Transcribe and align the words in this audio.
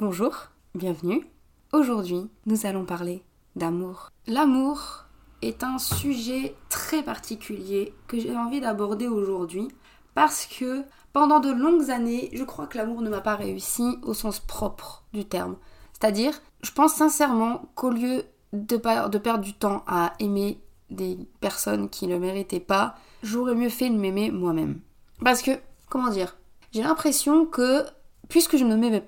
Bonjour, 0.00 0.32
bienvenue. 0.76 1.26
Aujourd'hui, 1.72 2.30
nous 2.46 2.66
allons 2.66 2.84
parler 2.84 3.24
d'amour. 3.56 4.10
L'amour 4.28 5.06
est 5.42 5.64
un 5.64 5.78
sujet 5.78 6.54
très 6.68 7.02
particulier 7.02 7.92
que 8.06 8.20
j'ai 8.20 8.36
envie 8.36 8.60
d'aborder 8.60 9.08
aujourd'hui 9.08 9.66
parce 10.14 10.46
que 10.46 10.84
pendant 11.12 11.40
de 11.40 11.50
longues 11.50 11.90
années, 11.90 12.30
je 12.32 12.44
crois 12.44 12.68
que 12.68 12.78
l'amour 12.78 13.02
ne 13.02 13.10
m'a 13.10 13.20
pas 13.20 13.34
réussi 13.34 13.98
au 14.04 14.14
sens 14.14 14.38
propre 14.38 15.02
du 15.12 15.24
terme. 15.24 15.56
C'est-à-dire, 15.94 16.40
je 16.62 16.70
pense 16.70 16.94
sincèrement 16.94 17.68
qu'au 17.74 17.90
lieu 17.90 18.22
de, 18.52 18.76
perdre 18.76 19.42
du 19.42 19.54
temps 19.54 19.82
à 19.88 20.12
aimer 20.20 20.60
des 20.90 21.18
personnes 21.40 21.88
qui 21.88 22.06
ne 22.06 22.12
le 22.14 22.20
méritaient 22.20 22.60
pas, 22.60 22.94
j'aurais 23.24 23.56
mieux 23.56 23.68
fait 23.68 23.90
de 23.90 23.98
m'aimer 23.98 24.30
moi-même. 24.30 24.78
Parce 25.24 25.42
que, 25.42 25.58
comment 25.88 26.10
dire, 26.10 26.36
j'ai 26.70 26.84
l'impression 26.84 27.46
que, 27.46 27.82
puisque 28.28 28.56
je 28.56 28.64
ne 28.64 28.76
m'aimais 28.76 29.02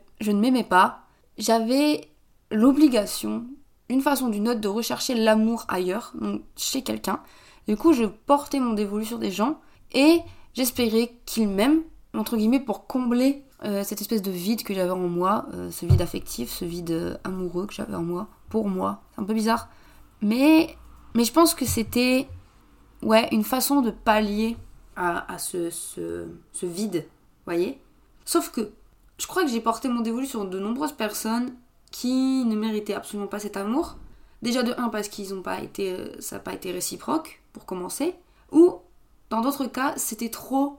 pas, 0.69 1.01
j'avais 1.39 2.09
l'obligation, 2.51 3.47
d'une 3.89 4.03
façon 4.03 4.27
ou 4.27 4.31
d'une 4.31 4.49
autre, 4.49 4.61
de 4.61 4.69
rechercher 4.69 5.15
l'amour 5.15 5.65
ailleurs, 5.69 6.13
donc 6.21 6.43
chez 6.57 6.83
quelqu'un. 6.83 7.21
Du 7.69 7.77
coup, 7.77 7.93
je 7.93 8.05
portais 8.05 8.61
mon 8.61 8.75
dévolu 8.75 9.05
sur 9.05 9.19
des 9.19 9.31
gens 9.31 9.61
et 9.93 10.21
j'espérais 10.55 11.13
qu'ils 11.27 11.49
m'aiment, 11.49 11.83
entre 12.15 12.37
guillemets, 12.37 12.61
pour 12.61 12.87
combler 12.87 13.45
euh, 13.65 13.85
cette 13.85 14.01
espèce 14.01 14.23
de 14.23 14.31
vide 14.31 14.63
que 14.63 14.73
j'avais 14.73 14.91
en 14.91 14.97
moi, 14.97 15.47
euh, 15.53 15.71
ce 15.71 15.85
vide 15.85 16.01
affectif, 16.01 16.51
ce 16.51 16.65
vide 16.65 16.91
euh, 16.91 17.17
amoureux 17.25 17.67
que 17.67 17.75
j'avais 17.75 17.95
en 17.95 18.03
moi, 18.03 18.29
pour 18.49 18.69
moi. 18.69 19.03
C'est 19.15 19.21
un 19.21 19.25
peu 19.25 19.35
bizarre. 19.35 19.69
Mais, 20.23 20.77
mais 21.15 21.25
je 21.25 21.33
pense 21.33 21.55
que 21.55 21.67
c'était 21.67 22.27
ouais, 23.03 23.29
une 23.33 23.45
façon 23.45 23.83
de 23.83 23.91
pallier 23.91 24.57
à, 24.97 25.39
ce, 25.39 25.71
ce, 25.71 26.27
ce, 26.53 26.67
vide, 26.67 27.07
voyez 27.47 27.81
Sauf 28.27 28.51
que 28.51 28.71
je 29.21 29.27
crois 29.27 29.45
que 29.45 29.51
j'ai 29.51 29.61
porté 29.61 29.89
mon 29.89 30.01
dévolu 30.01 30.27
sur 30.27 30.47
de 30.47 30.59
nombreuses 30.59 30.93
personnes 30.93 31.53
qui 31.91 32.45
ne 32.47 32.57
méritaient 32.57 32.95
absolument 32.95 33.29
pas 33.29 33.39
cet 33.39 33.59
amour. 33.59 33.99
Déjà 34.41 34.63
de 34.63 34.73
un 34.79 34.89
parce 34.89 35.09
qu'ils 35.09 35.35
ont 35.35 35.43
pas 35.43 35.61
été, 35.61 35.95
ça 36.21 36.37
n'a 36.37 36.41
pas 36.41 36.55
été 36.55 36.73
réciproque 36.73 37.43
pour 37.53 37.67
commencer, 37.67 38.15
ou 38.51 38.77
dans 39.29 39.43
d'autres 39.43 39.67
cas 39.67 39.93
c'était 39.97 40.31
trop. 40.31 40.79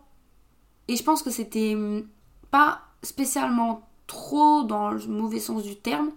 Et 0.88 0.96
je 0.96 1.04
pense 1.04 1.22
que 1.22 1.30
c'était 1.30 1.76
hum, 1.76 2.08
pas 2.50 2.82
spécialement 3.04 3.88
trop 4.08 4.64
dans 4.64 4.90
le 4.90 5.06
mauvais 5.06 5.40
sens 5.40 5.62
du 5.62 5.76
terme, 5.76 6.10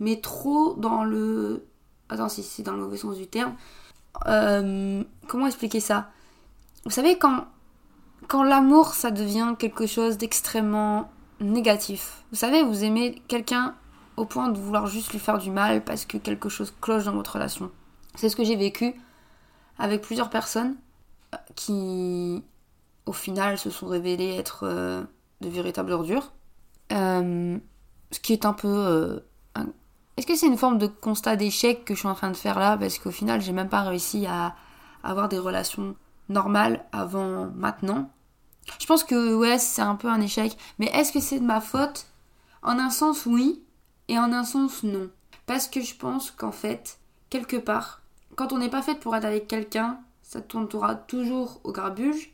mais 0.00 0.20
trop 0.20 0.74
dans 0.74 1.04
le. 1.04 1.64
Attends, 2.08 2.28
si 2.28 2.42
c'est 2.42 2.64
dans 2.64 2.72
le 2.72 2.82
mauvais 2.82 2.96
sens 2.96 3.16
du 3.16 3.28
terme. 3.28 3.54
Euh, 4.26 5.04
comment 5.28 5.46
expliquer 5.46 5.80
ça? 5.80 6.10
Vous 6.84 6.90
savez, 6.90 7.16
quand, 7.16 7.46
quand 8.26 8.42
l'amour, 8.42 8.94
ça 8.94 9.12
devient 9.12 9.54
quelque 9.56 9.86
chose 9.86 10.18
d'extrêmement 10.18 11.10
négatif. 11.44 12.24
Vous 12.30 12.38
savez, 12.38 12.62
vous 12.62 12.84
aimez 12.84 13.22
quelqu'un 13.28 13.74
au 14.16 14.24
point 14.24 14.48
de 14.48 14.58
vouloir 14.58 14.86
juste 14.86 15.12
lui 15.12 15.18
faire 15.18 15.38
du 15.38 15.50
mal 15.50 15.84
parce 15.84 16.04
que 16.04 16.16
quelque 16.16 16.48
chose 16.48 16.72
cloche 16.80 17.04
dans 17.04 17.14
votre 17.14 17.34
relation. 17.34 17.70
C'est 18.14 18.28
ce 18.28 18.36
que 18.36 18.44
j'ai 18.44 18.56
vécu 18.56 18.94
avec 19.78 20.02
plusieurs 20.02 20.30
personnes 20.30 20.76
euh, 21.34 21.38
qui, 21.56 22.42
au 23.06 23.12
final, 23.12 23.58
se 23.58 23.70
sont 23.70 23.86
révélées 23.86 24.36
être 24.36 24.60
euh, 24.64 25.02
de 25.40 25.48
véritables 25.48 25.92
ordures. 25.92 26.32
Euh, 26.92 27.58
ce 28.10 28.20
qui 28.20 28.32
est 28.32 28.44
un 28.44 28.52
peu. 28.52 29.22
Est-ce 30.16 30.28
que 30.28 30.36
c'est 30.36 30.46
une 30.46 30.58
forme 30.58 30.78
de 30.78 30.86
constat 30.86 31.34
d'échec 31.34 31.84
que 31.84 31.94
je 31.94 31.98
suis 31.98 32.08
en 32.08 32.14
train 32.14 32.30
de 32.30 32.36
faire 32.36 32.60
là? 32.60 32.76
Parce 32.76 32.98
qu'au 32.98 33.10
final, 33.10 33.40
j'ai 33.40 33.50
même 33.50 33.68
pas 33.68 33.82
réussi 33.82 34.26
à 34.26 34.54
avoir 35.02 35.28
des 35.28 35.38
relations 35.38 35.96
normales 36.28 36.84
avant 36.92 37.50
maintenant. 37.56 38.10
Je 38.80 38.86
pense 38.86 39.04
que 39.04 39.34
ouais, 39.34 39.58
c'est 39.58 39.82
un 39.82 39.94
peu 39.94 40.08
un 40.08 40.20
échec. 40.20 40.56
Mais 40.78 40.86
est-ce 40.86 41.12
que 41.12 41.20
c'est 41.20 41.40
de 41.40 41.44
ma 41.44 41.60
faute? 41.60 42.06
En 42.62 42.78
un 42.78 42.90
sens, 42.90 43.26
oui. 43.26 43.62
Et 44.08 44.18
en 44.18 44.32
un 44.32 44.44
sens, 44.44 44.82
non. 44.82 45.10
Parce 45.46 45.68
que 45.68 45.80
je 45.80 45.94
pense 45.94 46.30
qu'en 46.30 46.52
fait, 46.52 46.98
quelque 47.30 47.56
part, 47.56 48.02
quand 48.36 48.52
on 48.52 48.58
n'est 48.58 48.70
pas 48.70 48.82
fait 48.82 48.98
pour 48.98 49.14
être 49.16 49.24
avec 49.24 49.48
quelqu'un, 49.48 50.00
ça 50.22 50.40
tournera 50.40 50.94
toujours 50.94 51.60
au 51.64 51.72
grabuge, 51.72 52.32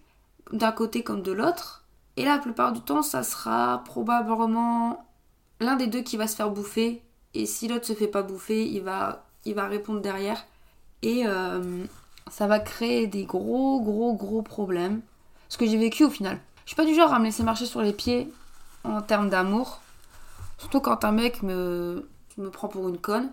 d'un 0.52 0.72
côté 0.72 1.02
comme 1.02 1.22
de 1.22 1.32
l'autre. 1.32 1.84
Et 2.16 2.24
la 2.24 2.38
plupart 2.38 2.72
du 2.72 2.80
temps, 2.80 3.02
ça 3.02 3.22
sera 3.22 3.82
probablement 3.84 5.06
l'un 5.60 5.76
des 5.76 5.86
deux 5.86 6.02
qui 6.02 6.16
va 6.16 6.26
se 6.26 6.36
faire 6.36 6.50
bouffer. 6.50 7.02
Et 7.34 7.46
si 7.46 7.68
l'autre 7.68 7.86
se 7.86 7.92
fait 7.92 8.08
pas 8.08 8.22
bouffer, 8.22 8.66
il 8.66 8.82
va, 8.82 9.26
il 9.44 9.54
va 9.54 9.66
répondre 9.66 10.00
derrière. 10.00 10.44
Et 11.02 11.26
euh, 11.26 11.84
ça 12.30 12.46
va 12.46 12.58
créer 12.58 13.06
des 13.06 13.24
gros, 13.24 13.80
gros, 13.80 14.14
gros 14.14 14.42
problèmes. 14.42 15.00
Ce 15.50 15.58
que 15.58 15.66
j'ai 15.66 15.76
vécu 15.76 16.04
au 16.04 16.10
final. 16.10 16.40
Je 16.64 16.70
suis 16.70 16.76
pas 16.76 16.86
du 16.86 16.94
genre 16.94 17.12
à 17.12 17.18
me 17.18 17.26
laisser 17.26 17.42
marcher 17.42 17.66
sur 17.66 17.82
les 17.82 17.92
pieds 17.92 18.32
en 18.84 19.02
termes 19.02 19.28
d'amour. 19.28 19.82
Surtout 20.56 20.80
quand 20.80 21.04
un 21.04 21.12
mec 21.12 21.42
me, 21.42 22.08
me 22.38 22.48
prend 22.48 22.68
pour 22.68 22.88
une 22.88 22.98
conne. 22.98 23.30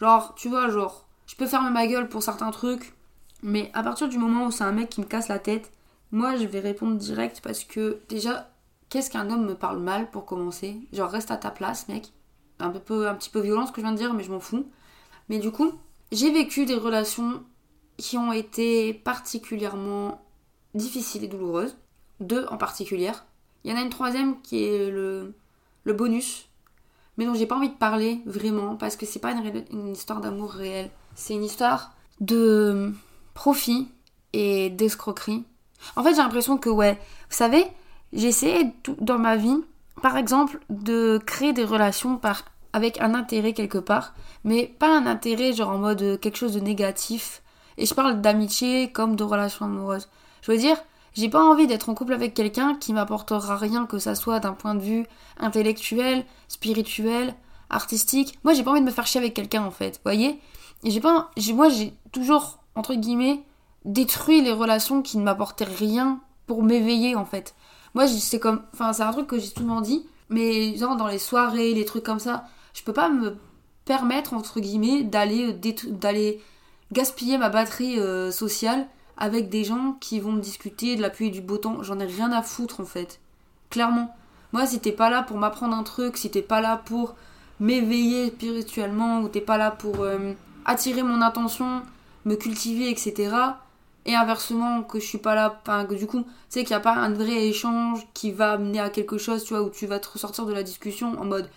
Genre, 0.00 0.36
tu 0.36 0.48
vois, 0.48 0.68
genre, 0.68 1.08
je 1.26 1.34
peux 1.34 1.46
fermer 1.46 1.70
ma 1.70 1.88
gueule 1.88 2.08
pour 2.08 2.22
certains 2.22 2.52
trucs. 2.52 2.94
Mais 3.42 3.72
à 3.74 3.82
partir 3.82 4.08
du 4.08 4.18
moment 4.18 4.46
où 4.46 4.50
c'est 4.52 4.62
un 4.62 4.72
mec 4.72 4.90
qui 4.90 5.00
me 5.00 5.06
casse 5.06 5.26
la 5.26 5.40
tête 5.40 5.72
moi, 6.12 6.36
je 6.36 6.44
vais 6.44 6.60
répondre 6.60 6.96
direct 6.96 7.40
parce 7.42 7.64
que 7.64 8.00
déjà, 8.08 8.50
qu'est-ce 8.88 9.10
qu'un 9.10 9.28
homme 9.30 9.44
me 9.46 9.54
parle 9.54 9.80
mal 9.80 10.10
pour 10.10 10.24
commencer? 10.24 10.76
Genre, 10.92 11.10
reste 11.10 11.30
à 11.30 11.36
ta 11.36 11.50
place, 11.50 11.88
mec. 11.88 12.12
Un, 12.58 12.70
peu, 12.70 13.08
un 13.08 13.14
petit 13.14 13.30
peu 13.30 13.40
violent 13.40 13.66
ce 13.66 13.72
que 13.72 13.80
je 13.80 13.86
viens 13.86 13.92
de 13.92 13.98
dire, 13.98 14.14
mais 14.14 14.22
je 14.22 14.30
m'en 14.30 14.40
fous. 14.40 14.66
Mais 15.28 15.38
du 15.38 15.50
coup, 15.50 15.72
j'ai 16.12 16.30
vécu 16.30 16.64
des 16.64 16.76
relations 16.76 17.42
qui 17.98 18.16
ont 18.16 18.32
été 18.32 18.94
particulièrement 18.94 20.22
difficiles 20.76 21.24
et 21.24 21.28
douloureuses. 21.28 21.76
Deux 22.20 22.46
en 22.50 22.56
particulier. 22.56 23.12
Il 23.64 23.70
y 23.70 23.74
en 23.74 23.76
a 23.76 23.82
une 23.82 23.90
troisième 23.90 24.40
qui 24.42 24.64
est 24.64 24.90
le, 24.90 25.34
bonus, 25.84 26.48
mais 27.16 27.26
dont 27.26 27.34
j'ai 27.34 27.46
pas 27.46 27.56
envie 27.56 27.68
de 27.68 27.74
parler 27.74 28.20
vraiment 28.26 28.76
parce 28.76 28.96
que 28.96 29.06
c'est 29.06 29.18
pas 29.18 29.32
une, 29.32 29.92
histoire 29.92 30.20
d'amour 30.20 30.52
réel. 30.52 30.90
C'est 31.14 31.34
une 31.34 31.44
histoire 31.44 31.94
de 32.20 32.92
profit 33.34 33.88
et 34.32 34.70
d'escroquerie 34.70 35.44
en 35.94 36.02
fait, 36.02 36.10
j'ai 36.10 36.22
l'impression 36.22 36.58
que, 36.58 36.68
ouais, 36.68 36.94
vous 36.94 37.36
savez, 37.36 37.66
j'ai 38.12 38.28
essayé 38.28 38.72
dans 39.00 39.18
ma 39.18 39.36
vie, 39.36 39.62
par 40.02 40.16
exemple, 40.16 40.58
de 40.70 41.20
créer 41.24 41.52
des 41.52 41.64
relations 41.64 42.20
avec 42.72 43.00
un 43.00 43.14
intérêt 43.14 43.52
quelque 43.52 43.78
part, 43.78 44.14
mais 44.44 44.66
pas 44.66 44.96
un 44.96 45.06
intérêt 45.06 45.52
genre 45.52 45.70
en 45.70 45.78
mode 45.78 46.02
euh, 46.02 46.16
quelque 46.18 46.36
chose 46.36 46.54
de 46.54 46.60
négatif. 46.60 47.42
Et 47.78 47.86
je 47.86 47.94
parle 47.94 48.20
d'amitié 48.20 48.90
comme 48.92 49.16
de 49.16 49.24
relations 49.24 49.66
amoureuses. 49.66 50.08
Je 50.46 50.52
veux 50.52 50.58
dire, 50.58 50.76
j'ai 51.14 51.28
pas 51.28 51.42
envie 51.42 51.66
d'être 51.66 51.88
en 51.88 51.94
couple 51.94 52.12
avec 52.12 52.32
quelqu'un 52.32 52.76
qui 52.76 52.92
m'apportera 52.92 53.56
rien 53.56 53.84
que 53.84 53.98
ça 53.98 54.14
soit 54.14 54.38
d'un 54.38 54.52
point 54.52 54.76
de 54.76 54.80
vue 54.80 55.04
intellectuel, 55.40 56.24
spirituel, 56.46 57.34
artistique. 57.68 58.38
Moi, 58.44 58.54
j'ai 58.54 58.62
pas 58.62 58.70
envie 58.70 58.80
de 58.80 58.86
me 58.86 58.92
faire 58.92 59.08
chier 59.08 59.20
avec 59.20 59.34
quelqu'un 59.34 59.64
en 59.64 59.72
fait, 59.72 60.00
voyez? 60.04 60.38
Et 60.84 60.90
j'ai 60.92 61.00
pas 61.00 61.30
moi 61.52 61.68
j'ai 61.68 61.94
toujours 62.12 62.58
entre 62.76 62.94
guillemets 62.94 63.42
détruit 63.84 64.40
les 64.40 64.52
relations 64.52 65.02
qui 65.02 65.18
ne 65.18 65.24
m'apportaient 65.24 65.64
rien 65.64 66.20
pour 66.46 66.62
m'éveiller 66.62 67.16
en 67.16 67.24
fait. 67.24 67.56
Moi 67.94 68.06
c'est 68.06 68.38
comme 68.38 68.62
enfin 68.72 68.92
c'est 68.92 69.02
un 69.02 69.10
truc 69.10 69.26
que 69.26 69.38
j'ai 69.40 69.46
souvent 69.46 69.80
dit 69.80 70.06
mais 70.28 70.72
dans 70.78 71.08
les 71.08 71.18
soirées, 71.18 71.74
les 71.74 71.84
trucs 71.84 72.04
comme 72.04 72.20
ça, 72.20 72.44
je 72.72 72.84
peux 72.84 72.92
pas 72.92 73.08
me 73.08 73.36
permettre 73.84 74.32
entre 74.32 74.60
guillemets 74.60 75.02
d'aller 75.02 75.52
euh, 75.52 75.90
d'aller 75.90 76.40
gaspiller 76.92 77.36
ma 77.36 77.48
batterie 77.48 77.98
euh, 77.98 78.30
sociale 78.30 78.86
avec 79.16 79.48
des 79.48 79.64
gens 79.64 79.96
qui 80.00 80.20
vont 80.20 80.32
me 80.32 80.40
discuter 80.40 80.96
de 80.96 81.02
la 81.02 81.10
pluie 81.10 81.28
et 81.28 81.30
du 81.30 81.40
beau 81.40 81.58
temps, 81.58 81.82
j'en 81.82 81.98
ai 81.98 82.06
rien 82.06 82.32
à 82.32 82.42
foutre 82.42 82.80
en 82.80 82.84
fait. 82.84 83.20
Clairement. 83.70 84.14
Moi 84.52 84.66
si 84.66 84.80
t'es 84.80 84.92
pas 84.92 85.10
là 85.10 85.22
pour 85.22 85.38
m'apprendre 85.38 85.76
un 85.76 85.82
truc, 85.82 86.16
si 86.16 86.30
t'es 86.30 86.42
pas 86.42 86.60
là 86.60 86.80
pour 86.84 87.14
m'éveiller 87.60 88.28
spirituellement 88.28 89.20
ou 89.20 89.28
t'es 89.28 89.40
pas 89.40 89.58
là 89.58 89.70
pour 89.70 90.00
euh, 90.00 90.32
attirer 90.64 91.02
mon 91.02 91.20
attention, 91.20 91.82
me 92.24 92.36
cultiver, 92.36 92.90
etc 92.90 93.56
et 94.06 94.14
inversement 94.14 94.82
que 94.84 95.00
je 95.00 95.04
suis 95.04 95.18
pas 95.18 95.34
là 95.34 95.60
que 95.84 95.94
du 95.94 96.06
coup 96.06 96.22
tu 96.22 96.28
sais 96.48 96.60
qu'il 96.60 96.70
n'y 96.70 96.76
a 96.76 96.80
pas 96.80 96.94
un 96.94 97.12
vrai 97.12 97.48
échange 97.48 98.06
qui 98.14 98.30
va 98.30 98.52
amener 98.52 98.78
à 98.78 98.88
quelque 98.88 99.18
chose 99.18 99.44
tu 99.44 99.52
vois 99.52 99.62
où 99.62 99.70
tu 99.70 99.86
vas 99.86 99.98
te 99.98 100.08
ressortir 100.08 100.46
de 100.46 100.52
la 100.52 100.62
discussion 100.62 101.20
en 101.20 101.24
mode 101.24 101.50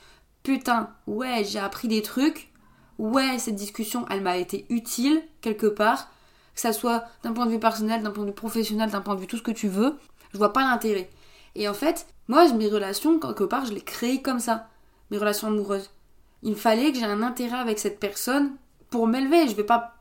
putain 0.43 0.89
ouais 1.07 1.43
j'ai 1.43 1.59
appris 1.59 1.87
des 1.87 2.01
trucs 2.01 2.51
ouais 2.97 3.37
cette 3.37 3.55
discussion 3.55 4.05
elle 4.09 4.21
m'a 4.21 4.37
été 4.37 4.65
utile 4.69 5.21
quelque 5.41 5.67
part 5.67 6.09
que 6.55 6.61
ça 6.61 6.73
soit 6.73 7.03
d'un 7.23 7.33
point 7.33 7.45
de 7.45 7.51
vue 7.51 7.59
personnel 7.59 8.03
d'un 8.03 8.11
point 8.11 8.23
de 8.23 8.29
vue 8.29 8.35
professionnel 8.35 8.89
d'un 8.89 9.01
point 9.01 9.15
de 9.15 9.21
vue 9.21 9.27
tout 9.27 9.37
ce 9.37 9.43
que 9.43 9.51
tu 9.51 9.67
veux 9.67 9.97
je 10.33 10.37
vois 10.37 10.53
pas 10.53 10.61
l'intérêt. 10.61 11.09
Et 11.55 11.67
en 11.67 11.73
fait 11.73 12.07
moi 12.27 12.51
mes 12.53 12.67
relations 12.67 13.19
quelque 13.19 13.43
part 13.43 13.65
je 13.65 13.73
les 13.73 13.81
créées 13.81 14.21
comme 14.21 14.39
ça 14.39 14.67
mes 15.11 15.17
relations 15.17 15.47
amoureuses. 15.47 15.89
Il 16.43 16.55
fallait 16.55 16.91
que 16.91 16.99
j'ai 16.99 17.05
un 17.05 17.23
intérêt 17.23 17.57
avec 17.57 17.79
cette 17.79 17.99
personne 17.99 18.51
pour 18.89 19.07
m'élever. 19.07 19.47
Je 19.47 19.55
vais 19.55 19.63
pas 19.63 19.95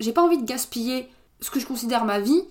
j'ai 0.00 0.12
pas 0.12 0.22
envie 0.22 0.38
de 0.38 0.46
gaspiller 0.46 1.08
ce 1.40 1.50
que 1.50 1.60
je 1.60 1.66
considère 1.66 2.04
ma 2.04 2.20
vie 2.20 2.42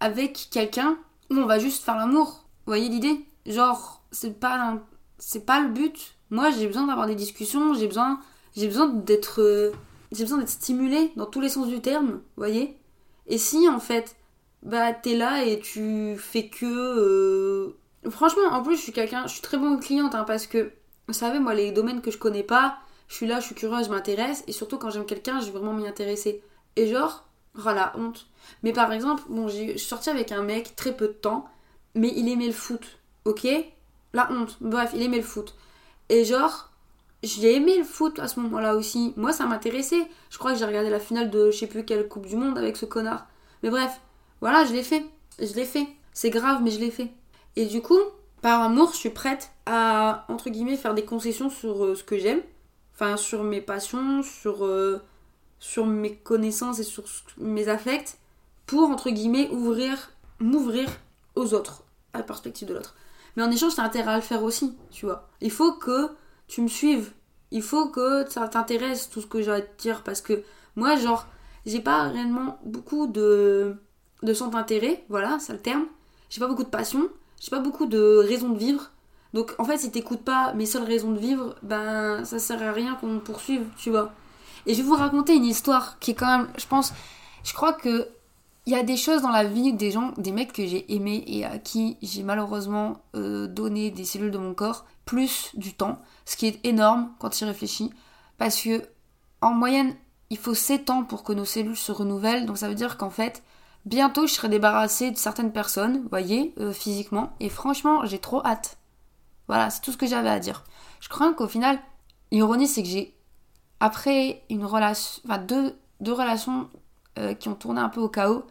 avec 0.00 0.48
quelqu'un 0.50 0.96
où 1.30 1.34
on 1.34 1.46
va 1.46 1.58
juste 1.58 1.84
faire 1.84 1.96
l'amour. 1.96 2.44
Vous 2.66 2.70
voyez 2.70 2.88
l'idée? 2.88 3.24
Genre, 3.46 4.02
c'est 4.10 4.38
pas, 4.38 4.76
c'est 5.18 5.46
pas 5.46 5.60
le 5.60 5.68
but. 5.68 6.16
Moi, 6.30 6.50
j'ai 6.50 6.66
besoin 6.66 6.86
d'avoir 6.86 7.06
des 7.06 7.14
discussions, 7.14 7.74
j'ai 7.74 7.86
besoin, 7.86 8.20
j'ai 8.56 8.66
besoin 8.66 8.88
d'être, 8.88 9.40
euh, 9.40 9.72
j'ai 10.12 10.24
besoin 10.24 10.38
d'être 10.38 10.50
stimulé 10.50 11.12
dans 11.16 11.26
tous 11.26 11.40
les 11.40 11.48
sens 11.48 11.68
du 11.68 11.80
terme, 11.80 12.06
vous 12.06 12.20
voyez? 12.36 12.76
Et 13.28 13.38
si 13.38 13.68
en 13.68 13.80
fait, 13.80 14.16
bah 14.62 14.92
t'es 14.92 15.16
là 15.16 15.44
et 15.44 15.60
tu 15.60 16.16
fais 16.18 16.48
que, 16.48 16.66
euh, 16.66 17.76
franchement, 18.10 18.42
en 18.52 18.62
plus, 18.62 18.76
je 18.76 18.82
suis 18.82 18.92
quelqu'un, 18.92 19.26
je 19.26 19.32
suis 19.32 19.42
très 19.42 19.58
bonne 19.58 19.80
cliente 19.80 20.14
hein, 20.14 20.24
parce 20.24 20.46
que 20.46 20.72
Vous 21.08 21.14
savez, 21.14 21.38
moi, 21.38 21.54
les 21.54 21.70
domaines 21.72 22.00
que 22.02 22.10
je 22.10 22.18
connais 22.18 22.42
pas, 22.42 22.78
je 23.08 23.14
suis 23.14 23.26
là, 23.28 23.38
je 23.40 23.46
suis 23.46 23.54
curieuse, 23.54 23.86
je 23.86 23.90
m'intéresse. 23.92 24.42
Et 24.48 24.52
surtout, 24.52 24.76
quand 24.78 24.90
j'aime 24.90 25.06
quelqu'un, 25.06 25.38
je 25.40 25.46
vais 25.46 25.52
vraiment 25.52 25.72
m'y 25.72 25.86
intéresser. 25.86 26.42
Et 26.74 26.88
genre, 26.88 27.28
oh 27.56 27.60
la 27.66 27.92
honte. 27.96 28.26
Mais 28.64 28.72
par 28.72 28.92
exemple, 28.92 29.22
bon, 29.28 29.46
j'ai- 29.48 29.78
sortie 29.78 30.10
avec 30.10 30.32
un 30.32 30.42
mec 30.42 30.74
très 30.76 30.96
peu 30.96 31.06
de 31.08 31.12
temps, 31.12 31.46
mais 31.94 32.12
il 32.16 32.28
aimait 32.28 32.48
le 32.48 32.52
foot. 32.52 32.98
Ok? 33.24 33.46
La 34.12 34.30
honte. 34.32 34.56
Bref, 34.60 34.90
il 34.94 35.02
aimait 35.02 35.18
le 35.18 35.22
foot. 35.22 35.54
Et 36.08 36.24
genre, 36.24 36.70
j'ai 37.26 37.56
aimé 37.56 37.78
le 37.78 37.84
foot 37.84 38.18
à 38.18 38.28
ce 38.28 38.40
moment-là 38.40 38.74
aussi. 38.76 39.12
Moi, 39.16 39.32
ça 39.32 39.46
m'intéressait. 39.46 40.08
Je 40.30 40.38
crois 40.38 40.52
que 40.52 40.58
j'ai 40.58 40.64
regardé 40.64 40.90
la 40.90 41.00
finale 41.00 41.30
de 41.30 41.50
je 41.50 41.58
sais 41.58 41.66
plus 41.66 41.84
quelle 41.84 42.08
Coupe 42.08 42.26
du 42.26 42.36
Monde 42.36 42.58
avec 42.58 42.76
ce 42.76 42.86
connard. 42.86 43.26
Mais 43.62 43.70
bref, 43.70 44.00
voilà, 44.40 44.64
je 44.64 44.72
l'ai 44.72 44.82
fait. 44.82 45.04
Je 45.38 45.54
l'ai 45.54 45.64
fait. 45.64 45.86
C'est 46.12 46.30
grave, 46.30 46.62
mais 46.62 46.70
je 46.70 46.80
l'ai 46.80 46.90
fait. 46.90 47.10
Et 47.56 47.66
du 47.66 47.82
coup, 47.82 47.98
par 48.42 48.62
amour, 48.62 48.90
je 48.92 48.96
suis 48.96 49.10
prête 49.10 49.50
à, 49.66 50.24
entre 50.28 50.50
guillemets, 50.50 50.76
faire 50.76 50.94
des 50.94 51.04
concessions 51.04 51.50
sur 51.50 51.84
euh, 51.84 51.94
ce 51.94 52.04
que 52.04 52.18
j'aime. 52.18 52.40
Enfin, 52.94 53.16
sur 53.16 53.42
mes 53.42 53.60
passions, 53.60 54.22
sur, 54.22 54.64
euh, 54.64 55.02
sur 55.58 55.86
mes 55.86 56.16
connaissances 56.16 56.78
et 56.78 56.84
sur 56.84 57.04
mes 57.38 57.68
affects. 57.68 58.18
Pour, 58.66 58.88
entre 58.90 59.10
guillemets, 59.10 59.48
ouvrir, 59.50 60.12
m'ouvrir 60.38 60.88
aux 61.34 61.54
autres, 61.54 61.84
à 62.12 62.18
la 62.18 62.24
perspective 62.24 62.68
de 62.68 62.74
l'autre. 62.74 62.94
Mais 63.36 63.42
en 63.42 63.50
échange, 63.50 63.74
t'as 63.74 63.82
intérêt 63.82 64.12
à 64.12 64.16
le 64.16 64.22
faire 64.22 64.42
aussi, 64.42 64.76
tu 64.90 65.06
vois. 65.06 65.28
Il 65.40 65.50
faut 65.50 65.74
que 65.74 66.10
tu 66.48 66.62
me 66.62 66.68
suives. 66.68 67.12
Il 67.50 67.62
faut 67.62 67.88
que 67.88 68.28
ça 68.28 68.48
t'intéresse 68.48 69.08
tout 69.10 69.20
ce 69.20 69.26
que 69.26 69.42
j'ai 69.42 69.52
à 69.52 69.60
te 69.60 69.82
dire. 69.82 70.02
Parce 70.02 70.20
que 70.20 70.42
moi, 70.74 70.96
genre, 70.96 71.26
j'ai 71.64 71.80
pas 71.80 72.04
réellement 72.04 72.58
beaucoup 72.64 73.06
de, 73.06 73.76
de 74.22 74.34
centre 74.34 74.52
d'intérêt. 74.52 75.04
Voilà, 75.08 75.38
c'est 75.40 75.52
le 75.52 75.60
terme. 75.60 75.86
J'ai 76.30 76.40
pas 76.40 76.48
beaucoup 76.48 76.64
de 76.64 76.68
passion. 76.68 77.08
J'ai 77.40 77.50
pas 77.50 77.60
beaucoup 77.60 77.86
de 77.86 78.16
raisons 78.26 78.50
de 78.50 78.58
vivre. 78.58 78.90
Donc, 79.34 79.54
en 79.58 79.64
fait, 79.64 79.78
si 79.78 79.90
t'écoutes 79.90 80.22
pas 80.22 80.54
mes 80.54 80.66
seules 80.66 80.84
raisons 80.84 81.12
de 81.12 81.18
vivre, 81.18 81.56
ben, 81.62 82.24
ça 82.24 82.38
sert 82.38 82.62
à 82.62 82.72
rien 82.72 82.94
qu'on 82.94 83.18
poursuive, 83.18 83.66
tu 83.76 83.90
vois. 83.90 84.12
Et 84.66 84.74
je 84.74 84.82
vais 84.82 84.88
vous 84.88 84.94
raconter 84.94 85.34
une 85.34 85.44
histoire 85.44 85.98
qui 85.98 86.12
est 86.12 86.14
quand 86.14 86.38
même, 86.38 86.48
je 86.56 86.66
pense, 86.66 86.92
je 87.44 87.52
crois 87.52 87.72
que 87.72 88.08
il 88.66 88.72
y 88.72 88.76
a 88.76 88.82
des 88.82 88.96
choses 88.96 89.22
dans 89.22 89.30
la 89.30 89.44
vie 89.44 89.72
des 89.72 89.92
gens, 89.92 90.12
des 90.16 90.32
mecs 90.32 90.52
que 90.52 90.66
j'ai 90.66 90.92
aimés 90.92 91.22
et 91.28 91.44
à 91.44 91.58
qui 91.58 91.96
j'ai 92.02 92.24
malheureusement 92.24 92.98
euh, 93.14 93.46
donné 93.46 93.92
des 93.92 94.04
cellules 94.04 94.32
de 94.32 94.38
mon 94.38 94.54
corps 94.54 94.84
plus 95.04 95.52
du 95.54 95.72
temps, 95.72 96.00
ce 96.24 96.36
qui 96.36 96.46
est 96.46 96.66
énorme 96.66 97.12
quand 97.20 97.30
tu 97.30 97.44
y 97.44 97.46
réfléchis, 97.46 97.92
parce 98.38 98.60
que 98.60 98.82
en 99.40 99.52
moyenne, 99.52 99.94
il 100.30 100.36
faut 100.36 100.54
7 100.54 100.90
ans 100.90 101.04
pour 101.04 101.22
que 101.22 101.32
nos 101.32 101.44
cellules 101.44 101.76
se 101.76 101.92
renouvellent, 101.92 102.44
donc 102.44 102.58
ça 102.58 102.68
veut 102.68 102.74
dire 102.74 102.96
qu'en 102.96 103.10
fait, 103.10 103.44
bientôt 103.84 104.26
je 104.26 104.32
serai 104.32 104.48
débarrassée 104.48 105.12
de 105.12 105.16
certaines 105.16 105.52
personnes, 105.52 106.02
vous 106.02 106.08
voyez, 106.08 106.52
euh, 106.58 106.72
physiquement, 106.72 107.34
et 107.38 107.48
franchement, 107.48 108.04
j'ai 108.04 108.18
trop 108.18 108.44
hâte. 108.44 108.78
Voilà, 109.46 109.70
c'est 109.70 109.80
tout 109.80 109.92
ce 109.92 109.96
que 109.96 110.06
j'avais 110.06 110.28
à 110.28 110.40
dire. 110.40 110.64
Je 110.98 111.08
crois 111.08 111.32
qu'au 111.34 111.46
final, 111.46 111.78
l'ironie, 112.32 112.66
c'est 112.66 112.82
que 112.82 112.88
j'ai, 112.88 113.14
après 113.78 114.42
une 114.50 114.64
relation, 114.64 115.22
enfin 115.24 115.38
deux, 115.38 115.78
deux 116.00 116.12
relations 116.12 116.68
euh, 117.18 117.34
qui 117.34 117.48
ont 117.48 117.54
tourné 117.54 117.80
un 117.80 117.88
peu 117.88 118.00
au 118.00 118.08
chaos, 118.08 118.44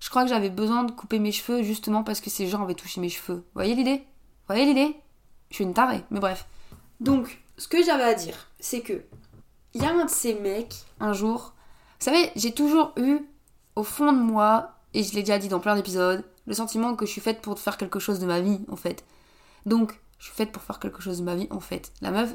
je 0.00 0.10
crois 0.10 0.22
que 0.22 0.28
j'avais 0.28 0.50
besoin 0.50 0.84
de 0.84 0.92
couper 0.92 1.18
mes 1.18 1.32
cheveux 1.32 1.62
justement 1.62 2.04
parce 2.04 2.20
que 2.20 2.30
ces 2.30 2.46
gens 2.46 2.62
avaient 2.62 2.74
touché 2.74 3.00
mes 3.00 3.08
cheveux. 3.08 3.38
Vous 3.38 3.54
voyez 3.54 3.74
l'idée? 3.74 3.98
Vous 3.98 4.54
voyez 4.54 4.64
l'idée? 4.64 4.96
Je 5.50 5.56
suis 5.56 5.64
une 5.64 5.74
tarée, 5.74 6.04
mais 6.10 6.20
bref. 6.20 6.46
Donc, 7.00 7.40
ce 7.56 7.68
que 7.68 7.82
j'avais 7.82 8.04
à 8.04 8.14
dire, 8.14 8.48
c'est 8.60 8.80
que 8.80 9.02
il 9.74 9.82
y 9.82 9.86
a 9.86 9.92
un 9.92 10.04
de 10.04 10.10
ces 10.10 10.34
mecs, 10.34 10.76
un 11.00 11.12
jour, 11.12 11.54
vous 11.98 12.04
savez, 12.04 12.30
j'ai 12.36 12.52
toujours 12.52 12.92
eu 12.96 13.18
au 13.76 13.82
fond 13.82 14.12
de 14.12 14.18
moi, 14.18 14.72
et 14.94 15.02
je 15.02 15.14
l'ai 15.14 15.20
déjà 15.22 15.38
dit 15.38 15.48
dans 15.48 15.60
plein 15.60 15.76
d'épisodes, 15.76 16.24
le 16.46 16.54
sentiment 16.54 16.96
que 16.96 17.06
je 17.06 17.10
suis 17.10 17.20
faite 17.20 17.40
pour 17.42 17.58
faire 17.58 17.76
quelque 17.76 17.98
chose 17.98 18.18
de 18.18 18.26
ma 18.26 18.40
vie, 18.40 18.60
en 18.70 18.76
fait. 18.76 19.04
Donc, 19.66 20.00
je 20.18 20.26
suis 20.26 20.34
faite 20.34 20.52
pour 20.52 20.62
faire 20.62 20.78
quelque 20.78 21.02
chose 21.02 21.18
de 21.18 21.24
ma 21.24 21.34
vie, 21.34 21.48
en 21.50 21.60
fait. 21.60 21.92
La 22.00 22.10
meuf 22.10 22.34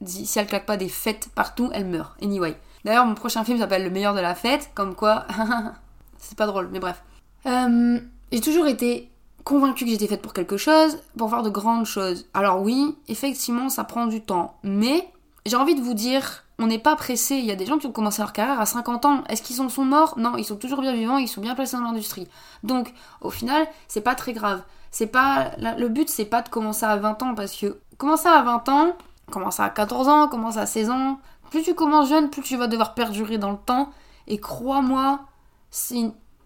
dit, 0.00 0.26
si 0.26 0.38
elle 0.38 0.46
claque 0.46 0.66
pas 0.66 0.76
des 0.76 0.88
fêtes 0.88 1.28
partout, 1.34 1.70
elle 1.72 1.86
meurt. 1.86 2.20
Anyway. 2.22 2.56
D'ailleurs, 2.84 3.04
mon 3.04 3.14
prochain 3.14 3.44
film 3.44 3.58
s'appelle 3.58 3.84
Le 3.84 3.90
meilleur 3.90 4.14
de 4.14 4.20
la 4.20 4.34
fête, 4.34 4.70
comme 4.74 4.94
quoi, 4.94 5.26
c'est 6.20 6.38
pas 6.38 6.46
drôle, 6.46 6.68
mais 6.72 6.80
bref. 6.80 7.02
Euh, 7.46 7.98
j'ai 8.32 8.40
toujours 8.40 8.66
été 8.66 9.10
convaincue 9.44 9.84
que 9.84 9.90
j'étais 9.90 10.06
faite 10.06 10.22
pour 10.22 10.32
quelque 10.32 10.56
chose, 10.56 10.98
pour 11.16 11.30
faire 11.30 11.42
de 11.42 11.50
grandes 11.50 11.86
choses. 11.86 12.26
Alors 12.34 12.62
oui, 12.62 12.96
effectivement, 13.08 13.68
ça 13.68 13.84
prend 13.84 14.06
du 14.06 14.20
temps, 14.20 14.54
mais 14.62 15.10
j'ai 15.46 15.56
envie 15.56 15.74
de 15.74 15.80
vous 15.80 15.94
dire, 15.94 16.44
on 16.58 16.66
n'est 16.66 16.78
pas 16.78 16.94
pressé. 16.94 17.36
Il 17.36 17.44
y 17.46 17.50
a 17.50 17.56
des 17.56 17.66
gens 17.66 17.78
qui 17.78 17.86
ont 17.86 17.92
commencé 17.92 18.20
leur 18.20 18.32
carrière 18.32 18.60
à 18.60 18.66
50 18.66 19.04
ans. 19.06 19.24
Est-ce 19.28 19.42
qu'ils 19.42 19.60
en 19.62 19.68
sont 19.68 19.84
morts? 19.84 20.14
Non, 20.18 20.36
ils 20.36 20.44
sont 20.44 20.56
toujours 20.56 20.82
bien 20.82 20.92
vivants, 20.92 21.16
ils 21.16 21.28
sont 21.28 21.40
bien 21.40 21.54
placés 21.54 21.76
dans 21.76 21.84
l'industrie. 21.84 22.28
Donc, 22.62 22.92
au 23.22 23.30
final, 23.30 23.66
c'est 23.88 24.02
pas 24.02 24.14
très 24.14 24.32
grave. 24.32 24.62
C'est 24.90 25.06
pas 25.06 25.52
le 25.58 25.88
but, 25.88 26.08
c'est 26.08 26.24
pas 26.24 26.42
de 26.42 26.48
commencer 26.48 26.84
à 26.84 26.96
20 26.96 27.22
ans 27.22 27.34
parce 27.34 27.56
que 27.56 27.78
commencer 27.96 28.28
à 28.28 28.42
20 28.42 28.68
ans, 28.68 28.96
commencer 29.30 29.62
à 29.62 29.70
14 29.70 30.08
ans, 30.08 30.28
commencer 30.28 30.58
à 30.58 30.66
16 30.66 30.90
ans, 30.90 31.20
plus 31.50 31.62
tu 31.62 31.74
commences 31.74 32.08
jeune, 32.08 32.28
plus 32.28 32.42
tu 32.42 32.56
vas 32.56 32.66
devoir 32.66 32.94
perdurer 32.94 33.38
dans 33.38 33.52
le 33.52 33.58
temps. 33.58 33.90
Et 34.26 34.38
crois-moi, 34.38 35.20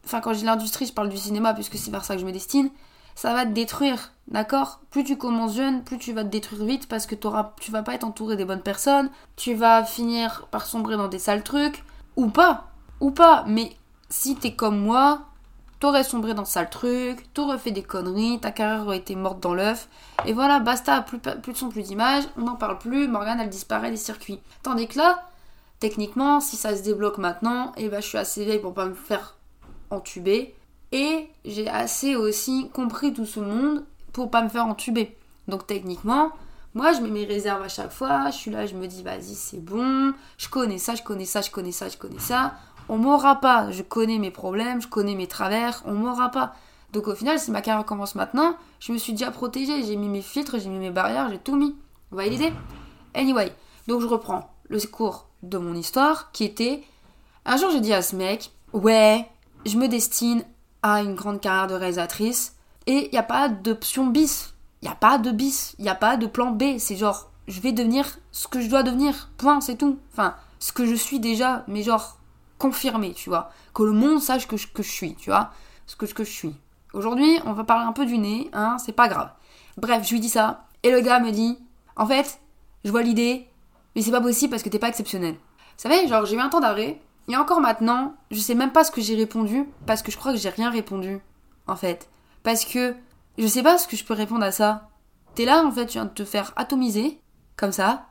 enfin 0.04 0.20
quand 0.20 0.32
je 0.32 0.38
dis 0.38 0.44
l'industrie, 0.44 0.86
je 0.86 0.92
parle 0.92 1.08
du 1.08 1.16
cinéma 1.16 1.54
puisque 1.54 1.76
c'est 1.76 1.90
vers 1.90 2.04
ça 2.04 2.14
que 2.14 2.20
je 2.20 2.26
me 2.26 2.32
destine. 2.32 2.70
Ça 3.14 3.32
va 3.32 3.46
te 3.46 3.52
détruire, 3.52 4.12
d'accord? 4.26 4.80
Plus 4.90 5.04
tu 5.04 5.16
commences 5.16 5.54
jeune, 5.54 5.84
plus 5.84 5.98
tu 5.98 6.12
vas 6.12 6.24
te 6.24 6.28
détruire 6.28 6.64
vite 6.64 6.88
parce 6.88 7.06
que 7.06 7.14
tu 7.14 7.70
vas 7.70 7.82
pas 7.82 7.94
être 7.94 8.04
entouré 8.04 8.36
des 8.36 8.44
bonnes 8.44 8.60
personnes. 8.60 9.08
Tu 9.36 9.54
vas 9.54 9.84
finir 9.84 10.48
par 10.50 10.66
sombrer 10.66 10.96
dans 10.96 11.08
des 11.08 11.20
sales 11.20 11.44
trucs 11.44 11.84
ou 12.16 12.28
pas, 12.28 12.70
ou 13.00 13.12
pas. 13.12 13.44
Mais 13.46 13.76
si 14.08 14.34
t'es 14.34 14.54
comme 14.54 14.78
moi, 14.78 15.20
t'aurais 15.78 16.02
sombré 16.02 16.34
dans 16.34 16.42
de 16.42 16.46
sales 16.46 16.70
trucs, 16.70 17.32
t'aurais 17.34 17.58
fait 17.58 17.70
des 17.70 17.82
conneries, 17.82 18.40
ta 18.40 18.50
carrière 18.50 18.86
aurait 18.86 18.98
été 18.98 19.14
morte 19.14 19.40
dans 19.40 19.54
l'œuf. 19.54 19.88
Et 20.26 20.32
voilà, 20.32 20.58
basta, 20.58 21.02
plus, 21.02 21.18
plus 21.18 21.52
de 21.52 21.58
son, 21.58 21.68
plus 21.68 21.82
d'image, 21.82 22.24
on 22.36 22.42
n'en 22.42 22.56
parle 22.56 22.78
plus, 22.78 23.06
Morgane 23.06 23.40
elle 23.40 23.50
disparaît 23.50 23.90
des 23.90 23.96
circuits. 23.96 24.40
Tandis 24.62 24.88
que 24.88 24.98
là, 24.98 25.28
techniquement, 25.84 26.40
si 26.40 26.56
ça 26.56 26.74
se 26.74 26.82
débloque 26.82 27.18
maintenant, 27.18 27.72
et 27.76 27.90
ben 27.90 28.00
je 28.00 28.08
suis 28.08 28.16
assez 28.16 28.42
vieille 28.42 28.58
pour 28.58 28.72
pas 28.72 28.86
me 28.86 28.94
faire 28.94 29.36
entuber. 29.90 30.54
Et 30.92 31.28
j'ai 31.44 31.68
assez 31.68 32.16
aussi 32.16 32.70
compris 32.72 33.12
tout 33.12 33.26
ce 33.26 33.38
monde 33.38 33.84
pour 34.14 34.30
pas 34.30 34.42
me 34.42 34.48
faire 34.48 34.64
entuber. 34.64 35.14
Donc 35.46 35.66
techniquement, 35.66 36.30
moi 36.72 36.94
je 36.94 37.02
mets 37.02 37.10
mes 37.10 37.26
réserves 37.26 37.62
à 37.62 37.68
chaque 37.68 37.92
fois, 37.92 38.30
je 38.30 38.36
suis 38.36 38.50
là, 38.50 38.64
je 38.64 38.76
me 38.76 38.86
dis 38.86 39.02
vas-y 39.02 39.34
c'est 39.34 39.62
bon, 39.62 40.14
je 40.38 40.48
connais 40.48 40.78
ça, 40.78 40.94
je 40.94 41.02
connais 41.02 41.26
ça, 41.26 41.42
je 41.42 41.50
connais 41.50 41.70
ça, 41.70 41.90
je 41.90 41.98
connais 41.98 42.18
ça. 42.18 42.54
On 42.88 42.96
m'aura 42.96 43.42
pas, 43.42 43.70
je 43.70 43.82
connais 43.82 44.16
mes 44.16 44.30
problèmes, 44.30 44.80
je 44.80 44.88
connais 44.88 45.14
mes 45.14 45.26
travers, 45.26 45.82
on 45.84 45.92
m'aura 45.92 46.30
pas. 46.30 46.54
Donc 46.94 47.08
au 47.08 47.14
final, 47.14 47.38
si 47.38 47.50
ma 47.50 47.60
carrière 47.60 47.84
commence 47.84 48.14
maintenant, 48.14 48.56
je 48.80 48.90
me 48.90 48.96
suis 48.96 49.12
déjà 49.12 49.30
protégée, 49.30 49.82
j'ai 49.82 49.96
mis 49.96 50.08
mes 50.08 50.22
filtres, 50.22 50.58
j'ai 50.58 50.70
mis 50.70 50.78
mes 50.78 50.90
barrières, 50.90 51.28
j'ai 51.28 51.38
tout 51.38 51.56
mis. 51.56 51.72
Vous 52.10 52.16
voyez 52.16 52.30
l'idée? 52.30 52.54
Anyway, 53.12 53.52
donc 53.86 54.00
je 54.00 54.06
reprends 54.06 54.50
le 54.70 54.80
cours 54.86 55.26
de 55.48 55.58
mon 55.58 55.74
histoire 55.74 56.32
qui 56.32 56.44
était 56.44 56.82
un 57.44 57.56
jour 57.56 57.70
j'ai 57.70 57.80
dit 57.80 57.92
à 57.92 58.02
ce 58.02 58.16
mec 58.16 58.50
ouais 58.72 59.26
je 59.66 59.76
me 59.76 59.88
destine 59.88 60.44
à 60.82 61.02
une 61.02 61.14
grande 61.14 61.40
carrière 61.40 61.66
de 61.66 61.74
réalisatrice 61.74 62.56
et 62.86 63.06
il 63.06 63.10
n'y 63.10 63.18
a 63.18 63.22
pas 63.22 63.48
d'option 63.48 64.06
bis. 64.06 64.54
Il 64.82 64.86
n'y 64.86 64.92
a 64.92 64.96
pas 64.96 65.16
de 65.18 65.30
bis. 65.30 65.74
Il 65.78 65.84
n'y 65.84 65.90
a 65.90 65.94
pas 65.94 66.16
de 66.16 66.26
plan 66.26 66.50
B. 66.50 66.76
C'est 66.78 66.96
genre 66.96 67.30
je 67.48 67.60
vais 67.60 67.72
devenir 67.72 68.18
ce 68.32 68.48
que 68.48 68.60
je 68.60 68.68
dois 68.68 68.82
devenir. 68.82 69.30
Point 69.38 69.60
c'est 69.60 69.76
tout. 69.76 69.98
Enfin 70.12 70.34
ce 70.58 70.72
que 70.72 70.86
je 70.86 70.94
suis 70.94 71.20
déjà 71.20 71.64
mais 71.68 71.82
genre 71.82 72.18
confirmé 72.58 73.14
tu 73.14 73.30
vois. 73.30 73.50
Que 73.72 73.82
le 73.82 73.92
monde 73.92 74.20
sache 74.20 74.46
que 74.46 74.56
je, 74.56 74.68
que 74.68 74.82
je 74.82 74.90
suis 74.90 75.14
tu 75.14 75.30
vois. 75.30 75.50
Ce 75.86 75.96
que, 75.96 76.06
que 76.06 76.24
je 76.24 76.30
suis. 76.30 76.54
Aujourd'hui 76.92 77.38
on 77.46 77.52
va 77.52 77.64
parler 77.64 77.86
un 77.86 77.92
peu 77.92 78.06
du 78.06 78.18
nez 78.18 78.50
hein 78.52 78.76
c'est 78.78 78.92
pas 78.92 79.08
grave. 79.08 79.30
Bref 79.78 80.06
je 80.06 80.12
lui 80.12 80.20
dis 80.20 80.28
ça 80.28 80.66
et 80.82 80.90
le 80.90 81.00
gars 81.00 81.20
me 81.20 81.30
dit 81.30 81.58
en 81.96 82.06
fait 82.06 82.40
je 82.84 82.90
vois 82.90 83.02
l'idée 83.02 83.48
mais 83.94 84.02
c'est 84.02 84.10
pas 84.10 84.20
possible 84.20 84.50
parce 84.50 84.62
que 84.62 84.68
t'es 84.68 84.78
pas 84.78 84.88
exceptionnel. 84.88 85.34
Vous 85.34 85.88
savez, 85.88 86.06
genre 86.08 86.26
j'ai 86.26 86.36
eu 86.36 86.40
un 86.40 86.48
temps 86.48 86.60
d'arrêt, 86.60 87.00
et 87.28 87.36
encore 87.36 87.60
maintenant, 87.60 88.14
je 88.30 88.38
sais 88.38 88.54
même 88.54 88.72
pas 88.72 88.84
ce 88.84 88.90
que 88.90 89.00
j'ai 89.00 89.16
répondu, 89.16 89.66
parce 89.86 90.02
que 90.02 90.10
je 90.10 90.16
crois 90.16 90.32
que 90.32 90.38
j'ai 90.38 90.50
rien 90.50 90.70
répondu, 90.70 91.20
en 91.66 91.76
fait. 91.76 92.08
Parce 92.42 92.64
que 92.64 92.94
je 93.38 93.46
sais 93.46 93.62
pas 93.62 93.78
ce 93.78 93.88
que 93.88 93.96
je 93.96 94.04
peux 94.04 94.14
répondre 94.14 94.44
à 94.44 94.52
ça. 94.52 94.90
T'es 95.34 95.44
là, 95.44 95.64
en 95.64 95.70
fait, 95.70 95.86
tu 95.86 95.94
viens 95.94 96.04
de 96.04 96.10
te 96.10 96.24
faire 96.24 96.52
atomiser, 96.56 97.18
comme 97.56 97.72
ça, 97.72 98.06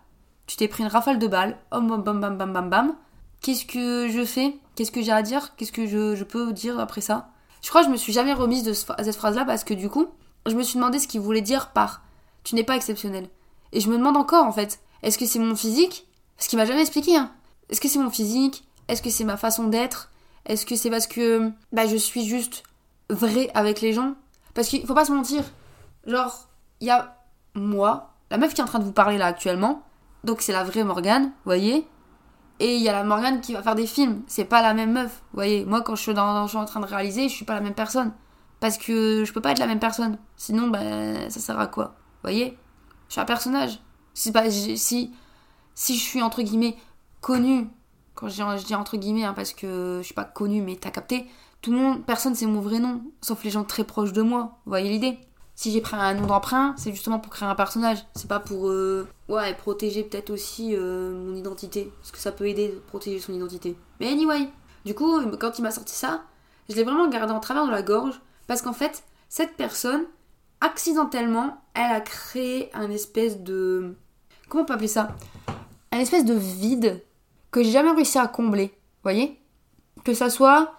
tu 0.48 0.58
t'es 0.58 0.68
pris 0.68 0.84
une 0.84 0.90
rafale 0.90 1.20
de 1.20 1.28
balles, 1.28 1.58
bam 1.72 1.88
bam 1.88 2.04
bam 2.04 2.20
bam 2.20 2.38
bam 2.38 2.54
bam 2.54 2.70
bam. 2.70 2.96
Qu'est-ce 3.42 3.66
que 3.66 4.10
je 4.10 4.26
fais? 4.26 4.56
Qu'est-ce 4.76 4.92
que 4.92 5.02
j'ai 5.02 5.12
à 5.12 5.22
dire? 5.22 5.56
Qu'est-ce 5.56 5.72
que 5.72 5.86
je, 5.86 6.24
peux 6.24 6.52
dire 6.54 6.80
après 6.80 7.02
ça? 7.02 7.30
Je 7.62 7.70
crois 7.70 7.82
que 7.82 7.88
je 7.88 7.92
me 7.92 7.98
suis 7.98 8.14
jamais 8.14 8.34
remise 8.34 8.64
de 8.64 8.74
cette 8.74 9.16
phrase-là 9.16 9.46
parce 9.46 9.64
que 9.64 9.74
du 9.74 9.90
coup, 9.90 10.08
je 10.46 10.56
me 10.56 10.64
suis 10.64 10.76
demandé 10.76 11.00
ce 11.00 11.08
qu'il 11.08 11.22
voulait 11.22 11.42
dire 11.42 11.72
par 11.72 12.02
tu 12.44 12.56
n'es 12.56 12.64
pas 12.64 12.76
exceptionnel. 12.76 13.30
Et 13.72 13.80
je 13.80 13.90
me 13.90 13.98
demande 13.98 14.18
encore, 14.18 14.46
en 14.46 14.52
fait, 14.52 14.80
est-ce 15.04 15.18
que 15.18 15.26
c'est 15.26 15.40
mon 15.40 15.56
physique? 15.56 16.08
Parce 16.38 16.48
qu'il 16.48 16.58
m'a 16.58 16.66
jamais 16.66 16.82
expliqué. 16.82 17.16
Hein. 17.16 17.32
Est-ce 17.70 17.82
que 17.82 17.88
c'est 17.88 18.00
mon 18.00 18.10
physique? 18.10 18.68
Est-ce 18.88 19.02
que 19.02 19.10
c'est 19.10 19.24
ma 19.24 19.38
façon 19.38 19.68
d'être? 19.68 20.12
Est-ce 20.46 20.66
que 20.66 20.76
c'est 20.76 20.90
parce 20.90 21.08
que 21.08 21.52
bah, 21.72 21.86
je 21.88 21.96
suis 21.96 22.26
juste 22.26 22.64
vrai 23.10 23.52
avec 23.54 23.82
les 23.82 23.94
gens? 23.94 24.16
Parce 24.54 24.68
qu'il 24.68 24.86
faut 24.86 24.94
pas 24.94 25.06
se 25.06 25.12
mentir. 25.12 25.44
Genre, 26.06 26.48
il 26.80 26.88
y 26.88 26.92
a 26.92 27.18
moi, 27.56 28.14
la 28.32 28.38
meuf 28.38 28.54
qui 28.54 28.62
est 28.62 28.64
en 28.64 28.68
train 28.68 28.80
de 28.80 28.84
vous 28.84 28.92
parler 28.92 29.18
là 29.18 29.28
actuellement. 29.28 29.84
Donc 30.24 30.42
c'est 30.42 30.54
la 30.54 30.64
vraie 30.64 30.84
Morgane, 30.84 31.32
voyez? 31.46 31.88
Et 32.60 32.76
il 32.76 32.82
y 32.82 32.90
a 32.90 32.94
la 32.94 33.04
Morgane 33.04 33.42
qui 33.42 33.54
va 33.54 33.62
faire 33.62 33.76
des 33.76 33.88
films. 33.88 34.22
C'est 34.28 34.46
pas 34.46 34.62
la 34.62 34.74
même 34.74 34.94
meuf, 34.94 35.12
vous 35.32 35.36
voyez 35.38 35.66
Moi, 35.66 35.82
quand 35.82 35.96
je 35.96 36.02
suis, 36.02 36.14
dans, 36.14 36.46
en 36.46 36.66
train 36.66 36.80
de 36.80 36.86
réaliser, 36.86 37.28
je 37.28 37.34
suis 37.34 37.46
pas 37.46 37.56
la 37.56 37.62
même 37.62 37.74
personne. 37.74 38.14
Parce 38.60 38.78
que 38.78 39.26
je 39.26 39.34
peux 39.34 39.42
pas 39.42 39.52
être 39.52 39.60
la 39.60 39.68
même 39.68 39.80
personne. 39.80 40.18
Sinon, 40.38 40.68
bah, 40.68 41.30
ça 41.30 41.40
sert 41.40 41.60
à 41.60 41.68
quoi? 41.68 41.86
Vous 41.88 42.30
voyez? 42.30 42.58
Je 43.10 43.14
suis 43.14 43.22
un 43.22 43.26
personnage. 43.26 43.80
Si, 44.14 44.32
pas, 44.32 44.50
si, 44.50 44.78
si 44.78 45.98
je 45.98 46.02
suis 46.02 46.22
entre 46.22 46.42
guillemets 46.42 46.78
connue, 47.22 47.68
quand 48.16 48.30
je 48.30 48.66
dis, 48.66 48.76
entre 48.76 48.98
guillemets, 48.98 49.24
hein, 49.24 49.34
parce 49.34 49.54
que 49.54 50.00
je 50.02 50.06
suis 50.06 50.14
pas 50.14 50.24
connue, 50.24 50.62
mais 50.62 50.76
t'as 50.76 50.92
capté, 50.92 51.26
tout 51.62 51.72
le 51.72 51.78
monde, 51.78 52.06
personne 52.06 52.36
c'est 52.36 52.46
mon 52.46 52.62
vrai 52.62 52.80
nom, 52.80 53.02
sauf 53.22 53.44
les 53.44 53.50
gens 53.50 53.64
très 53.64 53.84
proches 53.84 54.14
de 54.14 54.22
moi. 54.22 54.60
Vous 54.66 54.70
voyez 54.72 54.90
l'idée 54.90 55.18
Si 55.56 55.72
j'ai 55.72 55.82
pris 55.82 55.96
un 55.96 56.14
nom 56.14 56.28
d'emprunt, 56.28 56.76
c'est 56.78 56.92
justement 56.92 57.20
pour 57.20 57.32
créer 57.32 57.48
un 57.48 57.56
personnage. 57.56 58.06
C'est 58.16 58.28
pas 58.28 58.40
pour 58.40 58.70
euh, 58.70 59.08
protéger 59.58 60.04
peut-être 60.04 60.30
aussi 60.30 60.76
euh, 60.76 61.14
mon 61.14 61.36
identité. 61.36 61.92
Parce 62.00 62.12
que 62.12 62.18
ça 62.18 62.32
peut 62.32 62.48
aider 62.48 62.68
de 62.68 62.80
protéger 62.80 63.20
son 63.20 63.34
identité. 63.34 63.78
Mais 64.00 64.08
anyway, 64.08 64.50
du 64.86 64.94
coup, 64.94 65.22
quand 65.40 65.58
il 65.58 65.62
m'a 65.62 65.72
sorti 65.72 65.96
ça, 65.96 66.24
je 66.70 66.76
l'ai 66.76 66.84
vraiment 66.84 67.08
gardé 67.08 67.32
en 67.32 67.40
travers 67.40 67.66
de 67.66 67.72
la 67.72 67.82
gorge. 67.82 68.20
Parce 68.48 68.62
qu'en 68.62 68.74
fait, 68.74 69.04
cette 69.30 69.56
personne, 69.56 70.04
accidentellement, 70.60 71.62
elle 71.74 71.92
a 71.92 72.02
créé 72.02 72.70
un 72.74 72.92
espèce 72.92 73.40
de. 73.40 73.96
Comment 74.54 74.66
on 74.66 74.68
peut 74.68 74.74
appeler 74.74 74.88
ça? 74.88 75.08
Un 75.92 75.98
espèce 75.98 76.26
de 76.26 76.36
vide 76.36 77.04
que 77.50 77.64
j'ai 77.64 77.72
jamais 77.72 77.90
réussi 77.90 78.20
à 78.20 78.28
combler. 78.28 78.72
Voyez? 79.02 79.42
Que 80.06 80.14
ça 80.14 80.30
soit 80.30 80.76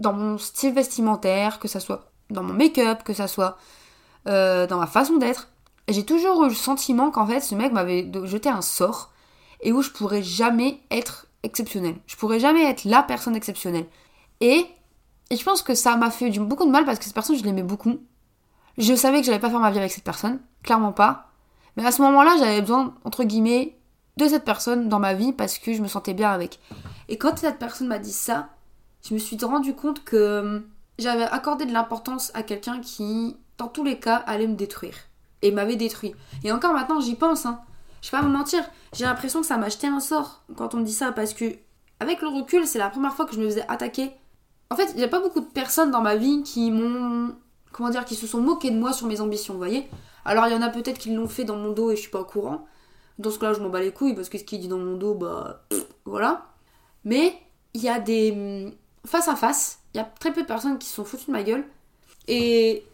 dans 0.00 0.14
mon 0.14 0.38
style 0.38 0.72
vestimentaire, 0.72 1.58
que 1.58 1.68
ça 1.68 1.78
soit 1.78 2.10
dans 2.30 2.42
mon 2.42 2.54
make-up, 2.54 3.02
que 3.04 3.12
ça 3.12 3.28
soit 3.28 3.58
euh, 4.28 4.66
dans 4.66 4.78
ma 4.78 4.86
façon 4.86 5.18
d'être. 5.18 5.50
J'ai 5.88 6.06
toujours 6.06 6.42
eu 6.46 6.48
le 6.48 6.54
sentiment 6.54 7.10
qu'en 7.10 7.26
fait 7.26 7.40
ce 7.40 7.54
mec 7.54 7.70
m'avait 7.70 8.10
jeté 8.24 8.48
un 8.48 8.62
sort 8.62 9.12
et 9.60 9.72
où 9.72 9.82
je 9.82 9.90
pourrais 9.90 10.22
jamais 10.22 10.80
être 10.90 11.26
exceptionnelle. 11.42 11.96
Je 12.06 12.16
pourrais 12.16 12.40
jamais 12.40 12.64
être 12.64 12.86
la 12.86 13.02
personne 13.02 13.36
exceptionnelle. 13.36 13.88
Et, 14.40 14.64
et 15.28 15.36
je 15.36 15.44
pense 15.44 15.60
que 15.60 15.74
ça 15.74 15.96
m'a 15.96 16.10
fait 16.10 16.30
beaucoup 16.38 16.64
de 16.64 16.70
mal 16.70 16.86
parce 16.86 16.98
que 16.98 17.04
cette 17.04 17.12
personne 17.12 17.36
je 17.36 17.44
l'aimais 17.44 17.62
beaucoup. 17.62 17.98
Je 18.78 18.94
savais 18.94 19.20
que 19.20 19.26
j'allais 19.26 19.38
pas 19.38 19.50
faire 19.50 19.60
ma 19.60 19.70
vie 19.70 19.80
avec 19.80 19.92
cette 19.92 20.04
personne, 20.04 20.40
clairement 20.62 20.92
pas. 20.92 21.27
Mais 21.78 21.86
à 21.86 21.92
ce 21.92 22.02
moment-là, 22.02 22.34
j'avais 22.40 22.60
besoin, 22.60 22.92
entre 23.04 23.22
guillemets, 23.22 23.78
de 24.16 24.26
cette 24.26 24.44
personne 24.44 24.88
dans 24.88 24.98
ma 24.98 25.14
vie 25.14 25.32
parce 25.32 25.58
que 25.58 25.72
je 25.72 25.80
me 25.80 25.86
sentais 25.86 26.12
bien 26.12 26.32
avec. 26.32 26.58
Et 27.08 27.18
quand 27.18 27.38
cette 27.38 27.60
personne 27.60 27.86
m'a 27.86 28.00
dit 28.00 28.12
ça, 28.12 28.48
je 29.08 29.14
me 29.14 29.18
suis 29.20 29.38
rendu 29.40 29.76
compte 29.76 30.02
que 30.02 30.16
euh, 30.16 30.60
j'avais 30.98 31.22
accordé 31.22 31.66
de 31.66 31.72
l'importance 31.72 32.32
à 32.34 32.42
quelqu'un 32.42 32.80
qui, 32.80 33.36
dans 33.58 33.68
tous 33.68 33.84
les 33.84 34.00
cas, 34.00 34.16
allait 34.16 34.48
me 34.48 34.56
détruire. 34.56 34.96
Et 35.40 35.52
m'avait 35.52 35.76
détruit. 35.76 36.16
Et 36.42 36.50
encore 36.50 36.72
maintenant, 36.72 37.00
j'y 37.00 37.14
pense. 37.14 37.46
Hein. 37.46 37.60
Je 38.02 38.10
vais 38.10 38.18
pas 38.18 38.24
me 38.24 38.32
mentir, 38.32 38.64
j'ai 38.92 39.04
l'impression 39.04 39.40
que 39.40 39.46
ça 39.46 39.56
m'a 39.56 39.68
jeté 39.68 39.86
un 39.86 40.00
sort 40.00 40.42
quand 40.56 40.74
on 40.74 40.78
me 40.78 40.84
dit 40.84 40.92
ça 40.92 41.12
parce 41.12 41.32
que, 41.32 41.44
avec 42.00 42.22
le 42.22 42.28
recul, 42.28 42.66
c'est 42.66 42.80
la 42.80 42.90
première 42.90 43.14
fois 43.14 43.24
que 43.24 43.36
je 43.36 43.40
me 43.40 43.48
faisais 43.48 43.64
attaquer. 43.68 44.10
En 44.70 44.74
fait, 44.74 44.90
il 44.94 44.96
n'y 44.96 45.04
a 45.04 45.08
pas 45.08 45.20
beaucoup 45.20 45.40
de 45.40 45.46
personnes 45.46 45.92
dans 45.92 46.02
ma 46.02 46.16
vie 46.16 46.42
qui 46.42 46.72
m'ont. 46.72 47.36
Comment 47.72 47.90
dire, 47.90 48.04
qui 48.04 48.14
se 48.14 48.26
sont 48.26 48.40
moquées 48.40 48.70
de 48.70 48.78
moi 48.78 48.92
sur 48.92 49.06
mes 49.06 49.20
ambitions, 49.20 49.54
vous 49.54 49.58
voyez 49.58 49.88
Alors, 50.24 50.46
il 50.46 50.52
y 50.52 50.56
en 50.56 50.62
a 50.62 50.68
peut-être 50.68 50.98
qui 50.98 51.12
l'ont 51.12 51.28
fait 51.28 51.44
dans 51.44 51.56
mon 51.56 51.72
dos 51.72 51.90
et 51.90 51.96
je 51.96 52.02
suis 52.02 52.10
pas 52.10 52.20
au 52.20 52.24
courant. 52.24 52.66
Dans 53.18 53.30
ce 53.30 53.38
cas-là, 53.38 53.54
je 53.54 53.60
m'en 53.60 53.68
bats 53.68 53.80
les 53.80 53.92
couilles 53.92 54.14
parce 54.14 54.28
que 54.28 54.38
ce 54.38 54.44
qu'il 54.44 54.60
dit 54.60 54.68
dans 54.68 54.78
mon 54.78 54.96
dos, 54.96 55.14
bah. 55.14 55.64
voilà. 56.04 56.46
Mais, 57.04 57.34
il 57.74 57.82
y 57.82 57.88
a 57.88 57.98
des 57.98 58.72
face 59.04 59.28
à 59.28 59.36
face. 59.36 59.80
Il 59.94 59.98
y 59.98 60.00
a 60.00 60.04
très 60.04 60.32
peu 60.32 60.42
de 60.42 60.46
personnes 60.46 60.78
qui 60.78 60.86
se 60.86 60.94
sont 60.94 61.04
foutues 61.04 61.26
de 61.26 61.32
ma 61.32 61.42
gueule. 61.42 61.64
Et 62.28 62.84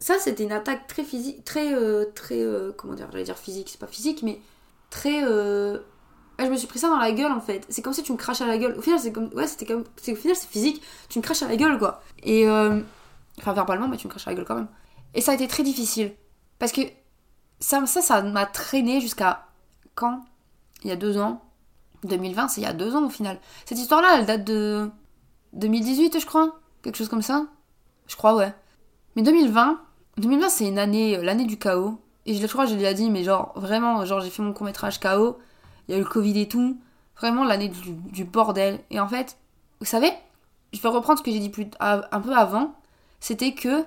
ça, 0.00 0.14
c'était 0.18 0.44
une 0.44 0.52
attaque 0.52 0.86
très 0.86 1.04
physique, 1.04 1.44
très, 1.44 1.74
euh, 1.74 2.06
très, 2.14 2.40
euh, 2.40 2.72
comment 2.76 2.94
dire, 2.94 3.08
j'allais 3.12 3.24
dire 3.24 3.38
physique, 3.38 3.68
c'est 3.68 3.80
pas 3.80 3.86
physique, 3.86 4.22
mais 4.22 4.40
très, 4.90 5.24
euh, 5.24 5.78
je 6.38 6.46
me 6.46 6.56
suis 6.56 6.66
pris 6.66 6.78
ça 6.78 6.88
dans 6.88 6.98
la 6.98 7.12
gueule 7.12 7.32
en 7.32 7.40
fait. 7.40 7.66
C'est 7.68 7.82
comme 7.82 7.92
si 7.92 8.02
tu 8.02 8.12
me 8.12 8.16
craches 8.16 8.40
à 8.40 8.46
la 8.46 8.58
gueule. 8.58 8.76
Au 8.78 8.82
final, 8.82 8.98
c'est 8.98 9.12
comme, 9.12 9.28
ouais, 9.34 9.46
c'était 9.46 9.66
comme, 9.66 9.82
au 9.82 10.14
final, 10.14 10.36
c'est 10.36 10.48
physique. 10.48 10.82
Tu 11.08 11.18
me 11.18 11.24
craches 11.24 11.42
à 11.42 11.48
la 11.48 11.56
gueule 11.56 11.78
quoi. 11.78 12.00
Et, 12.22 12.46
enfin, 13.38 13.52
verbalement, 13.52 13.88
mais 13.88 13.96
tu 13.96 14.06
me 14.06 14.10
craches 14.10 14.26
la 14.26 14.34
gueule 14.34 14.44
quand 14.44 14.54
même. 14.54 14.68
Et 15.14 15.20
ça 15.20 15.32
a 15.32 15.34
été 15.34 15.48
très 15.48 15.62
difficile. 15.62 16.14
Parce 16.58 16.72
que 16.72 16.82
ça, 17.60 17.84
ça, 17.86 18.00
ça 18.02 18.22
m'a 18.22 18.46
traîné 18.46 19.00
jusqu'à 19.00 19.46
quand? 19.94 20.24
Il 20.84 20.88
y 20.88 20.92
a 20.92 20.96
deux 20.96 21.18
ans. 21.18 21.42
2020, 22.04 22.48
c'est 22.48 22.60
il 22.60 22.64
y 22.64 22.66
a 22.68 22.72
deux 22.72 22.94
ans 22.94 23.06
au 23.06 23.10
final. 23.10 23.38
Cette 23.64 23.78
histoire-là, 23.78 24.18
elle 24.18 24.26
date 24.26 24.44
de 24.44 24.90
2018, 25.54 26.20
je 26.20 26.26
crois. 26.26 26.60
Quelque 26.82 26.96
chose 26.96 27.08
comme 27.08 27.22
ça. 27.22 27.46
Je 28.06 28.16
crois, 28.16 28.34
ouais. 28.36 28.54
Mais 29.16 29.22
2020, 29.22 29.80
2020, 30.18 30.48
c'est 30.48 30.68
une 30.68 30.78
année, 30.78 31.16
euh, 31.16 31.22
l'année 31.22 31.44
du 31.44 31.58
chaos. 31.58 32.00
Et 32.26 32.34
je, 32.34 32.46
crois 32.46 32.66
je 32.66 32.74
l'ai 32.74 32.94
dit, 32.94 33.10
mais 33.10 33.24
genre, 33.24 33.52
vraiment, 33.56 34.04
genre, 34.04 34.20
j'ai 34.20 34.30
fait 34.30 34.42
mon 34.42 34.52
court-métrage 34.52 35.00
chaos. 35.00 35.38
Il 35.88 35.92
y 35.92 35.94
a 35.94 35.98
eu 35.98 36.02
le 36.02 36.08
Covid 36.08 36.38
et 36.40 36.48
tout. 36.48 36.78
Vraiment, 37.16 37.44
l'année 37.44 37.68
du, 37.68 38.24
bordel. 38.24 38.80
Et 38.90 39.00
en 39.00 39.08
fait, 39.08 39.38
vous 39.80 39.86
savez, 39.86 40.12
je 40.72 40.80
vais 40.80 40.88
reprendre 40.88 41.18
ce 41.18 41.24
que 41.24 41.32
j'ai 41.32 41.40
dit 41.40 41.50
un 41.80 42.20
peu 42.20 42.32
avant. 42.32 42.77
C'était 43.20 43.54
que, 43.54 43.84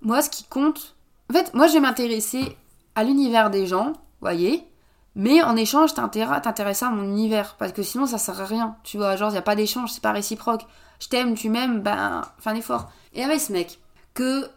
moi, 0.00 0.22
ce 0.22 0.30
qui 0.30 0.44
compte. 0.44 0.96
En 1.30 1.34
fait, 1.34 1.54
moi, 1.54 1.66
je 1.66 1.74
vais 1.74 1.80
m'intéresser 1.80 2.56
à 2.94 3.04
l'univers 3.04 3.50
des 3.50 3.66
gens, 3.66 3.92
voyez. 4.20 4.66
Mais 5.14 5.42
en 5.42 5.56
échange, 5.56 5.94
t'intéresser 5.94 6.84
à 6.84 6.90
mon 6.90 7.04
univers. 7.04 7.56
Parce 7.58 7.72
que 7.72 7.82
sinon, 7.82 8.06
ça 8.06 8.18
sert 8.18 8.40
à 8.40 8.44
rien. 8.44 8.76
Tu 8.84 8.96
vois, 8.96 9.16
genre, 9.16 9.30
il 9.30 9.32
n'y 9.32 9.38
a 9.38 9.42
pas 9.42 9.56
d'échange, 9.56 9.92
c'est 9.92 10.02
pas 10.02 10.12
réciproque 10.12 10.66
je 11.00 11.08
t'aime, 11.08 11.34
tu 11.34 11.50
m'aimes, 11.50 11.80
ben, 11.82 12.22
fais 12.38 12.50
un 12.50 12.54
effort. 12.54 12.90
Et 13.12 13.22
avec 13.22 13.40
ce 13.40 13.52
mec, 13.52 13.78
que, 14.14 14.48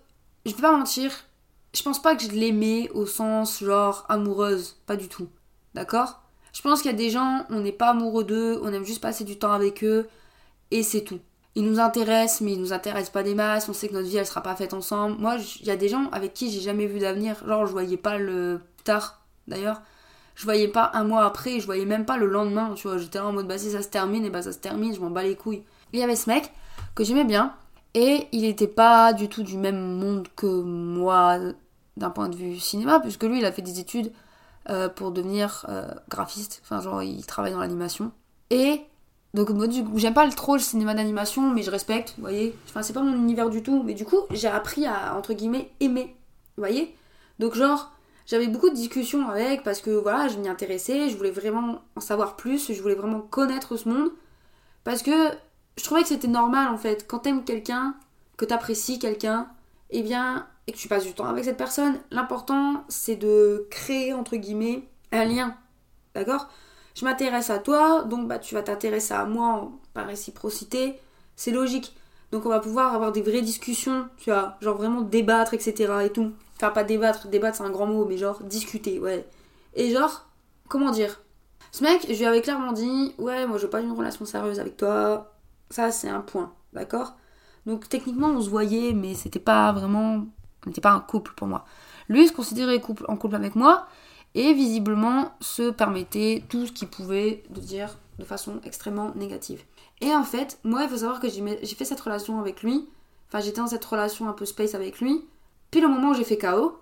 je 0.46 0.54
vais 0.54 0.62
pas 0.62 0.76
mentir, 0.76 1.12
je 1.74 1.84
pense 1.84 2.02
pas 2.02 2.16
que 2.16 2.24
je 2.24 2.30
l'aimais 2.30 2.90
au 2.94 3.06
sens 3.06 3.60
genre 3.60 4.06
amoureuse, 4.10 4.78
pas 4.86 4.96
du 4.96 5.08
tout. 5.08 5.30
D'accord? 5.74 6.22
Je 6.54 6.62
pense 6.62 6.82
qu'il 6.82 6.92
y 6.92 6.94
a 6.94 6.98
des 6.98 7.10
gens, 7.10 7.46
on 7.50 7.60
n'est 7.60 7.72
pas 7.72 7.90
amoureux 7.90 8.24
d'eux, 8.24 8.60
on 8.64 8.74
aime 8.74 8.86
juste 8.86 9.02
passer 9.02 9.24
du 9.24 9.38
temps 9.38 9.52
avec 9.52 9.84
eux, 9.84 10.10
et 10.72 10.84
c'est 10.84 11.04
tout. 11.04 11.20
Ils 11.60 11.66
nous 11.66 11.80
intéressent, 11.80 12.42
mais 12.42 12.54
ils 12.54 12.62
nous 12.62 12.74
intéressent 12.74 13.12
pas 13.12 13.24
des 13.24 13.36
masses, 13.36 13.68
on 13.70 13.74
sait 13.74 13.90
que 13.90 13.94
notre 13.94 14.08
vie 14.08 14.18
elle 14.18 14.26
sera 14.26 14.42
pas 14.42 14.56
faite 14.56 14.74
ensemble. 14.74 15.18
Moi, 15.20 15.38
il 15.60 15.68
y 15.68 15.72
a 15.72 15.76
des 15.76 15.90
gens 15.90 16.10
avec 16.12 16.34
qui 16.34 16.52
j'ai 16.52 16.62
jamais 16.62 16.88
vu 16.88 17.00
d'avenir, 17.00 17.36
genre 17.46 17.66
je 17.66 17.72
voyais 17.72 17.98
pas 17.98 18.18
le 18.18 18.62
tard 18.84 19.22
d'ailleurs. 19.48 19.82
Je 20.36 20.46
voyais 20.46 20.70
pas 20.70 20.92
un 20.94 21.04
mois 21.04 21.26
après, 21.26 21.60
je 21.60 21.66
voyais 21.66 21.86
même 21.86 22.06
pas 22.06 22.18
le 22.18 22.26
lendemain, 22.26 22.74
tu 22.76 22.88
vois. 22.88 22.98
J'étais 22.98 23.20
là 23.20 23.26
en 23.26 23.34
mode 23.34 23.48
bah 23.48 23.58
si 23.58 23.72
ça 23.72 23.82
se 23.82 23.90
termine, 23.90 24.24
et 24.26 24.30
bah 24.30 24.42
ça 24.42 24.54
se 24.54 24.58
termine, 24.58 24.96
je 24.96 25.02
m'en 25.02 25.10
bats 25.10 25.24
les 25.24 25.36
couilles 25.36 25.64
il 25.94 26.00
y 26.00 26.04
avait 26.04 26.16
ce 26.16 26.30
mec 26.30 26.52
que 26.96 27.04
j'aimais 27.04 27.26
bien 27.26 27.54
et 27.94 28.28
il 28.32 28.42
n'était 28.42 28.68
pas 28.68 29.14
du 29.14 29.30
tout 29.30 29.44
du 29.44 29.58
même 29.58 29.98
monde 29.98 30.28
que 30.36 30.62
moi 30.62 31.40
d'un 31.98 32.10
point 32.10 32.30
de 32.30 32.36
vue 32.36 32.60
cinéma 32.60 33.00
puisque 33.00 33.24
lui 33.24 33.40
il 33.40 33.46
a 33.46 33.52
fait 33.52 33.62
des 33.62 33.80
études 33.80 34.12
euh, 34.70 34.90
pour 34.90 35.12
devenir 35.12 35.66
euh, 35.70 35.88
graphiste 36.10 36.62
enfin 36.64 36.82
genre 36.82 37.02
il 37.02 37.26
travaille 37.26 37.52
dans 37.52 37.60
l'animation 37.60 38.12
et 38.50 38.82
donc 39.34 39.50
moi 39.52 39.68
j'aime 39.96 40.14
pas 40.14 40.28
trop 40.30 40.56
le 40.56 40.62
cinéma 40.62 40.94
d'animation 40.94 41.52
mais 41.52 41.62
je 41.62 41.72
respecte 41.72 42.14
vous 42.18 42.24
voyez 42.24 42.56
enfin 42.68 42.82
c'est 42.82 42.94
pas 42.94 43.02
mon 43.04 43.14
univers 43.14 43.50
du 43.50 43.62
tout 43.62 43.84
mais 43.84 43.94
du 43.94 44.06
coup 44.06 44.22
j'ai 44.32 44.48
appris 44.48 44.86
à 44.86 45.16
entre 45.16 45.34
guillemets 45.34 45.72
aimer 45.80 46.16
vous 46.58 46.64
voyez 46.64 46.96
donc 47.38 47.56
genre 47.56 47.92
j'avais 48.26 48.48
beaucoup 48.48 48.70
de 48.70 48.76
discussions 48.76 49.30
avec 49.30 49.64
parce 49.64 49.82
que 49.82 49.92
voilà 49.92 50.28
je 50.28 50.38
m'y 50.38 50.48
intéressais 50.48 51.10
je 51.10 51.18
voulais 51.18 51.32
vraiment 51.32 51.82
en 51.96 52.00
savoir 52.02 52.36
plus 52.36 52.74
je 52.74 52.82
voulais 52.82 52.96
vraiment 52.96 53.22
connaître 53.22 53.78
ce 53.78 53.88
monde 53.88 54.10
parce 54.84 55.04
que 55.04 55.12
je 55.80 55.84
trouvais 55.86 56.02
que 56.02 56.10
c'était 56.10 56.28
normal 56.28 56.68
en 56.68 56.78
fait. 56.78 57.08
Quand 57.08 57.20
t'aimes 57.20 57.44
quelqu'un, 57.44 57.96
que 58.38 58.46
t'apprécies 58.46 59.00
quelqu'un, 59.00 59.48
et 59.90 60.00
eh 60.00 60.04
bien, 60.04 60.48
et 60.68 60.72
que 60.72 60.78
tu 60.78 60.88
passes 60.88 61.06
du 61.06 61.14
temps 61.14 61.26
avec 61.26 61.46
cette 61.46 61.58
personne, 61.58 62.00
l'important 62.12 62.84
c'est 62.90 63.16
de 63.16 63.68
créer 63.72 64.14
entre 64.14 64.36
guillemets 64.36 64.84
un 65.12 65.26
lien. 65.26 65.56
D'accord? 66.14 66.50
Je 66.96 67.06
m'intéresse 67.06 67.50
à 67.50 67.60
toi, 67.60 68.04
donc 68.04 68.28
bah 68.28 68.40
tu 68.40 68.56
vas 68.56 68.64
t'intéresser 68.64 69.14
à 69.14 69.26
moi 69.26 69.72
par 69.94 70.08
réciprocité. 70.08 71.00
C'est 71.36 71.52
logique. 71.52 71.96
Donc 72.32 72.46
on 72.46 72.50
va 72.50 72.60
pouvoir 72.60 72.94
avoir 72.94 73.12
des 73.12 73.22
vraies 73.22 73.42
discussions, 73.42 74.08
tu 74.18 74.30
vois, 74.30 74.58
genre 74.62 74.78
vraiment 74.78 75.02
débattre, 75.02 75.54
etc. 75.54 75.94
et 76.06 76.10
tout. 76.12 76.32
Enfin, 76.58 76.70
pas 76.72 76.84
débattre, 76.84 77.28
débattre 77.28 77.58
c'est 77.58 77.64
un 77.64 77.70
grand 77.70 77.88
mot, 77.88 78.06
mais 78.06 78.18
genre 78.18 78.44
discuter, 78.44 79.00
ouais. 79.00 79.28
Et 79.74 79.92
genre, 79.92 80.28
comment 80.68 80.92
dire? 80.92 81.22
Ce 81.72 81.84
mec, 81.84 82.06
je 82.10 82.18
lui 82.18 82.26
avais 82.26 82.42
clairement 82.42 82.72
dit, 82.72 83.14
ouais, 83.18 83.46
moi 83.48 83.58
je 83.58 83.64
veux 83.64 83.70
pas 83.70 83.82
une 83.82 83.92
relation 83.92 84.26
sérieuse 84.26 84.60
avec 84.60 84.78
toi, 84.78 85.32
ça, 85.70 85.92
c'est 85.92 86.10
un 86.10 86.22
point, 86.22 86.52
d'accord? 86.74 87.14
Donc 87.66 87.88
techniquement, 87.90 88.28
on 88.28 88.42
se 88.42 88.50
voyait, 88.50 88.94
mais 88.94 89.14
c'était 89.14 89.40
pas 89.40 89.72
vraiment. 89.72 90.26
On 90.66 90.70
n'était 90.70 90.82
pas 90.82 90.92
un 90.92 91.00
couple 91.00 91.34
pour 91.36 91.48
moi. 91.48 91.66
Lui 92.10 92.28
se 92.28 92.34
considérait 92.34 92.82
couple, 92.82 93.06
en 93.08 93.16
couple 93.16 93.36
avec 93.36 93.56
moi 93.56 93.88
et 94.36 94.54
visiblement 94.54 95.34
se 95.42 95.72
permettait 95.72 96.44
tout 96.50 96.68
ce 96.68 96.72
qu'il 96.72 96.88
pouvait 96.88 97.44
de 97.50 97.60
dire 97.60 97.98
de 98.20 98.24
façon 98.24 98.60
extrêmement 98.64 99.14
négative. 99.16 99.64
Et 100.02 100.14
en 100.14 100.24
fait, 100.24 100.60
moi, 100.64 100.84
il 100.84 100.90
faut 100.90 100.98
savoir 100.98 101.20
que 101.20 101.28
j'ai 101.30 101.76
fait 101.76 101.86
cette 101.86 102.00
relation 102.00 102.40
avec 102.40 102.64
lui. 102.64 102.88
Enfin, 103.28 103.40
j'étais 103.44 103.62
dans 103.62 103.68
cette 103.68 103.86
relation 103.86 104.30
un 104.30 104.34
peu 104.34 104.46
space 104.46 104.76
avec 104.76 105.00
lui. 105.00 105.26
Puis 105.72 105.82
le 105.82 105.88
moment 105.88 106.12
où 106.12 106.14
j'ai 106.14 106.24
fait 106.24 106.38
KO. 106.38 106.80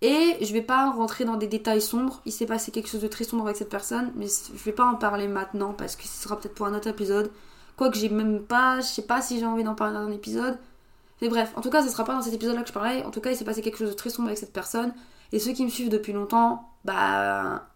Et 0.00 0.36
je 0.40 0.52
vais 0.52 0.62
pas 0.62 0.90
rentrer 0.90 1.24
dans 1.24 1.36
des 1.36 1.48
détails 1.48 1.82
sombres. 1.82 2.20
Il 2.24 2.32
s'est 2.32 2.46
passé 2.46 2.70
quelque 2.70 2.88
chose 2.88 3.00
de 3.02 3.08
très 3.08 3.24
sombre 3.24 3.44
avec 3.44 3.56
cette 3.56 3.68
personne. 3.68 4.12
Mais 4.14 4.26
je 4.26 4.64
vais 4.64 4.72
pas 4.72 4.84
en 4.84 4.94
parler 4.94 5.28
maintenant 5.28 5.72
parce 5.72 5.96
que 5.96 6.04
ce 6.04 6.22
sera 6.22 6.38
peut-être 6.38 6.54
pour 6.54 6.66
un 6.66 6.74
autre 6.74 6.88
épisode. 6.88 7.30
Quoique 7.76 7.98
j'ai 7.98 8.08
même 8.08 8.42
pas, 8.42 8.80
je 8.80 8.86
sais 8.86 9.02
pas 9.02 9.22
si 9.22 9.38
j'ai 9.38 9.46
envie 9.46 9.64
d'en 9.64 9.74
parler 9.74 9.94
dans 9.94 10.00
un 10.06 10.12
épisode. 10.12 10.58
Mais 11.20 11.28
bref, 11.28 11.52
en 11.56 11.60
tout 11.60 11.70
cas, 11.70 11.82
ce 11.82 11.88
sera 11.88 12.04
pas 12.04 12.14
dans 12.14 12.22
cet 12.22 12.34
épisode-là 12.34 12.62
que 12.62 12.68
je 12.68 12.72
parlais. 12.72 13.04
En 13.04 13.10
tout 13.10 13.20
cas, 13.20 13.30
il 13.30 13.36
s'est 13.36 13.44
passé 13.44 13.60
quelque 13.60 13.78
chose 13.78 13.90
de 13.90 13.94
très 13.94 14.10
sombre 14.10 14.28
avec 14.28 14.38
cette 14.38 14.52
personne. 14.52 14.92
Et 15.32 15.38
ceux 15.38 15.52
qui 15.52 15.64
me 15.64 15.70
suivent 15.70 15.90
depuis 15.90 16.12
longtemps, 16.12 16.70
bah, 16.84 17.68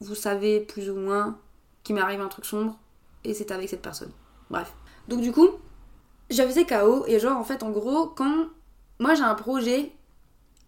vous 0.00 0.14
savez 0.14 0.60
plus 0.60 0.90
ou 0.90 0.96
moins 0.96 1.38
qu'il 1.82 1.94
m'arrive 1.94 2.20
un 2.20 2.28
truc 2.28 2.44
sombre. 2.44 2.78
Et 3.24 3.34
c'est 3.34 3.50
avec 3.50 3.68
cette 3.68 3.82
personne. 3.82 4.12
Bref. 4.50 4.72
Donc 5.08 5.20
du 5.20 5.32
coup, 5.32 5.48
j'avais 6.30 6.52
ces 6.52 6.66
KO. 6.66 7.04
Et 7.06 7.18
genre, 7.18 7.38
en 7.38 7.44
fait, 7.44 7.62
en 7.62 7.70
gros, 7.70 8.06
quand 8.06 8.46
moi 8.98 9.14
j'ai 9.14 9.22
un 9.22 9.34
projet, 9.34 9.92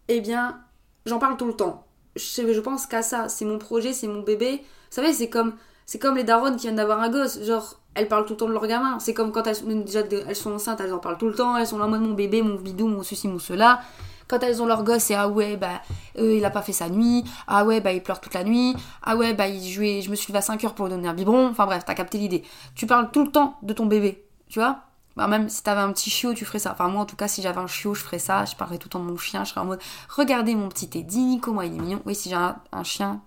eh 0.08 0.20
bien, 0.20 0.60
j'en 1.06 1.18
parle 1.18 1.36
tout 1.36 1.46
le 1.46 1.54
temps. 1.54 1.86
je, 2.16 2.52
je 2.52 2.60
pense 2.60 2.86
qu'à 2.86 3.02
ça. 3.02 3.28
C'est 3.28 3.44
mon 3.44 3.58
projet, 3.58 3.92
c'est 3.92 4.08
mon 4.08 4.22
bébé. 4.22 4.58
Vous 4.58 4.96
savez, 4.96 5.12
c'est 5.12 5.30
comme, 5.30 5.54
c'est 5.86 5.98
comme 5.98 6.16
les 6.16 6.24
darons 6.24 6.52
qui 6.52 6.62
viennent 6.62 6.76
d'avoir 6.76 7.00
un 7.00 7.10
gosse. 7.10 7.42
Genre, 7.42 7.78
elles 7.94 8.08
parlent 8.08 8.24
tout 8.24 8.34
le 8.34 8.38
temps 8.38 8.48
de 8.48 8.52
leur 8.52 8.66
gamin. 8.66 8.98
C'est 8.98 9.14
comme 9.14 9.32
quand 9.32 9.46
elles, 9.46 9.84
déjà, 9.84 10.00
elles 10.00 10.36
sont 10.36 10.52
enceintes, 10.52 10.80
elles 10.80 10.92
en 10.92 10.98
parlent 10.98 11.18
tout 11.18 11.28
le 11.28 11.34
temps. 11.34 11.56
Elles 11.56 11.66
sont 11.66 11.78
là 11.78 11.86
mode 11.86 12.02
mon 12.02 12.14
bébé, 12.14 12.42
mon 12.42 12.56
bidou, 12.56 12.88
mon 12.88 13.02
ceci, 13.02 13.28
mon 13.28 13.38
cela. 13.38 13.80
Quand 14.32 14.42
elles 14.42 14.62
ont 14.62 14.66
leur 14.66 14.82
gosse, 14.82 15.02
c'est 15.02 15.14
ah 15.14 15.28
ouais, 15.28 15.58
bah, 15.58 15.82
euh, 16.16 16.36
il 16.38 16.42
a 16.46 16.48
pas 16.48 16.62
fait 16.62 16.72
sa 16.72 16.88
nuit. 16.88 17.22
Ah 17.46 17.66
ouais, 17.66 17.82
bah, 17.82 17.92
il 17.92 18.02
pleure 18.02 18.18
toute 18.18 18.32
la 18.32 18.44
nuit. 18.44 18.74
Ah 19.02 19.14
ouais, 19.14 19.34
bah, 19.34 19.46
il 19.46 19.70
jouait, 19.70 20.00
je 20.00 20.08
me 20.10 20.14
suis 20.14 20.32
levé 20.32 20.38
à 20.38 20.40
5 20.40 20.64
heures 20.64 20.74
pour 20.74 20.86
lui 20.86 20.94
donner 20.94 21.06
un 21.06 21.12
biberon. 21.12 21.48
Enfin 21.48 21.66
bref, 21.66 21.84
t'as 21.84 21.92
capté 21.92 22.16
l'idée. 22.16 22.42
Tu 22.74 22.86
parles 22.86 23.10
tout 23.10 23.24
le 23.24 23.30
temps 23.30 23.58
de 23.60 23.74
ton 23.74 23.84
bébé, 23.84 24.24
tu 24.48 24.58
vois? 24.58 24.84
Bah, 25.16 25.26
même 25.26 25.50
si 25.50 25.62
t'avais 25.62 25.82
un 25.82 25.92
petit 25.92 26.08
chiot, 26.08 26.32
tu 26.32 26.46
ferais 26.46 26.60
ça. 26.60 26.72
Enfin, 26.72 26.88
moi, 26.88 27.02
en 27.02 27.04
tout 27.04 27.14
cas, 27.14 27.28
si 27.28 27.42
j'avais 27.42 27.60
un 27.60 27.66
chiot, 27.66 27.92
je 27.92 28.00
ferais 28.00 28.18
ça. 28.18 28.46
Je 28.46 28.56
parlerais 28.56 28.78
tout 28.78 28.88
le 28.88 28.92
temps 28.92 29.00
de 29.00 29.10
mon 29.10 29.18
chien. 29.18 29.44
Je 29.44 29.50
serais 29.50 29.60
en 29.60 29.66
mode 29.66 29.82
Regardez 30.08 30.54
mon 30.54 30.70
petit 30.70 30.88
Teddy, 30.88 31.38
comment 31.42 31.60
il 31.60 31.74
est 31.74 31.78
mignon. 31.78 32.00
Oui, 32.06 32.14
si 32.14 32.30
j'ai 32.30 32.36
un, 32.36 32.84
chien, 32.84 33.20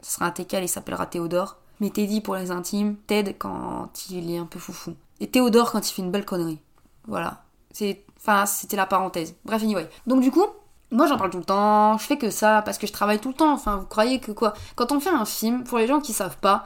ce 0.00 0.12
sera 0.12 0.26
un 0.26 0.30
teckel, 0.30 0.62
il 0.62 0.68
s'appellera 0.68 1.06
Théodore. 1.06 1.56
Mais 1.80 1.90
Teddy 1.90 2.20
pour 2.20 2.36
les 2.36 2.52
intimes, 2.52 2.94
Ted 3.08 3.34
quand 3.34 3.90
il 4.10 4.30
est 4.30 4.38
un 4.38 4.46
peu 4.46 4.60
foufou. 4.60 4.94
Et 5.18 5.26
Théodore 5.26 5.72
quand 5.72 5.90
il 5.90 5.92
fait 5.92 6.02
une 6.02 6.12
belle 6.12 6.24
connerie. 6.24 6.60
Voilà. 7.08 7.42
C'est, 7.72 8.04
enfin, 8.22 8.46
c'était 8.46 8.76
la 8.76 8.86
parenthèse. 8.86 9.34
Bref, 9.44 9.62
anyway. 9.62 9.88
Donc 10.06 10.20
du 10.20 10.30
coup, 10.30 10.46
moi 10.90 11.06
j'en 11.06 11.16
parle 11.16 11.30
tout 11.30 11.38
le 11.38 11.44
temps, 11.44 11.98
je 11.98 12.04
fais 12.04 12.18
que 12.18 12.30
ça 12.30 12.62
parce 12.62 12.78
que 12.78 12.86
je 12.86 12.92
travaille 12.92 13.18
tout 13.18 13.28
le 13.28 13.34
temps. 13.34 13.52
Enfin, 13.52 13.76
vous 13.76 13.86
croyez 13.86 14.20
que 14.20 14.32
quoi? 14.32 14.54
Quand 14.76 14.92
on 14.92 15.00
fait 15.00 15.10
un 15.10 15.24
film, 15.24 15.64
pour 15.64 15.78
les 15.78 15.86
gens 15.86 16.00
qui 16.00 16.12
savent 16.12 16.38
pas, 16.38 16.64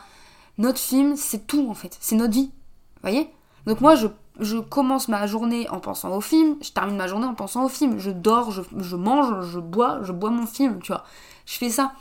notre 0.58 0.78
film 0.78 1.16
c'est 1.16 1.46
tout 1.46 1.68
en 1.70 1.74
fait, 1.74 1.96
c'est 2.00 2.16
notre 2.16 2.34
vie. 2.34 2.50
Vous 2.96 3.02
voyez? 3.02 3.30
Donc 3.66 3.80
moi 3.80 3.94
je, 3.96 4.58
commence 4.58 5.08
ma 5.08 5.26
journée 5.26 5.68
en 5.70 5.80
pensant 5.80 6.14
au 6.14 6.20
film, 6.20 6.56
je 6.60 6.70
termine 6.70 6.96
ma 6.96 7.06
journée 7.06 7.26
en 7.26 7.34
pensant 7.34 7.64
au 7.64 7.68
film. 7.68 7.98
Je 7.98 8.10
dors, 8.10 8.50
je, 8.50 8.62
je 8.78 8.96
mange, 8.96 9.46
je 9.46 9.58
bois, 9.58 10.00
je 10.02 10.12
bois 10.12 10.30
mon 10.30 10.46
film, 10.46 10.80
tu 10.80 10.92
vois. 10.92 11.04
Je 11.46 11.56
fais 11.56 11.70
ça. 11.70 11.92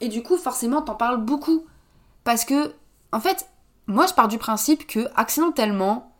Et 0.00 0.08
du 0.08 0.22
coup, 0.22 0.36
forcément, 0.36 0.82
t'en 0.82 0.94
parles 0.94 1.18
beaucoup. 1.18 1.64
Parce 2.24 2.44
que, 2.44 2.74
en 3.12 3.20
fait, 3.20 3.48
moi 3.86 4.06
je 4.06 4.14
pars 4.14 4.28
du 4.28 4.38
principe 4.38 4.86
que 4.86 5.08
accidentellement, 5.16 6.12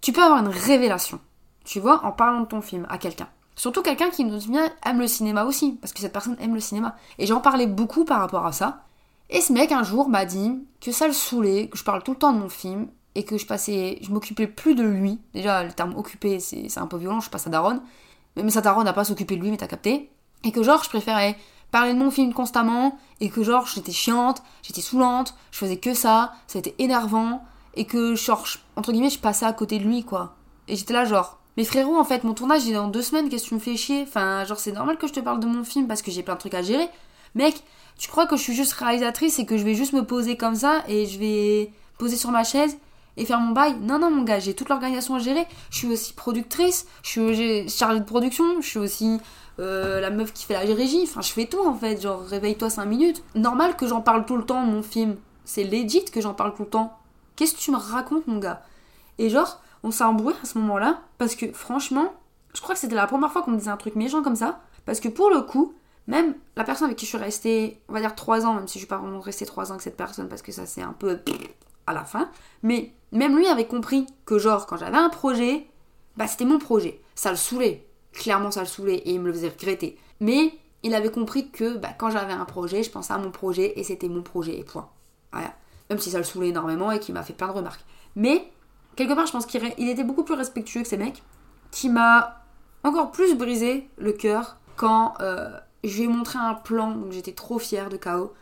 tu 0.00 0.12
peux 0.12 0.22
avoir 0.22 0.40
une 0.40 0.48
révélation, 0.48 1.18
tu 1.64 1.80
vois, 1.80 2.04
en 2.04 2.12
parlant 2.12 2.40
de 2.40 2.46
ton 2.46 2.60
film 2.60 2.86
à 2.88 2.98
quelqu'un. 2.98 3.28
Surtout 3.56 3.82
quelqu'un 3.82 4.10
qui 4.10 4.24
nous 4.24 4.38
vient 4.38 4.70
aime 4.84 4.98
le 4.98 5.06
cinéma 5.06 5.44
aussi, 5.44 5.72
parce 5.80 5.92
que 5.92 6.00
cette 6.00 6.12
personne 6.12 6.36
aime 6.40 6.54
le 6.54 6.60
cinéma. 6.60 6.96
Et 7.18 7.26
j'en 7.26 7.40
parlais 7.40 7.66
beaucoup 7.66 8.04
par 8.04 8.20
rapport 8.20 8.46
à 8.46 8.52
ça. 8.52 8.82
Et 9.30 9.40
ce 9.40 9.52
mec 9.52 9.72
un 9.72 9.82
jour 9.82 10.08
m'a 10.08 10.24
dit 10.24 10.58
que 10.80 10.92
ça 10.92 11.06
le 11.06 11.12
saoulait, 11.12 11.68
que 11.68 11.78
je 11.78 11.84
parle 11.84 12.02
tout 12.02 12.12
le 12.12 12.18
temps 12.18 12.32
de 12.32 12.38
mon 12.38 12.48
film, 12.48 12.88
et 13.14 13.24
que 13.24 13.38
je 13.38 13.46
passais, 13.46 13.98
je 14.02 14.10
m'occupais 14.10 14.48
plus 14.48 14.74
de 14.74 14.82
lui. 14.82 15.20
Déjà, 15.34 15.62
le 15.62 15.72
terme 15.72 15.96
occupé, 15.96 16.40
c'est 16.40 16.78
un 16.78 16.86
peu 16.86 16.96
violent, 16.96 17.20
je 17.20 17.30
passe 17.30 17.46
à 17.46 17.50
Daron. 17.50 17.80
Mais 18.36 18.50
sa 18.50 18.60
Daron 18.60 18.82
n'a 18.82 18.92
pas 18.92 19.04
s'occuper 19.04 19.36
de 19.36 19.42
lui, 19.42 19.50
mais 19.50 19.56
t'as 19.56 19.68
capté. 19.68 20.10
Et 20.42 20.50
que 20.50 20.62
genre, 20.62 20.82
je 20.82 20.88
préférais 20.88 21.36
parler 21.74 21.92
de 21.92 21.98
mon 21.98 22.12
film 22.12 22.32
constamment 22.32 22.96
et 23.20 23.30
que 23.30 23.42
genre 23.42 23.66
j'étais 23.66 23.90
chiante, 23.90 24.44
j'étais 24.62 24.80
saoulante, 24.80 25.34
je 25.50 25.58
faisais 25.58 25.78
que 25.78 25.92
ça, 25.92 26.32
c'était 26.46 26.76
énervant 26.78 27.42
et 27.74 27.84
que 27.84 28.14
genre 28.14 28.44
entre 28.76 28.92
guillemets 28.92 29.10
je 29.10 29.18
passais 29.18 29.44
à 29.44 29.52
côté 29.52 29.80
de 29.80 29.84
lui 29.84 30.04
quoi. 30.04 30.36
Et 30.68 30.76
j'étais 30.76 30.92
là 30.92 31.04
genre 31.04 31.40
mais 31.56 31.64
frérot 31.64 31.96
en 31.96 32.04
fait 32.04 32.24
mon 32.24 32.34
tournage 32.34 32.68
est 32.68 32.72
dans 32.72 32.88
deux 32.88 33.02
semaines, 33.02 33.28
qu'est-ce 33.28 33.44
que 33.44 33.48
tu 33.48 33.54
me 33.54 33.60
fais 33.60 33.76
chier? 33.76 34.02
Enfin 34.02 34.44
genre 34.44 34.58
c'est 34.58 34.72
normal 34.72 34.98
que 34.98 35.06
je 35.06 35.12
te 35.12 35.20
parle 35.20 35.40
de 35.40 35.46
mon 35.46 35.64
film 35.64 35.86
parce 35.86 36.02
que 36.02 36.10
j'ai 36.10 36.22
plein 36.22 36.34
de 36.34 36.40
trucs 36.40 36.54
à 36.54 36.62
gérer. 36.62 36.88
Mec, 37.34 37.62
tu 37.98 38.08
crois 38.08 38.26
que 38.26 38.36
je 38.36 38.42
suis 38.42 38.54
juste 38.54 38.72
réalisatrice 38.72 39.38
et 39.38 39.46
que 39.46 39.56
je 39.56 39.64
vais 39.64 39.74
juste 39.74 39.92
me 39.92 40.04
poser 40.04 40.36
comme 40.36 40.54
ça 40.54 40.82
et 40.88 41.06
je 41.06 41.18
vais 41.18 41.70
poser 41.98 42.16
sur 42.16 42.30
ma 42.30 42.44
chaise 42.44 42.76
et 43.16 43.24
faire 43.24 43.40
mon 43.40 43.52
bail? 43.52 43.76
Non, 43.80 43.98
non, 43.98 44.10
mon 44.10 44.22
gars, 44.22 44.40
j'ai 44.40 44.54
toute 44.54 44.68
l'organisation 44.68 45.14
à 45.14 45.18
gérer. 45.18 45.46
Je 45.70 45.78
suis 45.78 45.88
aussi 45.88 46.12
productrice, 46.12 46.86
je 47.02 47.08
suis 47.10 47.68
chargée 47.68 48.00
de 48.00 48.04
production, 48.04 48.60
je 48.60 48.68
suis 48.68 48.78
aussi 48.78 49.20
euh, 49.60 50.00
la 50.00 50.10
meuf 50.10 50.32
qui 50.32 50.44
fait 50.44 50.54
la 50.54 50.74
régie, 50.74 51.02
enfin 51.04 51.20
je 51.20 51.30
fais 51.30 51.46
tout 51.46 51.64
en 51.64 51.74
fait, 51.74 52.00
genre 52.02 52.22
réveille-toi 52.24 52.70
5 52.70 52.84
minutes. 52.84 53.22
Normal 53.34 53.76
que 53.76 53.86
j'en 53.86 54.00
parle 54.00 54.26
tout 54.26 54.36
le 54.36 54.44
temps 54.44 54.60
mon 54.62 54.82
film, 54.82 55.16
c'est 55.44 55.64
legit 55.64 56.04
que 56.06 56.20
j'en 56.20 56.34
parle 56.34 56.54
tout 56.54 56.62
le 56.64 56.68
temps. 56.68 56.98
Qu'est-ce 57.36 57.54
que 57.54 57.60
tu 57.60 57.70
me 57.70 57.76
racontes 57.76 58.26
mon 58.26 58.38
gars? 58.38 58.62
Et 59.18 59.30
genre, 59.30 59.60
on 59.84 59.92
s'est 59.92 60.02
embrouillé 60.02 60.36
à 60.42 60.46
ce 60.46 60.58
moment-là, 60.58 61.02
parce 61.18 61.36
que 61.36 61.52
franchement, 61.52 62.12
je 62.54 62.60
crois 62.60 62.74
que 62.74 62.80
c'était 62.80 62.96
la 62.96 63.06
première 63.06 63.30
fois 63.30 63.42
qu'on 63.42 63.52
me 63.52 63.58
disait 63.58 63.70
un 63.70 63.76
truc 63.76 63.94
méchant 63.94 64.22
comme 64.22 64.34
ça, 64.34 64.60
parce 64.84 64.98
que 64.98 65.08
pour 65.08 65.30
le 65.30 65.42
coup, 65.42 65.74
même 66.08 66.34
la 66.56 66.64
personne 66.64 66.86
avec 66.86 66.98
qui 66.98 67.06
je 67.06 67.10
suis 67.10 67.18
restée, 67.18 67.80
on 67.88 67.92
va 67.92 68.00
dire 68.00 68.14
3 68.14 68.46
ans, 68.46 68.54
même 68.54 68.66
si 68.66 68.74
je 68.74 68.78
suis 68.80 68.88
pas 68.88 68.98
vraiment 68.98 69.20
restée 69.20 69.46
3 69.46 69.68
ans 69.68 69.74
avec 69.74 69.82
cette 69.82 69.96
personne, 69.96 70.28
parce 70.28 70.42
que 70.42 70.50
ça 70.50 70.66
c'est 70.66 70.82
un 70.82 70.92
peu 70.92 71.20
à 71.86 71.92
la 71.92 72.04
fin, 72.04 72.28
mais 72.62 72.92
même 73.12 73.36
lui 73.36 73.46
avait 73.46 73.66
compris 73.66 74.06
que 74.24 74.38
genre 74.38 74.66
quand 74.66 74.76
j'avais 74.76 74.96
un 74.96 75.10
projet, 75.10 75.66
bah 76.16 76.26
c'était 76.26 76.44
mon 76.44 76.58
projet, 76.58 77.00
ça 77.14 77.30
le 77.30 77.36
saoulait 77.36 77.86
clairement 78.14 78.50
ça 78.50 78.60
le 78.60 78.66
saoulait 78.66 78.96
et 78.96 79.12
il 79.12 79.20
me 79.20 79.26
le 79.26 79.32
faisait 79.32 79.48
regretter. 79.48 79.98
Mais 80.20 80.52
il 80.82 80.94
avait 80.94 81.10
compris 81.10 81.50
que 81.50 81.76
bah, 81.76 81.90
quand 81.98 82.10
j'avais 82.10 82.32
un 82.32 82.44
projet, 82.44 82.82
je 82.82 82.90
pensais 82.90 83.12
à 83.12 83.18
mon 83.18 83.30
projet 83.30 83.78
et 83.78 83.84
c'était 83.84 84.08
mon 84.08 84.22
projet 84.22 84.58
et 84.58 84.64
point. 84.64 84.88
Voilà. 85.32 85.52
Même 85.90 85.98
si 85.98 86.10
ça 86.10 86.18
le 86.18 86.24
saoulait 86.24 86.48
énormément 86.48 86.90
et 86.90 87.00
qu'il 87.00 87.14
m'a 87.14 87.22
fait 87.22 87.32
plein 87.32 87.48
de 87.48 87.52
remarques. 87.52 87.84
Mais 88.16 88.50
quelque 88.96 89.14
part, 89.14 89.26
je 89.26 89.32
pense 89.32 89.46
qu'il 89.46 89.88
était 89.88 90.04
beaucoup 90.04 90.24
plus 90.24 90.34
respectueux 90.34 90.82
que 90.82 90.88
ces 90.88 90.96
mecs, 90.96 91.22
qui 91.70 91.88
m'a 91.88 92.44
encore 92.82 93.10
plus 93.10 93.34
brisé 93.34 93.88
le 93.96 94.12
cœur 94.12 94.56
quand 94.76 95.14
euh, 95.20 95.50
je 95.82 95.96
lui 95.96 96.04
ai 96.04 96.08
montré 96.08 96.38
un 96.38 96.54
plan, 96.54 96.90
donc 96.90 97.12
j'étais 97.12 97.32
trop 97.32 97.58
fière 97.58 97.88
de 97.88 97.96
K.O. 97.96 98.32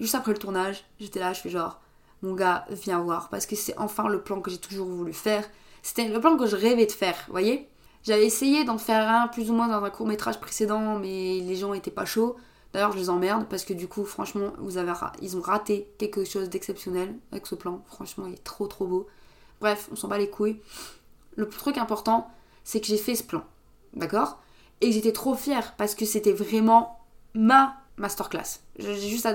Juste 0.00 0.14
après 0.14 0.32
le 0.32 0.38
tournage, 0.38 0.84
j'étais 1.00 1.20
là, 1.20 1.32
je 1.32 1.40
fais 1.40 1.50
genre, 1.50 1.80
mon 2.22 2.34
gars, 2.34 2.64
viens 2.70 3.00
voir, 3.00 3.28
parce 3.28 3.46
que 3.46 3.56
c'est 3.56 3.76
enfin 3.78 4.08
le 4.08 4.20
plan 4.20 4.40
que 4.40 4.50
j'ai 4.50 4.58
toujours 4.58 4.88
voulu 4.88 5.12
faire. 5.12 5.44
C'était 5.82 6.08
le 6.08 6.20
plan 6.20 6.36
que 6.36 6.46
je 6.46 6.56
rêvais 6.56 6.86
de 6.86 6.92
faire, 6.92 7.16
voyez 7.28 7.68
j'avais 8.02 8.26
essayé 8.26 8.64
d'en 8.64 8.78
faire 8.78 9.08
un 9.08 9.28
plus 9.28 9.50
ou 9.50 9.54
moins 9.54 9.68
dans 9.68 9.84
un 9.84 9.90
court 9.90 10.06
métrage 10.06 10.40
précédent, 10.40 10.98
mais 10.98 11.40
les 11.40 11.54
gens 11.56 11.72
étaient 11.72 11.90
pas 11.90 12.04
chauds. 12.04 12.36
D'ailleurs, 12.72 12.92
je 12.92 12.98
les 12.98 13.10
emmerde 13.10 13.46
parce 13.48 13.64
que 13.64 13.74
du 13.74 13.86
coup, 13.86 14.04
franchement, 14.04 14.52
vous 14.58 14.76
avez 14.76 14.92
ils 15.20 15.36
ont 15.36 15.40
raté 15.40 15.88
quelque 15.98 16.24
chose 16.24 16.48
d'exceptionnel 16.48 17.14
avec 17.30 17.46
ce 17.46 17.54
plan. 17.54 17.82
Franchement, 17.86 18.26
il 18.26 18.34
est 18.34 18.44
trop 18.44 18.66
trop 18.66 18.86
beau. 18.86 19.06
Bref, 19.62 19.88
on 19.92 19.96
s'en 19.96 20.08
bat 20.08 20.18
les 20.18 20.28
couilles. 20.28 20.60
Le 21.36 21.48
truc 21.48 21.78
important, 21.78 22.28
c'est 22.64 22.80
que 22.80 22.86
j'ai 22.88 22.96
fait 22.96 23.14
ce 23.14 23.22
plan. 23.22 23.44
D'accord? 23.94 24.40
Et 24.80 24.90
j'étais 24.90 25.12
trop 25.12 25.36
fière 25.36 25.74
parce 25.76 25.94
que 25.94 26.04
c'était 26.04 26.32
vraiment 26.32 26.98
ma 27.34 27.76
masterclass. 27.96 28.58
J'ai 28.76 29.08
juste 29.08 29.26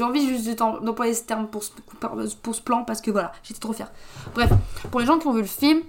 envie 0.00 0.28
juste 0.28 0.56
d'employer 0.56 1.14
ce 1.14 1.24
terme 1.24 1.48
pour 1.48 1.64
ce, 1.64 1.72
pour 2.42 2.54
ce 2.54 2.62
plan 2.62 2.84
parce 2.84 3.00
que 3.00 3.10
voilà, 3.10 3.32
j'étais 3.42 3.58
trop 3.58 3.72
fière. 3.72 3.90
Bref, 4.34 4.50
pour 4.92 5.00
les 5.00 5.06
gens 5.06 5.18
qui 5.18 5.26
ont 5.26 5.32
vu 5.32 5.40
le 5.40 5.48
film, 5.48 5.82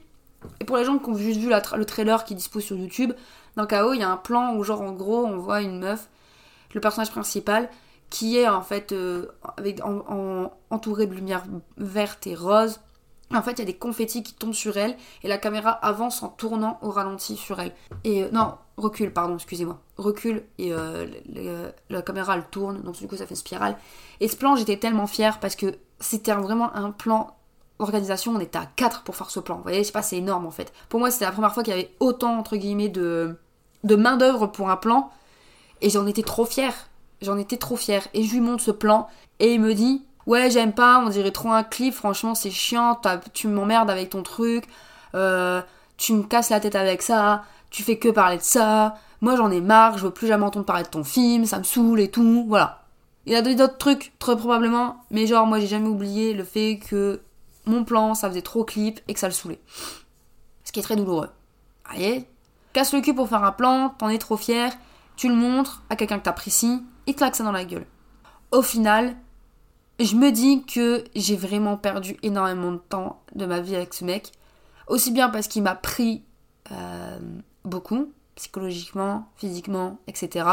et 0.60 0.65
pour 0.65 0.77
les 0.77 0.86
gens 0.86 0.97
qui 0.97 1.10
ont 1.10 1.15
juste 1.15 1.39
vu 1.39 1.49
le 1.49 1.86
trailer 1.86 2.23
qui 2.25 2.34
dispose 2.34 2.63
sur 2.63 2.75
YouTube, 2.75 3.13
dans 3.56 3.67
KO, 3.67 3.93
il 3.93 3.99
y 3.99 4.03
a 4.03 4.10
un 4.10 4.17
plan 4.17 4.56
où, 4.56 4.63
genre, 4.63 4.82
en 4.82 4.91
gros, 4.91 5.23
on 5.23 5.38
voit 5.38 5.62
une 5.62 5.79
meuf, 5.79 6.10
le 6.73 6.82
personnage 6.82 7.12
principal, 7.12 7.69
qui 8.10 8.38
est 8.38 8.47
en 8.47 8.62
fait 8.62 8.91
euh, 8.91 9.27
entourée 10.71 11.06
de 11.06 11.13
lumière 11.13 11.43
verte 11.77 12.25
et 12.25 12.36
rose. 12.36 12.79
En 13.33 13.41
fait, 13.41 13.53
il 13.53 13.59
y 13.59 13.61
a 13.61 13.65
des 13.65 13.75
confettis 13.75 14.23
qui 14.23 14.33
tombent 14.33 14.53
sur 14.53 14.77
elle 14.77 14.95
et 15.23 15.27
la 15.27 15.37
caméra 15.37 15.71
avance 15.71 16.23
en 16.23 16.29
tournant 16.29 16.77
au 16.81 16.91
ralenti 16.91 17.35
sur 17.35 17.59
elle. 17.59 17.73
Et 18.03 18.23
euh, 18.23 18.29
non, 18.31 18.55
recule, 18.77 19.11
pardon, 19.11 19.35
excusez-moi. 19.35 19.79
Recule 19.97 20.43
et 20.57 20.73
euh, 20.73 21.71
la 21.89 22.01
caméra 22.01 22.35
elle 22.35 22.45
tourne, 22.45 22.81
donc 22.81 22.95
du 22.95 23.07
coup 23.07 23.15
ça 23.15 23.25
fait 23.25 23.35
spirale. 23.35 23.77
Et 24.19 24.27
ce 24.27 24.35
plan, 24.35 24.55
j'étais 24.55 24.77
tellement 24.77 25.07
fière 25.07 25.39
parce 25.39 25.55
que 25.55 25.75
c'était 25.99 26.33
vraiment 26.33 26.75
un 26.75 26.91
plan 26.91 27.35
organisation, 27.79 28.33
on 28.33 28.39
était 28.39 28.57
à 28.57 28.65
4 28.65 29.03
pour 29.03 29.15
faire 29.15 29.29
ce 29.29 29.39
plan. 29.39 29.57
Vous 29.57 29.63
voyez, 29.63 29.79
je 29.79 29.83
sais 29.83 29.91
pas, 29.91 30.01
c'est 30.01 30.17
énorme 30.17 30.45
en 30.45 30.51
fait. 30.51 30.71
Pour 30.89 30.99
moi, 30.99 31.11
c'était 31.11 31.25
la 31.25 31.31
première 31.31 31.53
fois 31.53 31.63
qu'il 31.63 31.73
y 31.73 31.77
avait 31.77 31.93
autant, 31.99 32.37
entre 32.37 32.55
guillemets, 32.55 32.89
de, 32.89 33.37
de 33.83 33.95
main-d'œuvre 33.95 34.47
pour 34.47 34.69
un 34.69 34.77
plan. 34.77 35.11
Et 35.81 35.89
j'en 35.89 36.07
étais 36.07 36.23
trop 36.23 36.45
fière. 36.45 36.73
J'en 37.21 37.37
étais 37.37 37.57
trop 37.57 37.75
fière. 37.75 38.07
Et 38.13 38.23
je 38.23 38.33
lui 38.33 38.41
montre 38.41 38.63
ce 38.63 38.71
plan. 38.71 39.07
Et 39.39 39.53
il 39.53 39.61
me 39.61 39.73
dit 39.73 40.05
Ouais, 40.25 40.49
j'aime 40.49 40.73
pas, 40.73 40.99
on 40.99 41.09
dirait 41.09 41.31
trop 41.31 41.51
un 41.51 41.63
clip. 41.63 41.93
Franchement, 41.93 42.36
c'est 42.36 42.51
chiant. 42.51 42.99
Tu 43.33 43.47
m'emmerdes 43.47 43.89
avec 43.89 44.09
ton 44.09 44.23
truc. 44.23 44.65
Euh, 45.15 45.62
tu 45.97 46.13
me 46.13 46.23
casses 46.23 46.49
la 46.49 46.59
tête 46.59 46.75
avec 46.75 47.01
ça. 47.01 47.43
Tu 47.69 47.83
fais 47.83 47.97
que 47.97 48.09
parler 48.09 48.38
de 48.38 48.43
ça. 48.43 48.95
Moi, 49.21 49.36
j'en 49.36 49.51
ai 49.51 49.62
marre. 49.62 49.97
Je 49.97 50.05
veux 50.05 50.12
plus 50.12 50.27
jamais 50.27 50.45
entendre 50.45 50.65
parler 50.65 50.83
de 50.83 50.89
ton 50.89 51.03
film. 51.03 51.45
Ça 51.45 51.59
me 51.59 51.63
saoule 51.63 51.99
et 51.99 52.09
tout. 52.09 52.45
Voilà. 52.47 52.83
Il 53.25 53.36
a 53.36 53.41
dit 53.41 53.55
d'autres 53.55 53.77
trucs, 53.77 54.13
très 54.19 54.36
probablement. 54.36 55.03
Mais 55.12 55.27
genre, 55.27 55.45
moi, 55.45 55.59
j'ai 55.59 55.67
jamais 55.67 55.88
oublié 55.88 56.33
le 56.33 56.43
fait 56.43 56.79
que 56.89 57.21
mon 57.65 57.83
plan, 57.83 58.13
ça 58.15 58.29
faisait 58.29 58.41
trop 58.41 58.63
clip 58.63 58.99
et 59.07 59.13
que 59.13 59.19
ça 59.19 59.27
le 59.27 59.33
saoulait. 59.33 59.62
Ce 60.63 60.71
qui 60.71 60.79
est 60.79 60.83
très 60.83 60.95
douloureux. 60.95 61.29
Allez, 61.86 62.27
casse 62.73 62.93
le 62.93 63.01
cul 63.01 63.13
pour 63.13 63.29
faire 63.29 63.43
un 63.43 63.51
plan, 63.51 63.89
t'en 63.97 64.09
es 64.09 64.17
trop 64.17 64.38
fier, 64.38 64.73
tu 65.15 65.27
le 65.27 65.36
montres 65.36 65.83
à 65.89 65.95
quelqu'un 65.95 66.17
que 66.17 66.23
t'apprécies, 66.23 66.83
il 67.07 67.15
claque 67.15 67.36
ça 67.36 67.43
dans 67.43 67.51
la 67.51 67.65
gueule. 67.65 67.86
Au 68.51 68.62
final, 68.62 69.15
je 69.99 70.15
me 70.15 70.32
dis 70.32 70.63
que 70.63 71.03
j'ai 71.15 71.36
vraiment 71.36 71.77
perdu 71.77 72.17
énormément 72.23 72.71
de 72.71 72.77
temps 72.77 73.21
de 73.36 73.45
ma 73.45 73.62
vie 73.62 73.75
avec 73.75 73.93
ce 73.93 74.06
mec. 74.06 74.32
Aussi 74.88 75.12
bien 75.12 75.29
parce 75.29 75.47
qu'il 75.47 75.63
m'a 75.63 75.75
pris 75.75 76.23
euh, 76.71 77.19
beaucoup, 77.63 78.12
psychologiquement, 78.36 79.29
physiquement, 79.36 79.99
etc. 80.08 80.45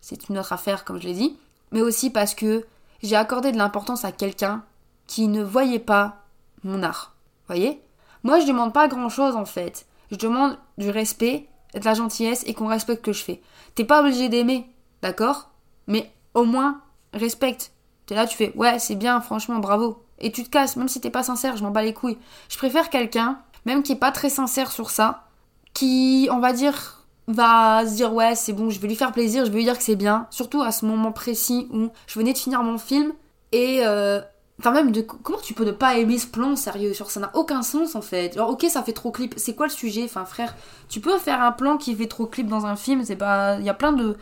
C'est 0.00 0.28
une 0.28 0.38
autre 0.38 0.52
affaire, 0.52 0.84
comme 0.84 1.00
je 1.00 1.08
l'ai 1.08 1.14
dit. 1.14 1.36
Mais 1.72 1.80
aussi 1.80 2.10
parce 2.10 2.34
que 2.34 2.66
j'ai 3.02 3.16
accordé 3.16 3.52
de 3.52 3.58
l'importance 3.58 4.04
à 4.04 4.12
quelqu'un 4.12 4.64
qui 5.06 5.28
ne 5.28 5.42
voyait 5.42 5.78
pas 5.78 6.24
mon 6.62 6.82
art. 6.82 7.14
Voyez? 7.46 7.80
Moi, 8.22 8.40
je 8.40 8.46
demande 8.46 8.72
pas 8.72 8.88
grand 8.88 9.08
chose 9.08 9.36
en 9.36 9.44
fait. 9.44 9.86
Je 10.10 10.16
demande 10.16 10.58
du 10.78 10.90
respect, 10.90 11.48
de 11.74 11.84
la 11.84 11.94
gentillesse 11.94 12.44
et 12.46 12.54
qu'on 12.54 12.68
respecte 12.68 13.00
ce 13.00 13.10
que 13.10 13.12
je 13.12 13.24
fais. 13.24 13.42
T'es 13.74 13.84
pas 13.84 14.00
obligé 14.00 14.28
d'aimer, 14.28 14.66
d'accord? 15.02 15.50
Mais 15.86 16.12
au 16.34 16.44
moins, 16.44 16.80
respecte. 17.12 17.72
T'es 18.06 18.14
là, 18.14 18.26
tu 18.26 18.36
fais, 18.36 18.52
ouais, 18.56 18.78
c'est 18.78 18.94
bien, 18.94 19.20
franchement, 19.20 19.58
bravo. 19.58 20.02
Et 20.18 20.30
tu 20.30 20.44
te 20.44 20.50
casses, 20.50 20.76
même 20.76 20.88
si 20.88 21.00
t'es 21.00 21.10
pas 21.10 21.22
sincère, 21.22 21.56
je 21.56 21.64
m'en 21.64 21.70
bats 21.70 21.82
les 21.82 21.94
couilles. 21.94 22.18
Je 22.48 22.58
préfère 22.58 22.90
quelqu'un, 22.90 23.38
même 23.64 23.82
qui 23.82 23.92
est 23.92 23.96
pas 23.96 24.12
très 24.12 24.30
sincère 24.30 24.70
sur 24.70 24.90
ça, 24.90 25.24
qui, 25.72 26.28
on 26.30 26.38
va 26.38 26.52
dire, 26.52 27.06
va 27.26 27.86
se 27.86 27.94
dire, 27.94 28.12
ouais, 28.12 28.34
c'est 28.34 28.52
bon, 28.52 28.70
je 28.70 28.78
vais 28.80 28.88
lui 28.88 28.96
faire 28.96 29.12
plaisir, 29.12 29.44
je 29.44 29.50
vais 29.50 29.58
lui 29.58 29.64
dire 29.64 29.76
que 29.76 29.84
c'est 29.84 29.96
bien. 29.96 30.26
Surtout 30.30 30.62
à 30.62 30.70
ce 30.72 30.84
moment 30.86 31.12
précis 31.12 31.68
où 31.72 31.88
je 32.06 32.18
venais 32.18 32.32
de 32.32 32.38
finir 32.38 32.62
mon 32.62 32.78
film 32.78 33.12
et. 33.52 33.80
Euh, 33.84 34.20
Enfin, 34.60 34.70
même, 34.70 34.92
de, 34.92 35.00
comment 35.00 35.40
tu 35.40 35.52
peux 35.52 35.64
ne 35.64 35.72
pas 35.72 35.98
aimer 35.98 36.18
ce 36.18 36.28
plan, 36.28 36.54
sérieux? 36.54 36.92
Genre, 36.92 37.10
ça 37.10 37.18
n'a 37.18 37.30
aucun 37.34 37.62
sens 37.62 37.96
en 37.96 38.02
fait. 38.02 38.36
Genre, 38.36 38.48
ok, 38.48 38.64
ça 38.68 38.82
fait 38.82 38.92
trop 38.92 39.10
clip. 39.10 39.34
C'est 39.36 39.54
quoi 39.54 39.66
le 39.66 39.72
sujet? 39.72 40.04
Enfin, 40.04 40.24
frère, 40.24 40.54
tu 40.88 41.00
peux 41.00 41.18
faire 41.18 41.42
un 41.42 41.50
plan 41.52 41.76
qui 41.76 41.94
fait 41.94 42.06
trop 42.06 42.26
clip 42.26 42.46
dans 42.46 42.64
un 42.64 42.76
film, 42.76 43.04
c'est 43.04 43.16
pas. 43.16 43.56
Il 43.58 43.64
y 43.64 43.68
a 43.68 43.74
plein 43.74 43.92
de. 43.92 44.16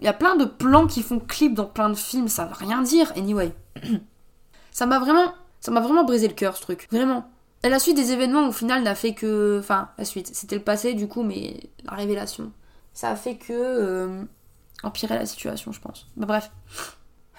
Il 0.00 0.04
y 0.04 0.08
a 0.08 0.12
plein 0.12 0.36
de 0.36 0.44
plans 0.44 0.86
qui 0.86 1.02
font 1.02 1.18
clip 1.18 1.54
dans 1.54 1.66
plein 1.66 1.88
de 1.90 1.94
films, 1.94 2.28
ça 2.28 2.44
veut 2.44 2.54
rien 2.54 2.82
dire. 2.82 3.12
Anyway. 3.16 3.54
ça 4.70 4.86
m'a 4.86 4.98
vraiment. 4.98 5.32
Ça 5.60 5.70
m'a 5.70 5.80
vraiment 5.80 6.04
brisé 6.04 6.28
le 6.28 6.34
cœur 6.34 6.56
ce 6.56 6.62
truc. 6.62 6.88
Vraiment. 6.90 7.28
Et 7.62 7.68
la 7.68 7.78
suite 7.78 7.96
des 7.96 8.12
événements 8.12 8.48
au 8.48 8.52
final 8.52 8.82
n'a 8.82 8.94
fait 8.94 9.14
que. 9.14 9.58
Enfin, 9.58 9.88
la 9.98 10.04
suite. 10.04 10.30
C'était 10.34 10.56
le 10.56 10.62
passé 10.62 10.94
du 10.94 11.08
coup, 11.08 11.22
mais 11.22 11.70
la 11.84 11.92
révélation. 11.92 12.52
Ça 12.92 13.10
a 13.10 13.16
fait 13.16 13.36
que. 13.36 13.52
Euh, 13.52 14.24
empirer 14.82 15.14
la 15.14 15.26
situation, 15.26 15.72
je 15.72 15.80
pense. 15.80 16.06
Bah 16.16 16.26
bref. 16.26 16.50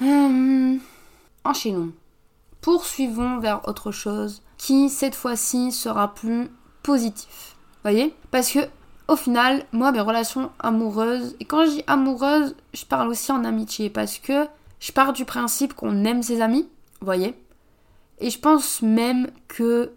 Hum... 0.02 0.80
Enchaînons 1.44 1.92
poursuivons 2.68 3.40
vers 3.40 3.66
autre 3.68 3.92
chose 3.92 4.42
qui 4.58 4.90
cette 4.90 5.16
fois-ci 5.16 5.72
sera 5.72 6.14
plus 6.14 6.50
positif. 6.84 7.56
Voyez? 7.84 8.14
Parce 8.30 8.52
que 8.52 8.60
au 9.08 9.16
final, 9.16 9.66
moi 9.72 9.92
mes 9.92 10.02
relations 10.02 10.52
amoureuses 10.60 11.36
et 11.40 11.46
quand 11.46 11.66
je 11.66 11.72
dis 11.72 11.84
amoureuse, 11.88 12.56
je 12.74 12.86
parle 12.86 13.10
aussi 13.10 13.32
en 13.32 13.44
amitié 13.44 13.90
parce 13.90 14.20
que 14.20 14.48
je 14.80 14.92
pars 14.92 15.14
du 15.14 15.26
principe 15.26 15.74
qu'on 15.74 16.06
aime 16.06 16.22
ses 16.22 16.42
amis, 16.42 16.70
voyez 17.02 17.36
Et 18.20 18.30
je 18.30 18.40
pense 18.40 18.82
même 18.82 19.30
que 19.48 19.94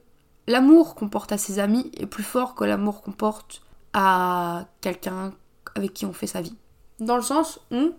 l'amour 0.46 0.94
qu'on 0.94 1.08
porte 1.08 1.32
à 1.32 1.38
ses 1.38 1.58
amis 1.58 1.90
est 1.96 2.06
plus 2.06 2.22
fort 2.22 2.54
que 2.54 2.64
l'amour 2.64 3.02
qu'on 3.02 3.12
porte 3.12 3.62
à 3.92 4.66
quelqu'un 4.80 5.32
avec 5.74 5.92
qui 5.94 6.06
on 6.06 6.12
fait 6.12 6.26
sa 6.26 6.40
vie. 6.40 6.56
Dans 6.98 7.16
le 7.16 7.22
sens 7.22 7.60
où 7.70 7.92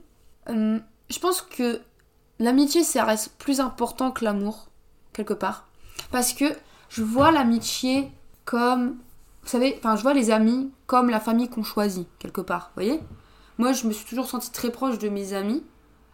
euh, 0.49 0.79
je 1.09 1.19
pense 1.19 1.41
que 1.41 1.81
l'amitié, 2.39 2.83
ça 2.83 3.03
reste 3.03 3.33
plus 3.37 3.59
important 3.59 4.11
que 4.11 4.25
l'amour, 4.25 4.69
quelque 5.13 5.33
part. 5.33 5.67
Parce 6.11 6.33
que 6.33 6.45
je 6.89 7.03
vois 7.03 7.31
l'amitié 7.31 8.11
comme, 8.45 8.97
vous 9.43 9.49
savez, 9.49 9.75
enfin, 9.77 9.95
je 9.95 10.01
vois 10.03 10.13
les 10.13 10.31
amis 10.31 10.71
comme 10.85 11.09
la 11.09 11.19
famille 11.19 11.49
qu'on 11.49 11.63
choisit, 11.63 12.07
quelque 12.19 12.41
part, 12.41 12.71
vous 12.75 12.83
voyez? 12.83 12.99
Moi, 13.57 13.73
je 13.73 13.87
me 13.87 13.91
suis 13.91 14.05
toujours 14.05 14.27
sentie 14.27 14.51
très 14.51 14.71
proche 14.71 14.97
de 14.97 15.09
mes 15.09 15.33
amis. 15.33 15.63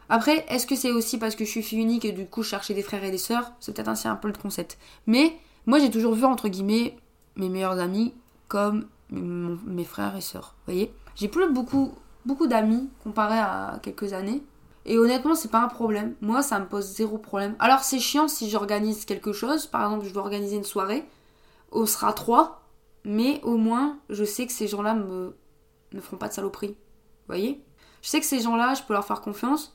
Après, 0.10 0.46
est-ce 0.50 0.66
que 0.66 0.76
c'est 0.76 0.92
aussi 0.92 1.18
parce 1.18 1.36
que 1.36 1.46
je 1.46 1.50
suis 1.50 1.62
fille 1.62 1.82
unique 1.82 2.06
et 2.06 2.14
du 2.14 2.26
coup 2.26 2.42
je 2.42 2.50
cherchais 2.50 2.74
des 2.74 2.82
frères 2.82 3.04
et 3.04 3.12
des 3.12 3.18
sœurs? 3.18 3.52
C'est 3.60 3.74
peut-être 3.74 3.90
ainsi 3.90 4.08
un 4.08 4.16
peu 4.16 4.28
le 4.30 4.34
concept. 4.34 4.78
Mais 5.06 5.38
moi, 5.66 5.80
j'ai 5.80 5.92
toujours 5.92 6.14
vu, 6.14 6.24
entre 6.24 6.48
guillemets, 6.48 6.98
mes 7.36 7.50
meilleurs 7.50 7.80
amis 7.80 8.14
comme 8.48 8.88
mes 9.10 9.84
frères 9.84 10.16
et 10.16 10.22
sœurs, 10.22 10.56
vous 10.60 10.74
voyez? 10.74 10.94
J'ai 11.16 11.28
plus 11.28 11.50
beaucoup, 11.52 11.94
beaucoup 12.26 12.48
d'amis 12.48 12.90
comparé 13.04 13.38
à 13.38 13.80
quelques 13.82 14.14
années. 14.14 14.44
Et 14.86 14.98
honnêtement, 14.98 15.36
c'est 15.36 15.52
pas 15.52 15.62
un 15.62 15.68
problème. 15.68 16.16
Moi, 16.22 16.42
ça 16.42 16.60
me 16.60 16.66
pose 16.66 16.86
zéro 16.86 17.18
problème. 17.18 17.56
Alors, 17.60 17.82
c'est 17.82 18.00
chiant 18.00 18.30
si 18.30 18.50
j'organise 18.50 19.04
quelque 19.04 19.34
chose. 19.34 19.68
Par 19.68 19.84
exemple, 19.84 20.06
je 20.06 20.14
dois 20.14 20.24
organiser 20.24 20.56
une 20.56 20.64
soirée. 20.64 21.06
On 21.74 21.86
sera 21.86 22.14
trois. 22.14 22.62
Mais 23.08 23.40
au 23.44 23.56
moins, 23.56 24.00
je 24.10 24.26
sais 24.26 24.46
que 24.46 24.52
ces 24.52 24.68
gens-là 24.68 24.94
me, 24.94 25.38
ne 25.94 26.02
feront 26.02 26.18
pas 26.18 26.28
de 26.28 26.34
saloperie. 26.34 26.68
Vous 26.68 27.28
voyez? 27.28 27.64
Je 28.02 28.10
sais 28.10 28.20
que 28.20 28.26
ces 28.26 28.42
gens-là, 28.42 28.74
je 28.74 28.84
peux 28.84 28.92
leur 28.92 29.06
faire 29.06 29.22
confiance. 29.22 29.74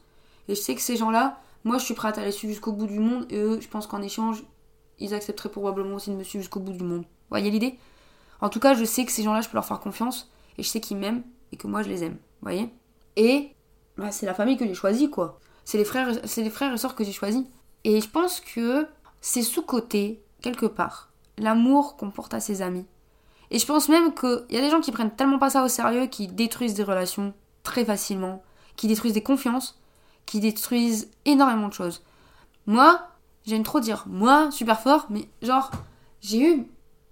Et 0.48 0.54
je 0.54 0.60
sais 0.60 0.74
que 0.74 0.82
ces 0.82 0.96
gens-là, 0.96 1.40
moi, 1.64 1.78
je 1.78 1.84
suis 1.84 1.94
prête 1.94 2.18
à 2.18 2.24
les 2.24 2.30
suivre 2.30 2.52
jusqu'au 2.52 2.72
bout 2.72 2.86
du 2.86 2.98
monde. 2.98 3.26
Et 3.30 3.38
eux, 3.38 3.58
je 3.58 3.68
pense 3.68 3.86
qu'en 3.86 4.02
échange, 4.02 4.44
ils 4.98 5.14
accepteraient 5.14 5.48
probablement 5.48 5.94
aussi 5.94 6.10
de 6.10 6.16
me 6.16 6.24
suivre 6.24 6.42
jusqu'au 6.42 6.60
bout 6.60 6.74
du 6.74 6.84
monde. 6.84 7.02
Vous 7.04 7.28
voyez 7.30 7.50
l'idée? 7.50 7.78
En 8.42 8.50
tout 8.50 8.60
cas, 8.60 8.74
je 8.74 8.84
sais 8.84 9.06
que 9.06 9.12
ces 9.12 9.22
gens-là, 9.22 9.40
je 9.40 9.48
peux 9.48 9.56
leur 9.56 9.64
faire 9.64 9.80
confiance. 9.80 10.30
Et 10.58 10.62
je 10.62 10.68
sais 10.68 10.80
qu'ils 10.80 10.98
m'aiment. 10.98 11.22
Et 11.52 11.56
que 11.56 11.66
moi, 11.66 11.82
je 11.82 11.88
les 11.88 12.04
aime. 12.04 12.18
Vous 12.42 12.42
voyez? 12.42 12.68
Et 13.16 13.52
bah, 13.96 14.10
c'est 14.10 14.26
la 14.26 14.34
famille 14.34 14.58
que 14.58 14.66
j'ai 14.66 14.74
choisie, 14.74 15.08
quoi. 15.08 15.40
C'est 15.64 15.78
les 15.78 15.86
frères, 15.86 16.20
c'est 16.24 16.42
les 16.42 16.50
frères 16.50 16.74
et 16.74 16.76
sœurs 16.76 16.94
que 16.94 17.04
j'ai 17.04 17.12
choisis. 17.12 17.44
Et 17.84 18.02
je 18.02 18.08
pense 18.10 18.40
que 18.40 18.86
c'est 19.22 19.42
sous-côté, 19.42 20.22
quelque 20.42 20.66
part, 20.66 21.12
l'amour 21.38 21.96
qu'on 21.96 22.10
porte 22.10 22.34
à 22.34 22.40
ses 22.40 22.60
amis. 22.60 22.84
Et 23.52 23.58
je 23.58 23.66
pense 23.66 23.90
même 23.90 24.14
qu'il 24.14 24.46
y 24.50 24.56
a 24.56 24.62
des 24.62 24.70
gens 24.70 24.80
qui 24.80 24.90
prennent 24.92 25.14
tellement 25.14 25.38
pas 25.38 25.50
ça 25.50 25.62
au 25.62 25.68
sérieux, 25.68 26.06
qui 26.06 26.26
détruisent 26.26 26.74
des 26.74 26.82
relations 26.82 27.34
très 27.62 27.84
facilement, 27.84 28.42
qui 28.76 28.88
détruisent 28.88 29.12
des 29.12 29.22
confiances, 29.22 29.78
qui 30.24 30.40
détruisent 30.40 31.10
énormément 31.26 31.68
de 31.68 31.74
choses. 31.74 32.02
Moi, 32.66 33.06
j'aime 33.46 33.62
trop 33.62 33.78
dire 33.78 34.04
moi, 34.06 34.50
super 34.50 34.80
fort, 34.80 35.06
mais 35.10 35.28
genre, 35.42 35.70
j'ai 36.22 36.40
eu. 36.40 36.66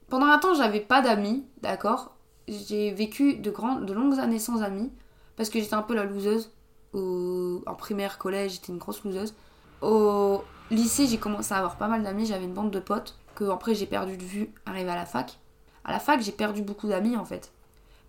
Pendant 0.09 0.27
un 0.27 0.39
temps, 0.39 0.55
j'avais 0.55 0.81
pas 0.81 1.03
d'amis, 1.03 1.45
d'accord? 1.61 2.17
J'ai 2.49 2.91
vécu 2.91 3.35
de, 3.35 3.51
grandes, 3.51 3.85
de 3.85 3.93
longues 3.93 4.19
années 4.19 4.39
sans 4.39 4.63
amis, 4.63 4.91
parce 5.37 5.51
que 5.51 5.61
j'étais 5.61 5.75
un 5.75 5.83
peu 5.83 5.95
la 5.95 6.05
loseuse 6.05 6.51
en 6.95 7.75
primaire, 7.77 8.19
collège, 8.19 8.53
j'étais 8.53 8.73
une 8.73 8.79
grosse 8.79 9.05
loseuse. 9.05 9.35
Au 9.83 10.43
lycée, 10.71 11.07
j'ai 11.07 11.19
commencé 11.19 11.53
à 11.53 11.59
avoir 11.59 11.77
pas 11.77 11.89
mal 11.89 12.03
d'amis, 12.03 12.27
j'avais 12.27 12.45
une 12.45 12.55
bande 12.55 12.71
de 12.71 12.81
potes 12.81 13.19
que 13.35 13.45
après 13.45 13.75
j'ai 13.75 13.87
perdu 13.87 14.17
de 14.17 14.25
vue 14.25 14.53
arrivé 14.67 14.91
à 14.91 14.97
la 14.97 15.07
fac. 15.07 15.39
À 15.85 15.93
la 15.93 15.99
fac, 15.99 16.21
j'ai 16.21 16.33
perdu 16.33 16.63
beaucoup 16.63 16.89
d'amis 16.89 17.17
en 17.17 17.25
fait. 17.25 17.53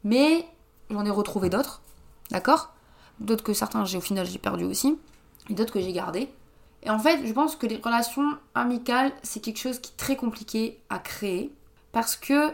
Mais 0.04 0.46
j'en 0.90 1.06
ai 1.06 1.10
retrouvé 1.10 1.50
d'autres, 1.50 1.82
d'accord? 2.30 2.74
D'autres 3.20 3.44
que 3.44 3.54
certains, 3.54 3.84
au 3.84 4.02
final, 4.02 4.26
j'ai 4.26 4.40
perdu 4.40 4.64
aussi. 4.64 4.98
Et 5.50 5.54
d'autres 5.54 5.74
que 5.74 5.82
j'ai 5.82 5.94
gardés. 5.94 6.30
Et 6.84 6.90
en 6.90 7.00
fait, 7.00 7.26
je 7.26 7.34
pense 7.34 7.56
que 7.56 7.68
les 7.68 7.78
relations 7.78 8.38
amicales, 8.56 9.12
c'est 9.22 9.40
quelque 9.40 9.60
chose 9.60 9.80
qui 9.80 9.92
est 9.92 9.98
très 9.98 10.16
compliqué 10.16 10.80
à 10.90 11.00
créer. 11.00 11.54
Parce 11.92 12.16
que, 12.16 12.52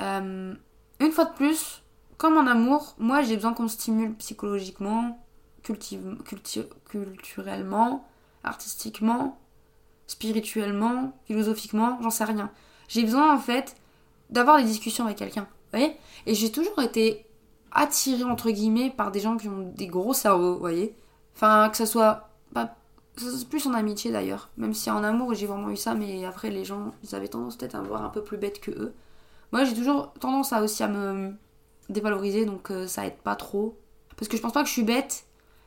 euh, 0.00 0.54
une 1.00 1.12
fois 1.12 1.26
de 1.26 1.34
plus, 1.34 1.82
comme 2.16 2.36
en 2.36 2.46
amour, 2.46 2.94
moi 2.98 3.22
j'ai 3.22 3.36
besoin 3.36 3.52
qu'on 3.52 3.64
me 3.64 3.68
stimule 3.68 4.14
psychologiquement, 4.14 5.24
culturellement, 5.62 8.08
artistiquement, 8.44 9.38
spirituellement, 10.06 11.12
philosophiquement, 11.26 11.98
j'en 12.02 12.10
sais 12.10 12.24
rien. 12.24 12.50
J'ai 12.88 13.04
besoin 13.04 13.34
en 13.34 13.38
fait 13.38 13.76
d'avoir 14.30 14.58
des 14.58 14.64
discussions 14.64 15.04
avec 15.04 15.18
quelqu'un. 15.18 15.42
Vous 15.42 15.78
voyez? 15.78 15.96
Et 16.26 16.34
j'ai 16.34 16.50
toujours 16.50 16.80
été 16.80 17.26
attirée 17.72 18.24
entre 18.24 18.50
guillemets 18.50 18.90
par 18.90 19.10
des 19.10 19.20
gens 19.20 19.36
qui 19.36 19.48
ont 19.48 19.72
des 19.74 19.86
gros 19.86 20.14
cerveaux, 20.14 20.54
vous 20.54 20.60
voyez? 20.60 20.94
Enfin, 21.34 21.68
que 21.70 21.76
ça 21.76 21.86
soit 21.86 22.28
pas 22.52 22.74
plus 23.50 23.66
en 23.66 23.74
amitié 23.74 24.12
d'ailleurs, 24.12 24.48
même 24.56 24.74
si 24.74 24.90
en 24.90 25.02
amour 25.02 25.34
j'ai 25.34 25.46
vraiment 25.46 25.70
eu 25.70 25.76
ça, 25.76 25.94
mais 25.94 26.24
après 26.24 26.50
les 26.50 26.64
gens 26.64 26.94
ils 27.02 27.14
avaient 27.14 27.28
tendance 27.28 27.56
peut-être 27.56 27.74
à 27.74 27.80
me 27.82 27.88
voir 27.88 28.04
un 28.04 28.10
peu 28.10 28.22
plus 28.22 28.38
bête 28.38 28.60
que 28.60 28.70
eux. 28.70 28.94
Moi 29.52 29.64
j'ai 29.64 29.74
toujours 29.74 30.12
tendance 30.20 30.52
à 30.52 30.62
aussi 30.62 30.82
à 30.84 30.88
me 30.88 31.32
dévaloriser 31.88 32.44
donc 32.44 32.70
euh, 32.70 32.86
ça 32.86 33.06
aide 33.06 33.16
pas 33.16 33.34
trop. 33.34 33.76
Parce 34.16 34.28
que 34.28 34.36
je 34.36 34.42
pense 34.42 34.52
pas 34.52 34.62
que 34.62 34.68
je 34.68 34.72
suis 34.72 34.82
bête, 34.82 35.24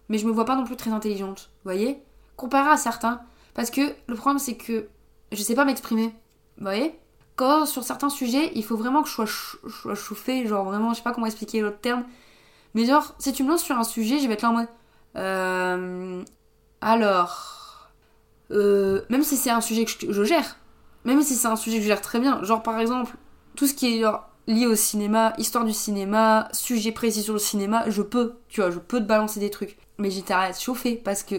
mais 0.09 0.17
je 0.17 0.25
me 0.25 0.31
vois 0.31 0.45
pas 0.45 0.55
non 0.55 0.63
plus 0.63 0.75
très 0.75 0.91
intelligente, 0.91 1.49
vous 1.63 1.71
voyez? 1.71 2.01
Comparé 2.35 2.69
à 2.69 2.77
certains. 2.77 3.21
Parce 3.53 3.69
que 3.69 3.81
le 4.07 4.15
problème, 4.15 4.39
c'est 4.39 4.55
que 4.55 4.87
je 5.31 5.41
sais 5.41 5.55
pas 5.55 5.65
m'exprimer, 5.65 6.07
vous 6.57 6.63
voyez? 6.63 6.97
Sur 7.65 7.83
certains 7.83 8.09
sujets, 8.09 8.51
il 8.55 8.63
faut 8.63 8.77
vraiment 8.77 9.03
que 9.03 9.09
je 9.09 9.13
sois, 9.13 9.95
chauffée, 9.95 10.45
genre 10.47 10.65
vraiment, 10.65 10.91
je 10.91 10.97
sais 10.97 11.03
pas 11.03 11.13
comment 11.13 11.27
expliquer 11.27 11.61
l'autre 11.61 11.79
terme. 11.79 12.03
Mais 12.73 12.85
genre, 12.85 13.15
si 13.19 13.33
tu 13.33 13.43
me 13.43 13.49
lances 13.49 13.63
sur 13.63 13.77
un 13.77 13.83
sujet, 13.83 14.19
je 14.19 14.27
vais 14.27 14.33
être 14.33 14.41
là 14.43 14.49
en 14.49 14.53
mode. 14.53 14.67
Euh, 15.17 16.23
alors. 16.81 17.57
Euh, 18.51 19.01
même 19.09 19.23
si 19.23 19.37
c'est 19.37 19.49
un 19.49 19.61
sujet 19.61 19.85
que 19.85 19.91
je, 20.11 20.23
gère, 20.25 20.57
même 21.05 21.21
si 21.21 21.35
c'est 21.35 21.47
un 21.47 21.55
sujet 21.55 21.77
que 21.77 21.83
je 21.83 21.87
gère 21.87 22.01
très 22.01 22.19
bien, 22.19 22.43
genre 22.43 22.61
par 22.61 22.79
exemple, 22.79 23.15
tout 23.55 23.65
ce 23.65 23.73
qui 23.73 24.01
est 24.01 24.05
lié 24.45 24.65
au 24.65 24.75
cinéma, 24.75 25.33
histoire 25.37 25.63
du 25.63 25.71
cinéma, 25.71 26.49
sujet 26.51 26.91
précis 26.91 27.23
sur 27.23 27.31
le 27.31 27.39
cinéma, 27.39 27.89
je 27.89 28.01
peux, 28.01 28.33
tu 28.49 28.59
vois, 28.59 28.69
je 28.69 28.79
peux 28.79 28.99
te 28.99 29.05
balancer 29.05 29.39
des 29.39 29.49
trucs 29.49 29.77
mais 30.01 30.09
j'étais 30.09 30.33
à 30.33 30.51
chauffer 30.51 30.95
parce 30.95 31.23
que 31.23 31.35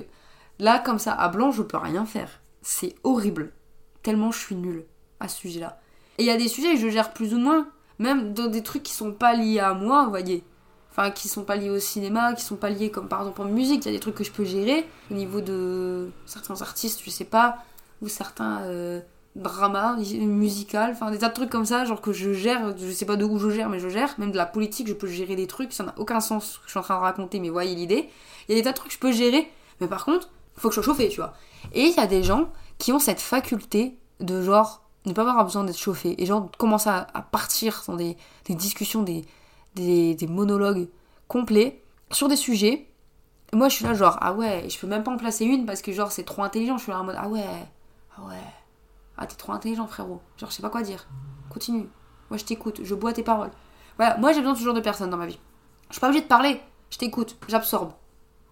là, 0.58 0.78
comme 0.78 0.98
ça, 0.98 1.12
à 1.12 1.28
blanc, 1.28 1.50
je 1.50 1.62
peux 1.62 1.76
rien 1.76 2.06
faire. 2.06 2.40
C'est 2.62 2.94
horrible. 3.02 3.52
Tellement 4.02 4.30
je 4.30 4.38
suis 4.38 4.54
nulle 4.54 4.84
à 5.20 5.28
ce 5.28 5.36
sujet-là. 5.38 5.80
Et 6.18 6.24
il 6.24 6.26
y 6.26 6.30
a 6.30 6.36
des 6.36 6.48
sujets 6.48 6.74
que 6.74 6.80
je 6.80 6.88
gère 6.88 7.12
plus 7.12 7.34
ou 7.34 7.38
moins, 7.38 7.66
même 7.98 8.34
dans 8.34 8.46
des 8.46 8.62
trucs 8.62 8.82
qui 8.82 8.92
sont 8.92 9.12
pas 9.12 9.34
liés 9.34 9.60
à 9.60 9.74
moi, 9.74 10.04
vous 10.04 10.10
voyez. 10.10 10.44
Enfin, 10.90 11.10
qui 11.10 11.28
sont 11.28 11.44
pas 11.44 11.56
liés 11.56 11.70
au 11.70 11.78
cinéma, 11.78 12.34
qui 12.34 12.44
sont 12.44 12.56
pas 12.56 12.68
liés 12.68 12.90
comme 12.90 13.08
par 13.08 13.20
exemple 13.20 13.40
en 13.40 13.44
musique, 13.46 13.84
il 13.84 13.86
y 13.86 13.88
a 13.88 13.92
des 13.92 14.00
trucs 14.00 14.14
que 14.14 14.24
je 14.24 14.30
peux 14.30 14.44
gérer 14.44 14.86
au 15.10 15.14
niveau 15.14 15.40
de 15.40 16.10
certains 16.26 16.60
artistes, 16.60 17.00
je 17.02 17.08
sais 17.08 17.24
pas, 17.24 17.64
ou 18.02 18.08
certains 18.08 18.60
euh, 18.64 19.00
dramas 19.34 19.96
musical, 19.96 20.90
enfin 20.90 21.10
des 21.10 21.18
tas 21.18 21.30
de 21.30 21.34
trucs 21.34 21.48
comme 21.48 21.64
ça, 21.64 21.86
genre 21.86 22.02
que 22.02 22.12
je 22.12 22.34
gère, 22.34 22.76
je 22.76 22.90
sais 22.90 23.06
pas 23.06 23.16
de 23.16 23.24
où 23.24 23.38
je 23.38 23.48
gère, 23.48 23.70
mais 23.70 23.78
je 23.78 23.88
gère, 23.88 24.14
même 24.18 24.32
de 24.32 24.36
la 24.36 24.44
politique, 24.44 24.86
je 24.86 24.92
peux 24.92 25.06
gérer 25.06 25.34
des 25.34 25.46
trucs, 25.46 25.72
ça 25.72 25.84
n'a 25.84 25.94
aucun 25.96 26.20
sens 26.20 26.52
ce 26.52 26.58
que 26.58 26.64
je 26.66 26.70
suis 26.70 26.78
en 26.78 26.82
train 26.82 26.96
de 26.96 27.00
raconter, 27.00 27.40
mais 27.40 27.48
voyez 27.48 27.74
l'idée. 27.74 28.10
Il 28.48 28.54
y 28.54 28.58
a 28.58 28.60
des 28.60 28.64
tas 28.64 28.72
de 28.72 28.76
trucs 28.76 28.90
que 28.90 28.94
je 28.94 29.00
peux 29.00 29.12
gérer, 29.12 29.50
mais 29.80 29.86
par 29.86 30.04
contre, 30.04 30.28
faut 30.56 30.68
que 30.68 30.74
je 30.74 30.82
sois 30.82 30.92
chauffée, 30.92 31.08
tu 31.08 31.20
vois. 31.20 31.32
Et 31.72 31.84
il 31.84 31.94
y 31.94 32.00
a 32.00 32.06
des 32.06 32.22
gens 32.22 32.50
qui 32.76 32.92
ont 32.92 32.98
cette 32.98 33.20
faculté 33.20 33.96
de 34.20 34.42
genre 34.42 34.81
ne 35.04 35.12
pas 35.12 35.22
avoir 35.22 35.44
besoin 35.44 35.64
d'être 35.64 35.78
chauffé, 35.78 36.20
et 36.22 36.26
genre 36.26 36.50
commencer 36.58 36.90
à, 36.90 37.22
partir 37.30 37.82
dans 37.86 37.96
des, 37.96 38.16
discussions, 38.48 39.02
des, 39.02 39.24
des, 39.74 40.26
monologues 40.28 40.88
complets 41.28 41.82
sur 42.10 42.28
des 42.28 42.36
sujets 42.36 42.88
Et 43.52 43.56
moi, 43.56 43.68
je 43.68 43.76
suis 43.76 43.84
là, 43.84 43.94
genre, 43.94 44.18
ah 44.20 44.32
ouais, 44.32 44.66
je 44.68 44.78
peux 44.78 44.86
même 44.86 45.02
pas 45.02 45.10
en 45.10 45.16
placer 45.16 45.44
une 45.44 45.66
parce 45.66 45.82
que, 45.82 45.92
genre, 45.92 46.12
c'est 46.12 46.24
trop 46.24 46.42
intelligent. 46.42 46.76
Je 46.78 46.84
suis 46.84 46.92
là 46.92 47.00
en 47.00 47.04
mode, 47.04 47.16
ah 47.18 47.28
ouais, 47.28 47.44
ah 48.16 48.22
ouais, 48.22 48.36
ah 49.16 49.26
t'es 49.26 49.36
trop 49.36 49.52
intelligent, 49.52 49.86
frérot. 49.86 50.20
Genre, 50.36 50.50
je 50.50 50.54
sais 50.54 50.62
pas 50.62 50.70
quoi 50.70 50.82
dire. 50.82 51.06
Continue. 51.50 51.88
Moi, 52.30 52.38
je 52.38 52.44
t'écoute, 52.44 52.80
je 52.82 52.94
bois 52.94 53.12
tes 53.12 53.22
paroles. 53.22 53.50
Voilà, 53.96 54.16
moi, 54.18 54.32
j'ai 54.32 54.40
besoin 54.40 54.54
de 54.54 54.58
ce 54.58 54.64
genre 54.64 54.74
de 54.74 54.80
personnes 54.80 55.10
dans 55.10 55.16
ma 55.16 55.26
vie. 55.26 55.38
Je 55.88 55.94
suis 55.94 56.00
pas 56.00 56.08
obligée 56.08 56.22
de 56.22 56.28
parler, 56.28 56.60
je 56.90 56.98
t'écoute, 56.98 57.36
j'absorbe. 57.48 57.92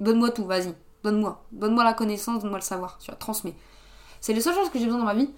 Donne-moi 0.00 0.30
tout, 0.30 0.44
vas-y. 0.44 0.74
Donne-moi. 1.02 1.42
Donne-moi 1.52 1.84
la 1.84 1.94
connaissance, 1.94 2.42
donne-moi 2.42 2.58
le 2.58 2.64
savoir. 2.64 2.98
Tu 2.98 3.06
vois, 3.06 3.16
transmets. 3.16 3.54
C'est 4.20 4.34
les 4.34 4.40
seules 4.40 4.54
choses 4.54 4.68
que 4.70 4.78
j'ai 4.78 4.84
besoin 4.84 5.00
dans 5.00 5.06
ma 5.06 5.14
vie. 5.14 5.30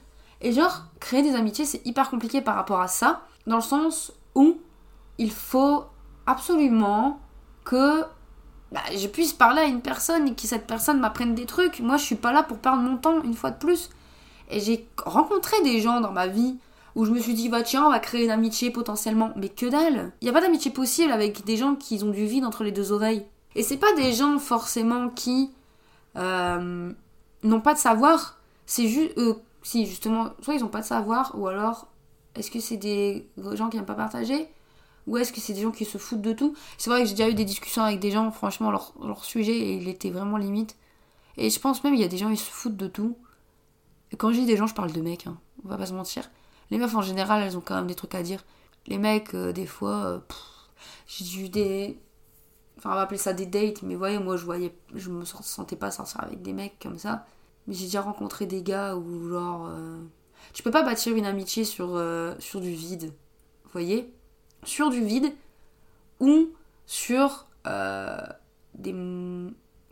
Et 0.42 0.52
genre, 0.52 0.82
créer 1.00 1.22
des 1.22 1.34
amitiés, 1.34 1.64
c'est 1.64 1.84
hyper 1.86 2.10
compliqué 2.10 2.40
par 2.42 2.56
rapport 2.56 2.80
à 2.80 2.88
ça, 2.88 3.22
dans 3.46 3.56
le 3.56 3.62
sens 3.62 4.12
où 4.34 4.58
il 5.18 5.30
faut 5.30 5.84
absolument 6.26 7.20
que 7.64 8.02
bah, 8.72 8.80
je 8.96 9.06
puisse 9.06 9.32
parler 9.32 9.60
à 9.60 9.66
une 9.66 9.80
personne 9.80 10.28
et 10.28 10.34
que 10.34 10.42
cette 10.42 10.66
personne 10.66 10.98
m'apprenne 10.98 11.34
des 11.34 11.46
trucs. 11.46 11.80
Moi, 11.80 11.96
je 11.96 12.04
suis 12.04 12.16
pas 12.16 12.32
là 12.32 12.42
pour 12.42 12.58
perdre 12.58 12.82
mon 12.82 12.96
temps, 12.96 13.22
une 13.22 13.34
fois 13.34 13.50
de 13.50 13.58
plus. 13.58 13.90
Et 14.50 14.60
j'ai 14.60 14.88
rencontré 15.04 15.60
des 15.62 15.80
gens 15.80 16.00
dans 16.00 16.12
ma 16.12 16.26
vie 16.26 16.56
où 16.94 17.04
je 17.04 17.12
me 17.12 17.20
suis 17.20 17.34
dit, 17.34 17.48
bah 17.48 17.62
tiens, 17.62 17.86
on 17.86 17.90
va 17.90 18.00
créer 18.00 18.24
une 18.24 18.30
amitié 18.30 18.70
potentiellement. 18.70 19.32
Mais 19.36 19.48
que 19.48 19.66
dalle 19.66 20.12
Il 20.20 20.24
n'y 20.24 20.30
a 20.30 20.32
pas 20.32 20.40
d'amitié 20.40 20.70
possible 20.70 21.12
avec 21.12 21.44
des 21.44 21.56
gens 21.56 21.76
qui 21.76 22.02
ont 22.02 22.10
du 22.10 22.26
vide 22.26 22.44
entre 22.44 22.64
les 22.64 22.72
deux 22.72 22.92
oreilles. 22.92 23.24
Et 23.54 23.62
c'est 23.62 23.76
pas 23.76 23.92
des 23.94 24.12
gens 24.12 24.38
forcément 24.38 25.08
qui 25.08 25.52
euh, 26.16 26.92
n'ont 27.42 27.60
pas 27.60 27.74
de 27.74 27.78
savoir. 27.78 28.38
C'est 28.66 28.88
juste. 28.88 29.16
Euh, 29.18 29.34
si, 29.62 29.86
justement, 29.86 30.30
soit 30.40 30.54
ils 30.54 30.60
n'ont 30.60 30.68
pas 30.68 30.80
de 30.80 30.86
savoir, 30.86 31.32
ou 31.38 31.46
alors, 31.48 31.86
est-ce 32.34 32.50
que 32.50 32.60
c'est 32.60 32.76
des 32.76 33.28
gens 33.52 33.68
qui 33.68 33.76
n'aiment 33.76 33.86
pas 33.86 33.94
partager 33.94 34.48
ou 35.06 35.16
est-ce 35.16 35.32
que 35.32 35.40
c'est 35.40 35.52
des 35.52 35.62
gens 35.62 35.72
qui 35.72 35.84
se 35.84 35.98
foutent 35.98 36.22
de 36.22 36.32
tout? 36.32 36.54
C'est 36.78 36.90
vrai 36.90 37.02
que 37.02 37.08
j'ai 37.08 37.14
déjà 37.14 37.28
eu 37.28 37.34
des 37.34 37.44
discussions 37.44 37.82
avec 37.82 37.98
des 37.98 38.10
gens, 38.10 38.30
franchement, 38.30 38.70
leur, 38.70 39.24
sujet, 39.24 39.76
il 39.76 39.88
était 39.88 40.10
vraiment 40.10 40.36
limite. 40.36 40.76
Et 41.36 41.50
je 41.50 41.58
pense 41.58 41.82
même, 41.82 41.94
il 41.94 42.00
y 42.00 42.04
a 42.04 42.08
des 42.08 42.18
gens, 42.18 42.28
ils 42.28 42.38
se 42.38 42.50
foutent 42.50 42.76
de 42.76 42.86
tout. 42.86 43.16
Quand 44.16 44.30
je 44.32 44.40
dis 44.40 44.46
des 44.46 44.56
gens, 44.56 44.66
je 44.66 44.74
parle 44.74 44.92
de 44.92 45.00
mecs, 45.00 45.26
hein, 45.26 45.38
on 45.64 45.68
va 45.68 45.76
pas 45.76 45.86
se 45.86 45.94
mentir. 45.94 46.30
Les 46.70 46.78
meufs, 46.78 46.94
en 46.94 47.02
général, 47.02 47.42
elles 47.42 47.56
ont 47.56 47.62
quand 47.62 47.74
même 47.74 47.86
des 47.86 47.94
trucs 47.94 48.14
à 48.14 48.22
dire. 48.22 48.44
Les 48.86 48.98
mecs, 48.98 49.34
euh, 49.34 49.52
des 49.52 49.66
fois, 49.66 50.04
euh, 50.04 50.18
j'ai 51.06 51.40
eu 51.40 51.48
des... 51.48 51.98
Enfin, 52.78 52.90
on 52.90 52.94
va 52.94 53.02
appeler 53.02 53.18
ça 53.18 53.32
des 53.32 53.46
dates, 53.46 53.82
mais 53.82 53.94
voyez, 53.94 54.18
moi, 54.18 54.36
je 54.36 54.44
voyais... 54.44 54.74
Je 54.94 55.10
me 55.10 55.24
sentais 55.24 55.76
pas 55.76 55.90
sortir 55.90 56.22
avec 56.22 56.42
des 56.42 56.52
mecs 56.52 56.78
comme 56.80 56.98
ça. 56.98 57.26
Mais 57.66 57.74
j'ai 57.74 57.84
déjà 57.84 58.02
rencontré 58.02 58.46
des 58.46 58.62
gars 58.62 58.96
où, 58.96 59.28
genre... 59.28 59.68
Euh, 59.70 60.00
tu 60.52 60.62
peux 60.62 60.70
pas 60.70 60.82
bâtir 60.82 61.16
une 61.16 61.26
amitié 61.26 61.64
sur, 61.64 62.00
sur 62.38 62.60
du 62.60 62.72
vide. 62.72 63.12
Vous 63.64 63.70
voyez? 63.72 64.12
Sur 64.64 64.90
du 64.90 65.02
vide 65.04 65.32
ou 66.20 66.48
sur 66.86 67.46
euh, 67.66 68.16
des. 68.74 68.94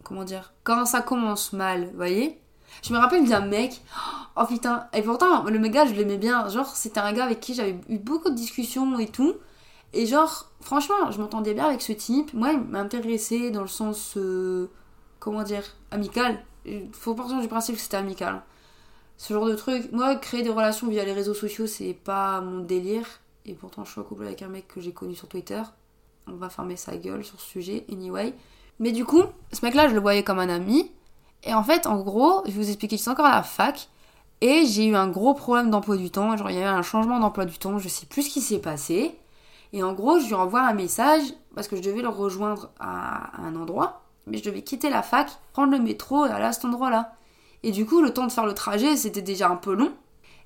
Comment 0.02 0.24
dire 0.24 0.52
Quand 0.64 0.86
ça 0.86 1.02
commence 1.02 1.52
mal, 1.52 1.86
vous 1.86 1.96
voyez? 1.96 2.40
Je 2.82 2.92
me 2.92 2.98
rappelle 2.98 3.28
d'un 3.28 3.40
mec. 3.40 3.82
Oh 4.36 4.44
putain 4.46 4.88
Et 4.92 5.02
pourtant, 5.02 5.42
le 5.44 5.58
mec 5.58 5.74
je 5.88 5.94
l'aimais 5.94 6.18
bien. 6.18 6.48
Genre, 6.48 6.66
c'était 6.66 7.00
un 7.00 7.12
gars 7.12 7.24
avec 7.24 7.40
qui 7.40 7.54
j'avais 7.54 7.78
eu 7.88 7.98
beaucoup 7.98 8.30
de 8.30 8.34
discussions 8.34 8.98
et 8.98 9.08
tout. 9.08 9.34
Et 9.92 10.06
genre, 10.06 10.50
franchement, 10.60 11.10
je 11.10 11.20
m'entendais 11.20 11.52
bien 11.52 11.66
avec 11.66 11.82
ce 11.82 11.92
type. 11.92 12.32
Moi, 12.32 12.52
il 12.52 12.60
m'intéressait 12.60 13.50
dans 13.50 13.62
le 13.62 13.68
sens. 13.68 14.14
Euh, 14.16 14.70
comment 15.18 15.42
dire 15.42 15.64
Amical. 15.90 16.38
Il 16.64 16.88
faut 16.92 17.14
partir 17.14 17.40
du 17.40 17.48
principe 17.48 17.76
que 17.76 17.80
c'était 17.80 17.96
amical. 17.96 18.42
Ce 19.16 19.32
genre 19.34 19.46
de 19.46 19.54
truc. 19.54 19.92
Moi, 19.92 20.16
créer 20.16 20.42
des 20.42 20.50
relations 20.50 20.88
via 20.88 21.04
les 21.04 21.12
réseaux 21.12 21.34
sociaux, 21.34 21.66
c'est 21.66 21.94
pas 21.94 22.40
mon 22.40 22.60
délire 22.60 23.06
et 23.46 23.54
pourtant 23.54 23.84
je 23.84 23.92
suis 23.92 24.00
en 24.00 24.04
couple 24.04 24.24
avec 24.24 24.42
un 24.42 24.48
mec 24.48 24.68
que 24.68 24.80
j'ai 24.80 24.92
connu 24.92 25.14
sur 25.14 25.28
Twitter. 25.28 25.62
On 26.26 26.34
va 26.34 26.48
fermer 26.48 26.76
sa 26.76 26.96
gueule 26.96 27.24
sur 27.24 27.40
ce 27.40 27.46
sujet, 27.46 27.84
anyway. 27.90 28.34
Mais 28.78 28.92
du 28.92 29.04
coup, 29.04 29.22
ce 29.52 29.64
mec-là, 29.64 29.88
je 29.88 29.94
le 29.94 30.00
voyais 30.00 30.22
comme 30.22 30.38
un 30.38 30.48
ami. 30.48 30.90
Et 31.42 31.54
en 31.54 31.64
fait, 31.64 31.86
en 31.86 32.00
gros, 32.00 32.42
je 32.46 32.52
vais 32.52 32.62
vous 32.62 32.68
expliquer, 32.68 32.96
je 32.96 33.02
suis 33.02 33.10
encore 33.10 33.26
à 33.26 33.34
la 33.34 33.42
fac. 33.42 33.88
Et 34.40 34.64
j'ai 34.66 34.86
eu 34.86 34.94
un 34.94 35.08
gros 35.08 35.34
problème 35.34 35.70
d'emploi 35.70 35.96
du 35.96 36.10
temps. 36.10 36.36
Genre, 36.36 36.50
il 36.50 36.56
y 36.56 36.58
avait 36.58 36.66
un 36.66 36.82
changement 36.82 37.18
d'emploi 37.18 37.44
du 37.44 37.58
temps. 37.58 37.78
Je 37.78 37.88
sais 37.88 38.06
plus 38.06 38.22
ce 38.22 38.30
qui 38.30 38.40
s'est 38.40 38.58
passé. 38.58 39.14
Et 39.72 39.82
en 39.82 39.92
gros, 39.92 40.18
je 40.18 40.26
lui 40.26 40.34
envoie 40.34 40.62
un 40.62 40.72
message 40.72 41.22
parce 41.54 41.68
que 41.68 41.76
je 41.76 41.82
devais 41.82 42.02
le 42.02 42.08
rejoindre 42.08 42.70
à 42.78 43.38
un 43.42 43.54
endroit. 43.54 44.02
Mais 44.26 44.38
je 44.38 44.44
devais 44.44 44.62
quitter 44.62 44.90
la 44.90 45.02
fac, 45.02 45.30
prendre 45.52 45.72
le 45.72 45.78
métro 45.78 46.26
et 46.26 46.30
aller 46.30 46.44
à 46.44 46.52
cet 46.52 46.64
endroit-là. 46.64 47.14
Et 47.62 47.72
du 47.72 47.86
coup, 47.86 48.00
le 48.00 48.12
temps 48.12 48.26
de 48.26 48.32
faire 48.32 48.46
le 48.46 48.54
trajet, 48.54 48.96
c'était 48.96 49.22
déjà 49.22 49.48
un 49.48 49.56
peu 49.56 49.74
long. 49.74 49.92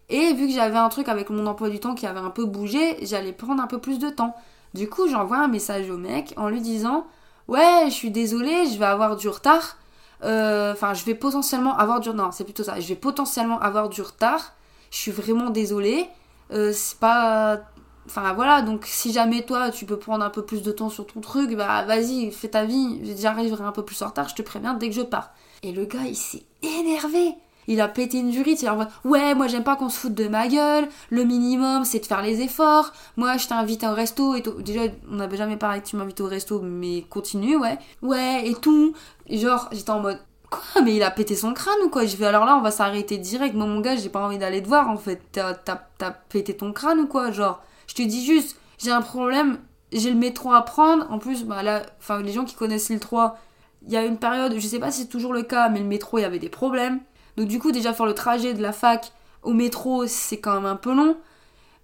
Et 0.09 0.33
vu 0.35 0.49
que 0.49 0.53
j'avais 0.53 0.77
un 0.77 0.89
truc 0.89 1.09
avec 1.09 1.31
mon 1.31 1.47
emploi 1.47 1.71
du 1.71 1.81
temps 1.81 1.95
qui 1.95 2.07
avait 2.07 2.21
un 2.21 2.31
peu 2.31 2.45
bougé, 2.45 2.99
j'allais 3.05 3.33
prendre 3.33 3.63
un 3.63 3.67
peu 3.67 3.79
plus 3.79 3.99
de 3.99 4.11
temps. 4.11 4.35
Du 4.75 4.89
coup, 4.89 5.09
j'envoie 5.09 5.39
un 5.39 5.49
message 5.49 5.89
au 5.89 5.97
mec 5.97 6.35
en 6.37 6.49
lui 6.49 6.61
disant 6.61 7.07
Ouais, 7.49 7.85
je 7.87 7.93
suis 7.93 8.11
désolée, 8.11 8.67
je 8.67 8.79
vais 8.79 8.85
avoir 8.87 9.17
du 9.17 9.29
retard. 9.29 9.77
Euh, 10.23 10.73
enfin, 10.73 10.95
je 10.95 11.05
vais 11.05 11.15
potentiellement 11.15 11.77
avoir 11.77 12.01
du. 12.01 12.11
Non, 12.11 12.31
c'est 12.33 12.45
plutôt 12.45 12.65
ça. 12.65 12.81
Je 12.81 12.89
vais 12.89 12.95
potentiellement 12.97 13.61
avoir 13.61 13.89
du 13.89 14.03
retard. 14.03 14.55
Je 14.91 14.99
suis 14.99 15.11
vraiment 15.11 15.51
désolée. 15.51 16.07
Euh, 16.53 16.73
c'est 16.73 16.99
pas. 16.99 17.61
Enfin 18.07 18.33
voilà, 18.35 18.63
donc 18.63 18.85
si 18.85 19.13
jamais 19.13 19.47
toi 19.47 19.71
tu 19.71 19.87
peux 19.87 19.99
prendre 19.99 20.25
un 20.25 20.31
peu 20.31 20.45
plus 20.45 20.63
de 20.63 20.73
temps 20.73 20.91
sur 20.91 21.07
ton 21.07 21.21
truc, 21.21 21.57
bah 21.57 21.85
vas-y, 21.85 22.31
fais 22.31 22.49
ta 22.49 22.65
vie, 22.65 23.01
j'arriverai 23.19 23.65
un 23.65 23.73
peu 23.73 23.83
plus 23.83 24.03
en 24.03 24.09
retard, 24.09 24.29
je 24.29 24.35
te 24.35 24.43
préviens 24.43 24.75
dès 24.75 24.89
que 24.89 24.95
je 24.95 25.03
pars. 25.03 25.31
Et 25.63 25.73
le 25.73 25.87
gars 25.87 26.05
il 26.07 26.17
s'est 26.17 26.43
énervé. 26.63 27.35
Il 27.67 27.81
a 27.81 27.89
pété 27.89 28.19
une 28.19 28.31
jurite, 28.31 28.61
il 28.61 28.69
a 28.69 28.77
ouais 29.05 29.35
moi 29.35 29.47
j'aime 29.47 29.65
pas 29.65 29.75
qu'on 29.77 29.89
se 29.89 29.99
foute 29.99 30.13
de 30.13 30.29
ma 30.29 30.49
gueule, 30.49 30.87
le 31.09 31.25
minimum 31.25 31.87
c'est 31.87 32.01
de 32.01 32.05
faire 32.05 32.21
les 32.21 32.43
efforts, 32.43 32.93
moi 33.17 33.39
je 33.39 33.49
t'ai 33.49 33.55
invité 33.55 33.87
au 33.87 33.95
resto 33.95 34.35
et 34.35 34.43
tout. 34.43 34.61
déjà 34.61 34.83
on 35.11 35.15
n'avait 35.15 35.39
jamais 35.39 35.57
parlé 35.57 35.81
que 35.81 35.87
tu 35.87 35.97
m'invites 35.97 36.21
au 36.21 36.27
resto 36.27 36.61
mais 36.61 37.07
continue 37.09 37.57
ouais, 37.57 37.79
ouais 38.03 38.47
et 38.47 38.55
tout, 38.55 38.93
genre 39.31 39.71
j'étais 39.73 39.91
en 39.91 40.01
mode 40.01 40.21
quoi 40.51 40.83
mais 40.83 40.95
il 40.95 41.03
a 41.03 41.11
pété 41.11 41.35
son 41.37 41.55
crâne 41.55 41.81
ou 41.87 41.89
quoi? 41.89 42.05
Je 42.05 42.17
vais 42.17 42.27
alors 42.27 42.45
là 42.45 42.55
on 42.59 42.61
va 42.61 42.71
s'arrêter 42.71 43.17
direct, 43.17 43.55
moi 43.55 43.65
mon 43.67 43.81
gars 43.81 43.97
j'ai 43.97 44.11
pas 44.11 44.21
envie 44.21 44.37
d'aller 44.37 44.63
te 44.63 44.69
voir 44.69 44.91
en 44.91 44.99
fait, 44.99 45.23
t'as 45.33 46.11
pété 46.29 46.55
ton 46.55 46.75
crâne 46.75 47.01
ou 47.01 47.07
quoi 47.07 47.31
genre, 47.31 47.63
je 47.95 48.03
te 48.03 48.09
dis 48.09 48.25
juste 48.25 48.57
j'ai 48.79 48.91
un 48.91 49.03
problème, 49.03 49.59
j'ai 49.93 50.11
le 50.11 50.17
métro 50.17 50.53
à 50.53 50.63
prendre, 50.63 51.11
en 51.11 51.19
plus 51.19 51.45
bah 51.45 51.63
là, 51.63 51.83
les 52.23 52.33
gens 52.33 52.45
qui 52.45 52.55
connaissent 52.55 52.89
l'île 52.89 53.01
3 53.01 53.39
il 53.87 53.93
y 53.93 53.97
a 53.97 54.05
une 54.05 54.17
période, 54.17 54.55
je 54.57 54.67
sais 54.67 54.79
pas 54.79 54.91
si 54.91 55.03
c'est 55.03 55.09
toujours 55.09 55.35
le 55.35 55.43
cas, 55.43 55.69
mais 55.69 55.79
le 55.79 55.85
métro 55.85 56.19
il 56.19 56.23
y 56.23 56.25
avait 56.25 56.39
des 56.39 56.49
problèmes. 56.49 57.01
Donc 57.37 57.49
du 57.49 57.59
coup, 57.59 57.71
déjà 57.71 57.93
faire 57.93 58.07
le 58.07 58.15
trajet 58.15 58.55
de 58.55 58.63
la 58.63 58.73
fac 58.73 59.13
au 59.43 59.53
métro, 59.53 60.07
c'est 60.07 60.39
quand 60.39 60.55
même 60.55 60.67
un 60.67 60.77
peu 60.77 60.95
long. 60.95 61.17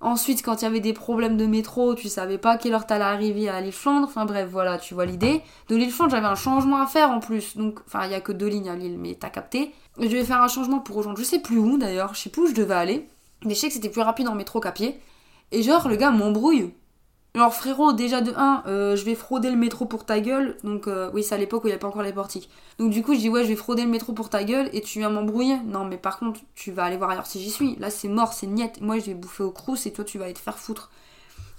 Ensuite, 0.01 0.43
quand 0.43 0.63
il 0.63 0.65
y 0.65 0.67
avait 0.67 0.81
des 0.81 0.95
problèmes 0.95 1.37
de 1.37 1.45
métro, 1.45 1.95
tu 1.95 2.09
savais 2.09 2.39
pas 2.39 2.57
quelle 2.57 2.73
heure 2.73 2.87
t'allais 2.87 3.05
arriver 3.05 3.51
à 3.51 3.61
l'île 3.61 3.73
Flandre. 3.73 4.07
Enfin 4.09 4.25
bref, 4.25 4.49
voilà, 4.51 4.79
tu 4.79 4.95
vois 4.95 5.05
l'idée. 5.05 5.43
De 5.69 5.77
l'île 5.77 5.91
Flandre, 5.91 6.13
j'avais 6.13 6.27
un 6.27 6.37
changement 6.37 6.81
à 6.81 6.87
faire 6.87 7.11
en 7.11 7.21
plus. 7.21 7.55
Donc, 7.59 7.81
enfin, 7.87 8.07
il 8.07 8.13
y 8.13 8.15
a 8.15 8.21
que 8.23 8.33
deux 8.33 8.47
lignes 8.47 8.71
à 8.71 8.77
l'île, 8.77 8.99
mais 8.99 9.15
t'as 9.21 9.29
capté. 9.29 9.75
je 9.99 10.07
devais 10.07 10.25
faire 10.25 10.41
un 10.41 10.49
changement 10.49 10.79
pour 10.79 10.97
rejoindre, 10.97 11.19
je 11.19 11.25
sais 11.25 11.41
plus 11.41 11.59
où 11.59 11.77
d'ailleurs, 11.77 12.15
je 12.15 12.21
sais 12.21 12.31
plus 12.31 12.43
où 12.43 12.47
je 12.47 12.55
devais 12.55 12.75
aller. 12.75 13.09
Mais 13.45 13.55
je 13.55 13.67
que 13.67 13.73
c'était 13.73 13.91
plus 13.91 14.01
rapide 14.01 14.29
en 14.29 14.35
métro 14.35 14.59
qu'à 14.61 14.73
pied. 14.73 14.99
Et 15.53 15.63
genre, 15.63 15.89
le 15.89 15.97
gars 15.97 16.11
m'embrouille. 16.11 16.73
Alors 17.35 17.55
frérot, 17.55 17.93
déjà 17.93 18.21
de 18.21 18.33
1, 18.35 18.65
euh, 18.67 18.97
je 18.97 19.05
vais 19.05 19.15
frauder 19.15 19.51
le 19.51 19.57
métro 19.57 19.85
pour 19.85 20.05
ta 20.05 20.19
gueule. 20.19 20.57
Donc 20.65 20.89
euh, 20.89 21.11
oui, 21.15 21.23
c'est 21.23 21.35
à 21.35 21.39
l'époque 21.39 21.63
où 21.63 21.69
il 21.69 21.71
n'y 21.71 21.75
avait 21.75 21.81
pas 21.81 21.87
encore 21.87 22.03
les 22.03 22.13
portiques. 22.13 22.51
Donc 22.79 22.91
du 22.91 23.05
coup, 23.05 23.15
je 23.15 23.21
dis 23.21 23.29
ouais, 23.29 23.45
je 23.45 23.49
vais 23.49 23.57
frauder 23.57 23.85
le 23.85 23.89
métro 23.89 24.13
pour 24.13 24.31
ta 24.31 24.43
gueule 24.43 24.69
et 24.73 24.81
tu 24.81 24.99
viens 24.99 25.11
m'embrouiller. 25.11 25.57
Non, 25.65 25.85
mais 25.85 25.97
par 25.97 26.19
contre, 26.19 26.41
tu 26.57 26.73
vas 26.73 26.85
aller 26.85 26.97
voir 26.97 27.11
ailleurs 27.11 27.27
si 27.27 27.41
j'y 27.41 27.51
suis. 27.51 27.77
Là, 27.77 27.89
c'est 27.91 28.09
mort, 28.09 28.33
c'est 28.33 28.49
niette. 28.49 28.81
Moi, 28.81 28.99
je 28.99 29.07
vais 29.07 29.15
bouffer 29.15 29.45
au 29.45 29.53
crous 29.53 29.87
et 29.87 29.93
toi, 29.93 30.05
tu 30.05 30.19
vas 30.19 30.33
te 30.33 30.41
faire 30.41 30.59
foutre. 30.59 30.91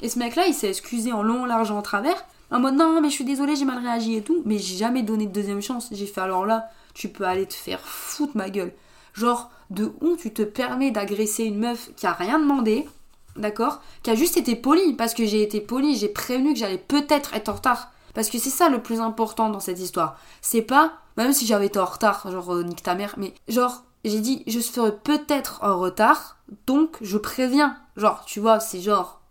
Et 0.02 0.10
ce 0.10 0.20
mec-là, 0.20 0.46
il 0.48 0.54
s'est 0.54 0.70
excusé 0.70 1.14
en 1.14 1.24
long, 1.24 1.46
large, 1.46 1.72
en 1.72 1.82
travers. 1.82 2.26
En 2.52 2.60
mode 2.60 2.76
non, 2.76 3.00
mais 3.02 3.10
je 3.10 3.14
suis 3.14 3.24
désolé, 3.24 3.56
j'ai 3.56 3.64
mal 3.64 3.82
réagi 3.82 4.18
et 4.18 4.22
tout. 4.24 4.42
Mais 4.46 4.58
j'ai 4.58 4.76
jamais 4.76 5.04
donné 5.04 5.26
de 5.26 5.32
deuxième 5.32 5.62
chance. 5.62 5.88
J'ai 5.94 6.06
fait 6.06 6.22
alors 6.22 6.46
là, 6.46 6.70
tu 6.94 7.08
peux 7.08 7.24
aller 7.24 7.46
te 7.46 7.54
faire 7.54 7.80
foutre 7.80 8.36
ma 8.36 8.50
gueule. 8.50 8.74
Genre, 9.14 9.50
de 9.70 9.94
où 10.02 10.18
tu 10.18 10.34
te 10.34 10.42
permets 10.42 10.92
d'agresser 10.92 11.46
une 11.46 11.60
meuf 11.60 11.92
qui 11.96 12.08
a 12.08 12.12
rien 12.12 12.40
demandé 12.40 12.88
d'accord 13.36 13.82
Qui 14.04 14.12
a 14.12 14.16
juste 14.16 14.38
été 14.38 14.56
poli, 14.56 14.94
parce 14.94 15.14
que 15.14 15.26
j'ai 15.26 15.42
été 15.42 15.62
poli, 15.62 15.96
j'ai 15.96 16.10
prévenu 16.10 16.54
que 16.54 16.60
j'allais 16.60 16.78
peut-être 16.78 17.34
être 17.34 17.50
en 17.50 17.54
retard. 17.54 17.92
Parce 18.14 18.30
que 18.30 18.38
c'est 18.38 18.50
ça 18.50 18.70
le 18.70 18.82
plus 18.82 19.00
important 19.00 19.50
dans 19.50 19.60
cette 19.60 19.80
histoire. 19.80 20.18
C'est 20.42 20.62
pas, 20.62 20.94
même 21.18 21.34
si 21.34 21.46
j'avais 21.46 21.68
été 21.68 21.80
en 21.80 21.86
retard, 21.86 22.30
genre 22.30 22.54
euh, 22.54 22.64
nique 22.64 22.84
ta 22.84 22.96
mère, 22.96 23.16
mais 23.18 23.34
genre, 23.48 23.84
j'ai 24.04 24.20
dit, 24.20 24.44
je 24.48 24.60
serai 24.60 24.92
peut-être 24.92 25.64
en 25.64 25.80
retard, 25.80 26.38
donc 26.68 26.98
je 27.02 27.18
préviens. 27.18 27.78
Genre, 27.96 28.24
tu 28.26 28.40
vois, 28.40 28.60
c'est 28.60 28.82
genre, 28.82 29.22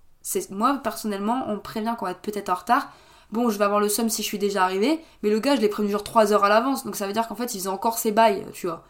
moi 0.51 0.81
personnellement, 0.83 1.45
on 1.49 1.59
prévient 1.59 1.95
qu'on 1.99 2.07
va 2.07 2.13
être 2.13 2.21
peut-être 2.21 2.49
en 2.49 2.55
retard. 2.55 2.91
Bon, 3.33 3.49
je 3.49 3.59
vais 3.59 3.65
avoir 3.65 3.81
le 3.81 3.89
seum 3.89 4.09
si 4.09 4.23
je 4.23 4.27
suis 4.27 4.39
déjà 4.39 4.65
arrivé, 4.65 5.01
mais 5.23 5.31
le 5.31 5.39
gars, 5.39 5.57
je 5.57 5.61
l'ai 5.61 5.69
prévenu 5.69 5.93
genre 5.93 6.03
3 6.03 6.33
heures 6.33 6.45
à 6.45 6.49
l'avance, 6.49 6.85
donc 6.85 6.97
ça 6.97 7.07
veut 7.07 7.13
dire 7.13 7.29
qu'en 7.29 7.37
fait, 7.37 7.55
il 7.55 7.59
faisait 7.59 7.69
encore 7.69 7.99
ses 7.99 8.13
bails, 8.13 8.45
tu 8.53 8.67
vois. 8.67 8.85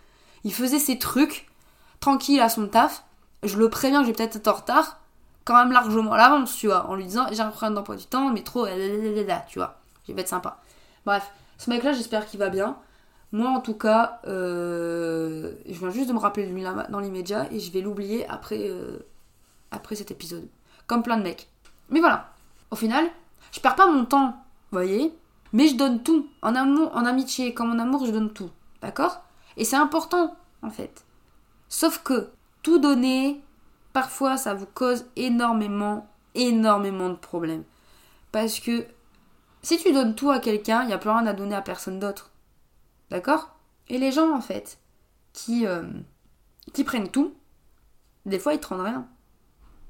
Il 0.44 0.54
faisait 0.54 0.78
ses 0.78 0.98
trucs, 0.98 1.46
tranquille 2.00 2.40
à 2.40 2.48
son 2.48 2.66
taf, 2.66 3.04
je 3.42 3.56
le 3.58 3.68
préviens 3.68 4.00
que 4.00 4.06
je 4.06 4.10
vais 4.10 4.16
peut-être 4.16 4.36
être 4.36 4.48
en 4.48 4.54
retard, 4.54 4.99
quand 5.44 5.54
même 5.54 5.72
largement 5.72 6.12
à 6.12 6.18
l'avance, 6.18 6.54
tu 6.56 6.66
vois, 6.66 6.86
en 6.86 6.94
lui 6.94 7.04
disant 7.04 7.26
j'ai 7.30 7.40
un 7.40 7.48
problème 7.48 7.74
d'emploi 7.74 7.96
du 7.96 8.06
temps, 8.06 8.30
mais 8.30 8.42
trop, 8.42 8.66
tu 8.66 9.58
vois, 9.58 9.80
je 10.06 10.12
vais 10.12 10.20
être 10.20 10.28
sympa. 10.28 10.58
Bref, 11.06 11.30
ce 11.58 11.70
mec-là, 11.70 11.92
j'espère 11.92 12.26
qu'il 12.26 12.38
va 12.38 12.48
bien. 12.48 12.76
Moi, 13.32 13.48
en 13.48 13.60
tout 13.60 13.74
cas, 13.74 14.20
euh, 14.26 15.52
je 15.66 15.78
viens 15.78 15.90
juste 15.90 16.08
de 16.08 16.12
me 16.12 16.18
rappeler 16.18 16.46
de 16.46 16.52
lui 16.52 16.64
dans 16.88 17.00
l'immédiat 17.00 17.46
et 17.52 17.60
je 17.60 17.70
vais 17.70 17.80
l'oublier 17.80 18.28
après, 18.28 18.68
euh, 18.68 18.98
après 19.70 19.94
cet 19.94 20.10
épisode. 20.10 20.48
Comme 20.86 21.02
plein 21.02 21.16
de 21.16 21.22
mecs. 21.22 21.48
Mais 21.90 22.00
voilà, 22.00 22.30
au 22.70 22.76
final, 22.76 23.08
je 23.52 23.60
perds 23.60 23.76
pas 23.76 23.86
mon 23.86 24.04
temps, 24.04 24.34
voyez, 24.72 25.14
Mais 25.52 25.68
je 25.68 25.76
donne 25.76 26.02
tout. 26.02 26.28
En 26.42 26.54
amour, 26.54 26.90
en 26.94 27.04
amitié 27.04 27.54
comme 27.54 27.70
en 27.70 27.78
amour, 27.78 28.04
je 28.06 28.10
donne 28.10 28.32
tout. 28.32 28.50
D'accord? 28.82 29.22
Et 29.56 29.64
c'est 29.64 29.76
important, 29.76 30.36
en 30.62 30.70
fait. 30.70 31.04
Sauf 31.68 32.02
que 32.02 32.30
tout 32.62 32.78
donner, 32.78 33.40
parfois, 33.92 34.36
ça 34.36 34.54
vous 34.54 34.66
cause 34.66 35.06
énormément, 35.16 36.08
énormément 36.34 37.08
de 37.08 37.14
problèmes. 37.14 37.64
Parce 38.32 38.60
que 38.60 38.86
si 39.62 39.78
tu 39.78 39.92
donnes 39.92 40.14
tout 40.14 40.30
à 40.30 40.38
quelqu'un, 40.40 40.82
il 40.82 40.88
n'y 40.88 40.92
a 40.92 40.98
plus 40.98 41.10
rien 41.10 41.26
à 41.26 41.32
donner 41.32 41.54
à 41.54 41.62
personne 41.62 41.98
d'autre. 41.98 42.30
D'accord? 43.10 43.56
Et 43.88 43.98
les 43.98 44.12
gens, 44.12 44.34
en 44.34 44.40
fait, 44.40 44.78
qui, 45.32 45.66
euh, 45.66 45.82
qui 46.72 46.84
prennent 46.84 47.10
tout, 47.10 47.34
des 48.26 48.38
fois, 48.38 48.54
ils 48.54 48.60
te 48.60 48.68
rendent 48.68 48.86
rien. 48.86 49.06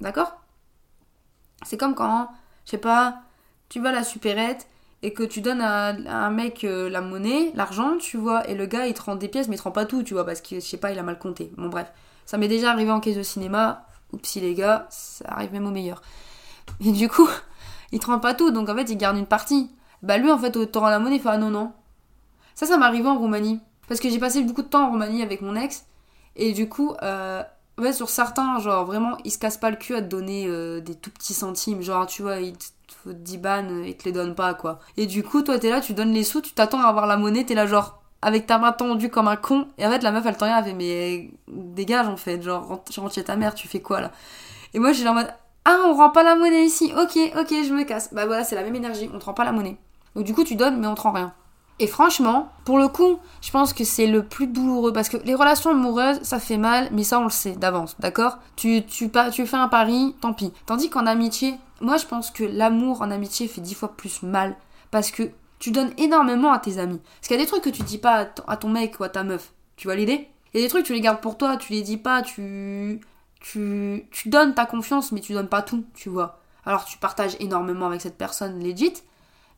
D'accord? 0.00 0.40
C'est 1.62 1.76
comme 1.76 1.94
quand, 1.94 2.28
je 2.64 2.72
sais 2.72 2.78
pas, 2.78 3.22
tu 3.68 3.80
vas 3.80 3.90
à 3.90 3.92
la 3.92 4.04
supérette 4.04 4.66
et 5.02 5.12
que 5.12 5.22
tu 5.22 5.40
donnes 5.40 5.60
à, 5.60 5.88
un 5.88 6.30
mec 6.30 6.64
euh, 6.64 6.88
la 6.90 7.00
monnaie, 7.00 7.52
l'argent, 7.54 7.96
tu 7.98 8.16
vois, 8.16 8.48
et 8.48 8.54
le 8.54 8.66
gars, 8.66 8.86
il 8.86 8.94
te 8.94 9.02
rend 9.02 9.16
des 9.16 9.28
pièces, 9.28 9.48
mais 9.48 9.56
il 9.56 9.58
te 9.58 9.64
rend 9.64 9.70
pas 9.70 9.86
tout, 9.86 10.02
tu 10.02 10.14
vois, 10.14 10.24
parce 10.24 10.40
que, 10.40 10.56
je 10.56 10.60
sais 10.60 10.76
pas, 10.76 10.92
il 10.92 10.98
a 10.98 11.02
mal 11.02 11.18
compté. 11.18 11.52
Bon, 11.56 11.68
bref. 11.68 11.90
Ça 12.26 12.38
m'est 12.38 12.48
déjà 12.48 12.70
arrivé 12.70 12.90
en 12.90 13.00
caisse 13.00 13.16
de 13.16 13.22
cinéma. 13.22 13.86
Oups, 14.12 14.34
les 14.36 14.54
gars, 14.54 14.86
ça 14.90 15.24
arrive 15.28 15.52
même 15.52 15.66
au 15.66 15.70
meilleur. 15.70 16.02
Et 16.84 16.92
du 16.92 17.08
coup, 17.08 17.28
il 17.92 18.00
te 18.00 18.06
rend 18.06 18.18
pas 18.18 18.34
tout, 18.34 18.50
donc 18.50 18.68
en 18.68 18.74
fait, 18.74 18.90
il 18.90 18.96
garde 18.96 19.16
une 19.16 19.26
partie. 19.26 19.70
Bah 20.02 20.18
lui, 20.18 20.30
en 20.30 20.38
fait, 20.38 20.56
au 20.56 20.66
rend 20.80 20.88
la 20.88 20.98
monnaie, 20.98 21.16
il 21.16 21.22
fait 21.22 21.28
ah 21.28 21.38
non, 21.38 21.50
non. 21.50 21.72
Ça, 22.54 22.66
ça 22.66 22.76
m'est 22.76 22.84
arrivé 22.84 23.08
en 23.08 23.18
Roumanie. 23.18 23.60
Parce 23.88 24.00
que 24.00 24.08
j'ai 24.08 24.18
passé 24.18 24.42
beaucoup 24.42 24.62
de 24.62 24.68
temps 24.68 24.86
en 24.86 24.90
Roumanie 24.90 25.22
avec 25.22 25.42
mon 25.42 25.56
ex. 25.56 25.84
Et 26.36 26.52
du 26.52 26.68
coup, 26.68 26.94
euh, 27.02 27.42
sur 27.92 28.08
certains, 28.08 28.58
genre 28.58 28.84
vraiment, 28.84 29.16
ils 29.24 29.30
se 29.30 29.38
cassent 29.38 29.58
pas 29.58 29.70
le 29.70 29.76
cul 29.76 29.94
à 29.94 30.02
te 30.02 30.06
donner 30.06 30.46
euh, 30.46 30.80
des 30.80 30.94
tout 30.94 31.10
petits 31.10 31.34
centimes. 31.34 31.82
Genre, 31.82 32.06
tu 32.06 32.22
vois, 32.22 32.40
ils 32.40 32.56
te 32.56 32.64
faut 33.02 33.12
10 33.12 33.38
bannes, 33.38 33.84
ils 33.86 33.96
te 33.96 34.04
les 34.04 34.12
donnent 34.12 34.34
pas, 34.34 34.54
quoi. 34.54 34.78
Et 34.96 35.06
du 35.06 35.22
coup, 35.22 35.42
toi, 35.42 35.58
t'es 35.58 35.70
là, 35.70 35.80
tu 35.80 35.94
donnes 35.94 36.12
les 36.12 36.24
sous, 36.24 36.40
tu 36.40 36.52
t'attends 36.52 36.82
à 36.82 36.88
avoir 36.88 37.06
la 37.06 37.16
monnaie, 37.16 37.44
t'es 37.44 37.54
là, 37.54 37.66
genre, 37.66 37.99
avec 38.22 38.46
ta 38.46 38.59
main 38.59 38.72
tendue 38.72 39.11
comme 39.11 39.28
un 39.28 39.37
con. 39.37 39.68
Et 39.78 39.87
en 39.87 39.90
fait, 39.90 40.02
la 40.02 40.12
meuf, 40.12 40.24
elle 40.26 40.37
t'en 40.37 40.46
elle 40.46 40.64
fait, 40.64 40.74
mais 40.74 41.30
dégage, 41.48 42.09
en 42.09 42.16
fait. 42.16 42.42
Genre, 42.42 42.66
rentre 42.66 43.12
chez 43.12 43.24
ta 43.24 43.37
mère, 43.37 43.54
tu 43.54 43.68
fais 43.68 43.80
quoi, 43.80 44.00
là? 44.00 44.11
Et 44.74 44.78
moi, 44.78 44.92
j'ai 44.92 45.06
en 45.09 45.14
mode, 45.14 45.33
ah, 45.64 45.78
on 45.87 45.94
rend 45.94 46.11
pas 46.11 46.22
la 46.22 46.37
monnaie 46.37 46.64
ici. 46.64 46.92
Ok, 46.96 47.18
ok, 47.38 47.48
je 47.50 47.72
me 47.72 47.85
casse. 47.85 48.12
Bah 48.12 48.26
voilà, 48.26 48.44
c'est 48.44 48.54
la 48.54 48.62
même 48.62 48.74
énergie. 48.74 49.11
On 49.14 49.18
te 49.18 49.24
rend 49.24 49.35
pas 49.35 49.44
la 49.44 49.52
monnaie. 49.52 49.76
Donc 50.14 50.24
du 50.24 50.35
coup, 50.35 50.44
tu 50.44 50.56
donnes, 50.56 50.78
mais 50.80 50.87
on 50.87 50.94
te 50.94 51.02
rend 51.02 51.12
rien. 51.12 51.33
Et 51.80 51.87
franchement, 51.87 52.50
pour 52.66 52.78
le 52.78 52.88
coup, 52.88 53.18
je 53.40 53.50
pense 53.50 53.72
que 53.72 53.85
c'est 53.85 54.06
le 54.06 54.22
plus 54.22 54.46
douloureux 54.46 54.92
parce 54.92 55.09
que 55.09 55.16
les 55.16 55.35
relations 55.35 55.70
amoureuses, 55.70 56.20
ça 56.22 56.38
fait 56.38 56.59
mal, 56.59 56.90
mais 56.92 57.04
ça 57.04 57.18
on 57.18 57.24
le 57.24 57.30
sait 57.30 57.52
d'avance, 57.52 57.96
d'accord? 57.98 58.37
Tu, 58.54 58.85
tu, 58.85 59.11
tu 59.33 59.46
fais 59.46 59.56
un 59.56 59.68
pari, 59.68 60.14
tant 60.20 60.35
pis. 60.35 60.52
Tandis 60.66 60.90
qu'en 60.90 61.06
amitié, 61.06 61.54
moi 61.80 61.96
je 61.96 62.04
pense 62.04 62.30
que 62.30 62.44
l'amour 62.44 63.00
en 63.00 63.11
amitié 63.11 63.48
fait 63.48 63.62
dix 63.62 63.72
fois 63.72 63.96
plus 63.96 64.22
mal 64.22 64.56
parce 64.90 65.11
que 65.11 65.30
tu 65.60 65.70
donnes 65.70 65.92
énormément 65.98 66.50
à 66.50 66.58
tes 66.58 66.78
amis. 66.78 66.98
Parce 66.98 67.28
qu'il 67.28 67.36
y 67.36 67.40
a 67.40 67.42
des 67.44 67.48
trucs 67.48 67.62
que 67.62 67.70
tu 67.70 67.82
dis 67.82 67.98
pas 67.98 68.28
à, 68.48 68.56
ton 68.56 68.68
mec 68.68 68.98
ou 68.98 69.04
à 69.04 69.08
ta 69.08 69.22
meuf. 69.22 69.52
Tu 69.76 69.86
vois 69.86 69.94
l'idée? 69.94 70.26
Il 70.52 70.60
y 70.60 70.64
a 70.64 70.66
des 70.66 70.70
trucs 70.70 70.84
tu 70.84 70.94
les 70.94 71.00
gardes 71.00 71.20
pour 71.20 71.38
toi, 71.38 71.56
tu 71.56 71.72
les 71.72 71.82
dis 71.82 71.98
pas, 71.98 72.22
tu 72.22 73.00
tu, 73.40 74.06
donnes 74.26 74.54
ta 74.54 74.66
confiance, 74.66 75.12
mais 75.12 75.20
tu 75.20 75.32
donnes 75.32 75.48
pas 75.48 75.62
tout, 75.62 75.84
tu 75.94 76.08
vois. 76.08 76.40
Alors 76.64 76.84
tu 76.84 76.98
partages 76.98 77.36
énormément 77.40 77.86
avec 77.86 78.00
cette 78.00 78.18
personne 78.18 78.62
legit, 78.62 78.94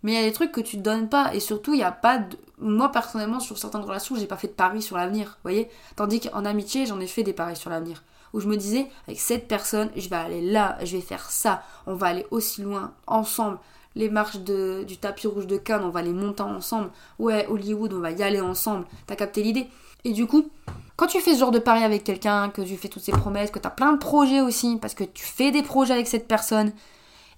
mais 0.03 0.13
il 0.13 0.15
y 0.15 0.19
a 0.19 0.27
des 0.27 0.33
trucs 0.33 0.53
que 0.53 0.61
tu 0.61 0.77
donnes 0.77 1.09
pas, 1.09 1.35
et 1.35 1.41
surtout 1.41 1.75
il 1.75 1.79
n'y 1.79 1.85
a 1.85 1.93
pas 1.93 2.19
de... 2.19 2.39
Moi 2.59 2.91
personnellement, 2.93 3.41
sur 3.41 3.59
certaines 3.59 3.83
relations, 3.83 4.15
j'ai 4.17 4.27
pas 4.27 4.37
fait 4.37 4.49
de 4.49 4.53
paris 4.53 4.83
sur 4.83 4.97
l'avenir, 4.97 5.39
voyez? 5.43 5.69
Tandis 5.97 6.21
qu'en 6.21 6.45
amitié, 6.45 6.87
j'en 6.87 7.01
ai 7.01 7.07
fait 7.07 7.23
des 7.25 7.33
paris 7.33 7.57
sur 7.57 7.71
l'avenir. 7.71 8.05
Où 8.33 8.41
je 8.41 8.49
me 8.49 8.57
disais, 8.57 8.89
avec 9.09 9.21
cette 9.21 9.49
personne, 9.49 9.91
je 9.97 10.09
vais 10.09 10.17
aller 10.17 10.41
là, 10.41 10.79
je 10.83 10.97
vais 10.97 11.03
faire 11.03 11.31
ça, 11.31 11.63
on 11.87 11.95
va 11.95 12.07
aller 12.07 12.27
aussi 12.31 12.63
loin, 12.63 12.95
ensemble. 13.07 13.59
Les 13.95 14.09
marches 14.09 14.39
de, 14.39 14.85
du 14.85 14.97
tapis 14.97 15.27
rouge 15.27 15.47
de 15.47 15.57
Cannes, 15.57 15.85
on 15.85 15.91
va 15.91 16.03
les 16.03 16.13
monter 16.13 16.43
ensemble. 16.43 16.91
Ouais, 17.19 17.47
Hollywood, 17.49 17.93
on 17.93 18.01
va 18.01 18.11
y 18.11 18.23
aller 18.23 18.41
ensemble. 18.41 18.87
T'as 19.07 19.17
capté 19.17 19.43
l'idée? 19.43 19.69
Et 20.05 20.13
du 20.13 20.27
coup, 20.27 20.51
quand 20.97 21.07
tu 21.07 21.21
fais 21.21 21.35
ce 21.35 21.41
genre 21.41 21.51
de 21.51 21.59
pari 21.59 21.85
avec 21.85 22.05
quelqu'un, 22.05 22.51
que 22.51 22.63
tu 22.63 22.77
fais 22.77 22.89
toutes 22.89 23.03
ces 23.03 23.13
promesses, 23.13 23.51
que 23.51 23.59
tu 23.59 23.67
as 23.67 23.71
plein 23.71 23.93
de 23.93 23.99
projets 23.99 24.41
aussi, 24.41 24.79
parce 24.81 24.95
que 24.95 25.05
tu 25.05 25.25
fais 25.25 25.51
des 25.51 25.63
projets 25.63 25.95
avec 25.95 26.09
cette 26.09 26.27
personne, 26.27 26.73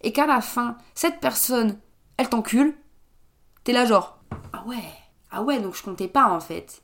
et 0.02 0.12
qu'à 0.12 0.26
la 0.26 0.40
fin, 0.40 0.76
cette 0.94 1.20
personne, 1.20 1.78
elle 2.16 2.28
t'encule, 2.28 2.74
t'es 3.64 3.72
là 3.72 3.84
genre, 3.84 4.18
ah 4.52 4.64
ouais, 4.66 4.84
ah 5.30 5.42
ouais, 5.42 5.60
donc 5.60 5.74
je 5.74 5.82
comptais 5.82 6.08
pas 6.08 6.30
en 6.30 6.40
fait. 6.40 6.82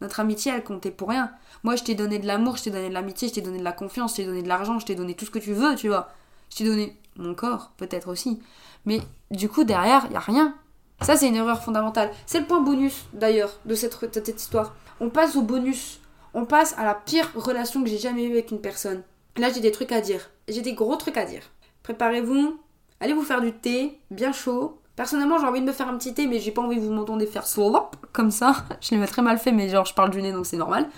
Notre 0.00 0.20
amitié, 0.20 0.52
elle 0.52 0.64
comptait 0.64 0.90
pour 0.90 1.08
rien. 1.08 1.30
Moi, 1.62 1.76
je 1.76 1.84
t'ai 1.84 1.94
donné 1.94 2.18
de 2.18 2.26
l'amour, 2.26 2.56
je 2.56 2.64
t'ai 2.64 2.70
donné 2.70 2.88
de 2.88 2.94
l'amitié, 2.94 3.28
je 3.28 3.34
t'ai 3.34 3.40
donné 3.40 3.58
de 3.58 3.64
la 3.64 3.72
confiance, 3.72 4.12
je 4.12 4.16
t'ai 4.16 4.26
donné 4.26 4.42
de 4.42 4.48
l'argent, 4.48 4.78
je 4.78 4.84
t'ai 4.86 4.94
donné 4.94 5.14
tout 5.14 5.24
ce 5.24 5.30
que 5.30 5.38
tu 5.38 5.54
veux, 5.54 5.74
tu 5.74 5.88
vois. 5.88 6.10
Je 6.50 6.58
t'ai 6.58 6.64
donné 6.64 6.96
mon 7.16 7.34
corps, 7.34 7.72
peut-être 7.76 8.08
aussi. 8.08 8.40
Mais 8.84 9.00
du 9.30 9.48
coup, 9.48 9.64
derrière, 9.64 10.06
il 10.06 10.12
y 10.12 10.16
a 10.16 10.20
rien. 10.20 10.54
Ça, 11.02 11.16
c'est 11.16 11.28
une 11.28 11.36
erreur 11.36 11.62
fondamentale. 11.62 12.10
C'est 12.24 12.40
le 12.40 12.46
point 12.46 12.60
bonus, 12.60 13.06
d'ailleurs, 13.12 13.52
de 13.64 13.74
cette, 13.74 14.00
de 14.00 14.24
cette 14.24 14.40
histoire. 14.40 14.74
On 15.00 15.10
passe 15.10 15.36
au 15.36 15.42
bonus 15.42 16.00
on 16.36 16.44
passe 16.44 16.74
à 16.76 16.84
la 16.84 16.94
pire 16.94 17.32
relation 17.34 17.82
que 17.82 17.88
j'ai 17.88 17.96
jamais 17.96 18.24
eue 18.24 18.32
avec 18.32 18.50
une 18.50 18.60
personne. 18.60 19.02
Là, 19.38 19.48
j'ai 19.50 19.60
des 19.60 19.72
trucs 19.72 19.90
à 19.90 20.02
dire. 20.02 20.28
J'ai 20.48 20.60
des 20.60 20.74
gros 20.74 20.94
trucs 20.96 21.16
à 21.16 21.24
dire. 21.24 21.40
Préparez-vous, 21.82 22.60
allez 23.00 23.14
vous 23.14 23.22
faire 23.22 23.40
du 23.40 23.54
thé, 23.54 23.98
bien 24.10 24.32
chaud. 24.32 24.78
Personnellement, 24.96 25.38
j'ai 25.38 25.46
envie 25.46 25.62
de 25.62 25.66
me 25.66 25.72
faire 25.72 25.88
un 25.88 25.96
petit 25.96 26.12
thé, 26.12 26.26
mais 26.26 26.38
j'ai 26.38 26.50
pas 26.50 26.60
envie 26.60 26.76
que 26.76 26.82
vous 26.82 26.92
m'entendez 26.92 27.26
faire 27.26 27.46
slurp 27.46 27.92
comme 28.12 28.30
ça. 28.30 28.66
Je 28.82 28.94
l'ai 28.94 29.06
très 29.06 29.22
mal 29.22 29.38
fait, 29.38 29.50
mais 29.50 29.70
genre, 29.70 29.86
je 29.86 29.94
parle 29.94 30.10
du 30.10 30.20
nez, 30.20 30.30
donc 30.30 30.44
c'est 30.44 30.58
normal. 30.58 30.90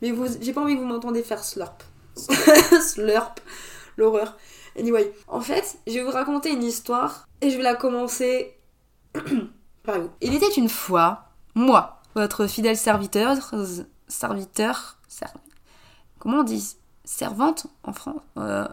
Mais 0.00 0.10
vous, 0.10 0.24
j'ai 0.40 0.54
pas 0.54 0.62
envie 0.62 0.74
que 0.74 0.80
vous 0.80 0.86
m'entendez 0.86 1.22
faire 1.22 1.44
slurp. 1.44 1.84
slurp. 2.16 3.40
L'horreur. 3.98 4.38
Anyway, 4.78 5.12
en 5.26 5.40
fait, 5.40 5.78
je 5.86 5.94
vais 5.94 6.02
vous 6.02 6.10
raconter 6.10 6.52
une 6.52 6.62
histoire 6.62 7.28
et 7.40 7.50
je 7.50 7.56
vais 7.56 7.62
la 7.62 7.74
commencer 7.74 8.56
par 9.82 10.00
vous. 10.00 10.10
Il 10.20 10.34
était 10.34 10.52
une 10.52 10.68
fois, 10.68 11.30
moi, 11.54 12.00
votre 12.14 12.46
fidèle 12.46 12.76
serviteur, 12.76 13.54
serviteur, 14.06 14.98
comment 16.18 16.38
on 16.38 16.44
dit 16.44 16.76
Servante 17.04 17.66
en 17.84 17.92
France 17.92 18.20
euh, 18.38 18.68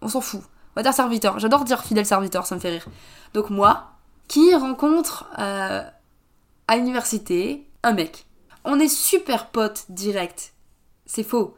On 0.00 0.08
s'en 0.08 0.20
fout. 0.20 0.40
On 0.40 0.80
va 0.80 0.82
dire 0.82 0.94
serviteur. 0.94 1.38
J'adore 1.38 1.64
dire 1.64 1.84
fidèle 1.84 2.06
serviteur, 2.06 2.46
ça 2.46 2.54
me 2.54 2.60
fait 2.60 2.70
rire. 2.70 2.86
Donc 3.34 3.50
moi, 3.50 3.92
qui 4.26 4.54
rencontre 4.54 5.26
euh, 5.38 5.82
à 6.66 6.76
l'université 6.76 7.68
un 7.82 7.92
mec. 7.92 8.26
On 8.64 8.80
est 8.80 8.88
super 8.88 9.50
potes 9.50 9.84
direct. 9.90 10.54
C'est 11.06 11.22
faux. 11.22 11.54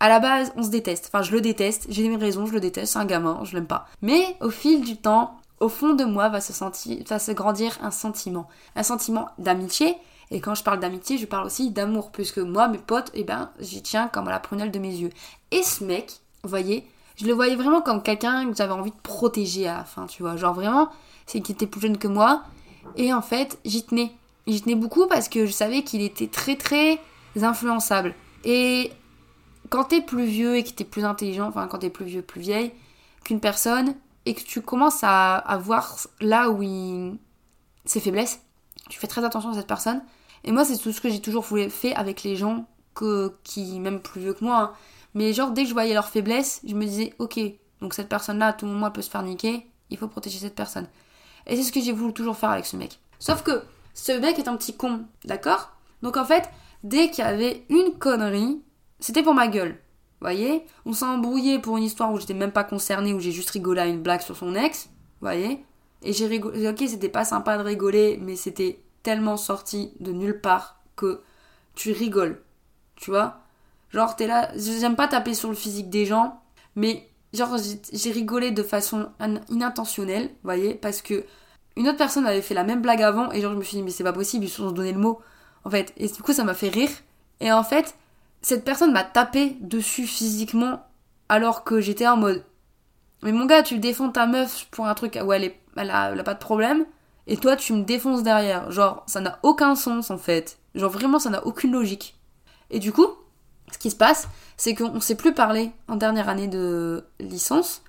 À 0.00 0.08
la 0.08 0.18
base, 0.18 0.52
on 0.56 0.62
se 0.62 0.70
déteste. 0.70 1.10
Enfin, 1.12 1.22
je 1.22 1.32
le 1.32 1.40
déteste. 1.40 1.86
J'ai 1.88 2.08
mes 2.08 2.16
raisons, 2.16 2.46
je 2.46 2.52
le 2.52 2.60
déteste. 2.60 2.94
C'est 2.94 2.98
un 2.98 3.04
gamin, 3.04 3.40
je 3.44 3.54
l'aime 3.54 3.66
pas. 3.66 3.86
Mais 4.02 4.36
au 4.40 4.50
fil 4.50 4.80
du 4.80 4.96
temps, 4.96 5.38
au 5.60 5.68
fond 5.68 5.92
de 5.92 6.04
moi 6.04 6.30
va 6.30 6.40
se 6.40 6.52
sentir, 6.52 6.98
va 7.06 7.18
se 7.18 7.32
grandir 7.32 7.78
un 7.82 7.90
sentiment, 7.90 8.48
un 8.76 8.82
sentiment 8.82 9.28
d'amitié, 9.38 9.96
et 10.30 10.40
quand 10.40 10.54
je 10.54 10.62
parle 10.62 10.80
d'amitié, 10.80 11.18
je 11.18 11.26
parle 11.26 11.46
aussi 11.46 11.70
d'amour, 11.70 12.10
puisque 12.12 12.38
moi, 12.38 12.68
mes 12.68 12.78
potes, 12.78 13.10
eh 13.14 13.24
ben, 13.24 13.50
j'y 13.58 13.82
tiens 13.82 14.08
comme 14.08 14.28
à 14.28 14.30
la 14.30 14.38
prunelle 14.38 14.70
de 14.70 14.78
mes 14.78 14.94
yeux. 14.94 15.10
Et 15.50 15.62
ce 15.62 15.82
mec, 15.84 16.12
vous 16.44 16.48
voyez, 16.48 16.86
je 17.16 17.26
le 17.26 17.32
voyais 17.32 17.56
vraiment 17.56 17.82
comme 17.82 18.02
quelqu'un 18.02 18.48
que 18.48 18.56
j'avais 18.56 18.72
envie 18.72 18.92
de 18.92 18.96
protéger 19.02 19.66
à 19.66 19.78
la 19.78 19.84
fin, 19.84 20.06
tu 20.06 20.22
vois. 20.22 20.36
Genre 20.36 20.54
vraiment, 20.54 20.88
c'est 21.26 21.40
qu'il 21.40 21.54
était 21.54 21.66
plus 21.66 21.80
jeune 21.80 21.98
que 21.98 22.08
moi. 22.08 22.42
Et 22.96 23.12
en 23.12 23.22
fait, 23.22 23.58
j'y 23.64 23.84
tenais. 23.84 24.12
J'y 24.46 24.62
tenais 24.62 24.76
beaucoup 24.76 25.06
parce 25.06 25.28
que 25.28 25.46
je 25.46 25.52
savais 25.52 25.82
qu'il 25.82 26.00
était 26.00 26.28
très 26.28 26.56
très 26.56 27.00
influençable. 27.40 28.14
Et 28.44 28.92
quand 29.70 29.84
t'es 29.84 30.02
plus 30.02 30.26
vieux 30.26 30.56
et 30.56 30.64
que 30.64 30.70
t'es 30.70 30.84
plus 30.84 31.04
intelligent, 31.04 31.48
enfin 31.48 31.66
quand 31.68 31.78
t'es 31.78 31.90
plus 31.90 32.04
vieux, 32.04 32.22
plus 32.22 32.40
vieille 32.40 32.72
qu'une 33.24 33.40
personne, 33.40 33.94
et 34.26 34.34
que 34.34 34.42
tu 34.42 34.60
commences 34.60 35.00
à, 35.02 35.58
voir 35.62 35.96
là 36.20 36.50
où 36.50 36.62
il... 36.62 37.18
ses 37.84 38.00
faiblesses, 38.00 38.40
tu 38.88 38.98
fais 38.98 39.06
très 39.06 39.24
attention 39.24 39.50
à 39.50 39.54
cette 39.54 39.66
personne, 39.66 40.02
et 40.44 40.52
moi, 40.52 40.64
c'est 40.64 40.78
tout 40.78 40.92
ce 40.92 41.00
que 41.00 41.08
j'ai 41.08 41.20
toujours 41.20 41.46
fait 41.46 41.94
avec 41.94 42.22
les 42.22 42.36
gens 42.36 42.66
que, 42.94 43.34
qui, 43.44 43.78
même 43.78 44.00
plus 44.00 44.20
vieux 44.20 44.34
que 44.34 44.44
moi. 44.44 44.58
Hein. 44.58 44.72
Mais 45.14 45.32
genre, 45.32 45.50
dès 45.50 45.62
que 45.62 45.68
je 45.68 45.74
voyais 45.74 45.94
leur 45.94 46.08
faiblesse, 46.08 46.60
je 46.64 46.74
me 46.74 46.84
disais, 46.84 47.14
ok, 47.18 47.38
donc 47.80 47.94
cette 47.94 48.08
personne-là, 48.08 48.48
à 48.48 48.52
tout 48.52 48.66
moment, 48.66 48.86
elle 48.86 48.92
peut 48.92 49.02
se 49.02 49.10
faire 49.10 49.22
niquer, 49.22 49.66
il 49.90 49.98
faut 49.98 50.08
protéger 50.08 50.38
cette 50.38 50.54
personne. 50.54 50.86
Et 51.46 51.56
c'est 51.56 51.62
ce 51.62 51.72
que 51.72 51.80
j'ai 51.80 51.92
voulu 51.92 52.12
toujours 52.12 52.36
faire 52.36 52.50
avec 52.50 52.66
ce 52.66 52.76
mec. 52.76 53.00
Sauf 53.18 53.42
que 53.42 53.62
ce 53.94 54.12
mec 54.12 54.38
est 54.38 54.48
un 54.48 54.56
petit 54.56 54.76
con, 54.76 55.04
d'accord? 55.24 55.72
Donc 56.02 56.16
en 56.16 56.24
fait, 56.24 56.48
dès 56.84 57.10
qu'il 57.10 57.24
y 57.24 57.26
avait 57.26 57.64
une 57.68 57.98
connerie, 57.98 58.62
c'était 59.00 59.22
pour 59.22 59.34
ma 59.34 59.48
gueule. 59.48 59.78
Voyez? 60.20 60.66
On 60.84 60.92
s'est 60.92 61.06
embrouillé 61.06 61.58
pour 61.58 61.78
une 61.78 61.84
histoire 61.84 62.12
où 62.12 62.20
j'étais 62.20 62.34
même 62.34 62.52
pas 62.52 62.64
concernée, 62.64 63.14
où 63.14 63.20
j'ai 63.20 63.32
juste 63.32 63.50
rigolé 63.50 63.80
à 63.80 63.86
une 63.86 64.02
blague 64.02 64.20
sur 64.20 64.36
son 64.36 64.54
ex. 64.54 64.90
Voyez? 65.20 65.64
Et 66.02 66.12
j'ai 66.12 66.26
rigolé. 66.26 66.68
Ok, 66.68 66.82
c'était 66.86 67.08
pas 67.08 67.24
sympa 67.24 67.56
de 67.58 67.62
rigoler, 67.62 68.18
mais 68.20 68.36
c'était 68.36 68.80
tellement 69.02 69.36
sorti 69.36 69.92
de 70.00 70.12
nulle 70.12 70.40
part 70.40 70.80
que 70.96 71.22
tu 71.74 71.92
rigoles. 71.92 72.42
Tu 72.96 73.10
vois? 73.10 73.40
Genre, 73.90 74.14
t'es 74.14 74.26
là, 74.26 74.50
j'aime 74.56 74.96
pas 74.96 75.08
taper 75.08 75.34
sur 75.34 75.48
le 75.48 75.54
physique 75.54 75.90
des 75.90 76.04
gens, 76.06 76.40
mais 76.76 77.08
genre, 77.32 77.56
j'ai 77.92 78.10
rigolé 78.12 78.50
de 78.50 78.62
façon 78.62 79.10
inintentionnelle, 79.48 80.30
voyez, 80.44 80.74
parce 80.74 81.02
que 81.02 81.24
une 81.76 81.88
autre 81.88 81.98
personne 81.98 82.26
avait 82.26 82.42
fait 82.42 82.54
la 82.54 82.64
même 82.64 82.82
blague 82.82 83.02
avant, 83.02 83.32
et 83.32 83.40
genre, 83.40 83.52
je 83.52 83.58
me 83.58 83.62
suis 83.62 83.78
dit, 83.78 83.82
mais 83.82 83.90
c'est 83.90 84.04
pas 84.04 84.12
possible, 84.12 84.44
ils 84.44 84.50
se 84.50 84.58
sont 84.58 84.70
donné 84.70 84.92
le 84.92 84.98
mot, 84.98 85.20
en 85.64 85.70
fait. 85.70 85.92
Et 85.96 86.08
du 86.08 86.22
coup, 86.22 86.32
ça 86.32 86.44
m'a 86.44 86.54
fait 86.54 86.68
rire. 86.68 86.90
Et 87.40 87.50
en 87.50 87.64
fait, 87.64 87.96
cette 88.42 88.64
personne 88.64 88.92
m'a 88.92 89.04
tapé 89.04 89.56
dessus 89.60 90.06
physiquement, 90.06 90.86
alors 91.28 91.64
que 91.64 91.80
j'étais 91.80 92.06
en 92.06 92.16
mode, 92.16 92.44
mais 93.22 93.32
mon 93.32 93.46
gars, 93.46 93.62
tu 93.62 93.78
défends 93.78 94.10
ta 94.10 94.26
meuf 94.26 94.66
pour 94.70 94.86
un 94.86 94.94
truc 94.94 95.18
où 95.22 95.32
elle, 95.32 95.44
est, 95.44 95.60
elle, 95.76 95.90
a, 95.90 96.22
pas 96.22 96.34
de 96.34 96.38
problème, 96.38 96.86
et 97.26 97.36
toi 97.36 97.56
tu 97.56 97.72
me 97.72 97.82
défonces 97.82 98.22
derrière. 98.22 98.70
Genre, 98.70 99.02
ça 99.06 99.20
n'a 99.20 99.38
aucun 99.42 99.74
sens 99.74 100.10
en 100.10 100.18
fait. 100.18 100.58
Genre 100.74 100.90
vraiment, 100.90 101.18
ça 101.18 101.30
n'a 101.30 101.46
aucune 101.46 101.72
logique. 101.72 102.18
Et 102.70 102.78
du 102.78 102.92
coup, 102.92 103.06
ce 103.72 103.78
qui 103.78 103.90
se 103.90 103.96
passe, 103.96 104.28
c'est 104.56 104.74
qu'on 104.74 105.00
s'est 105.00 105.16
plus 105.16 105.34
parlé 105.34 105.72
en 105.88 105.96
dernière 105.96 106.28
année 106.28 106.48
de 106.48 107.04
licence. 107.18 107.82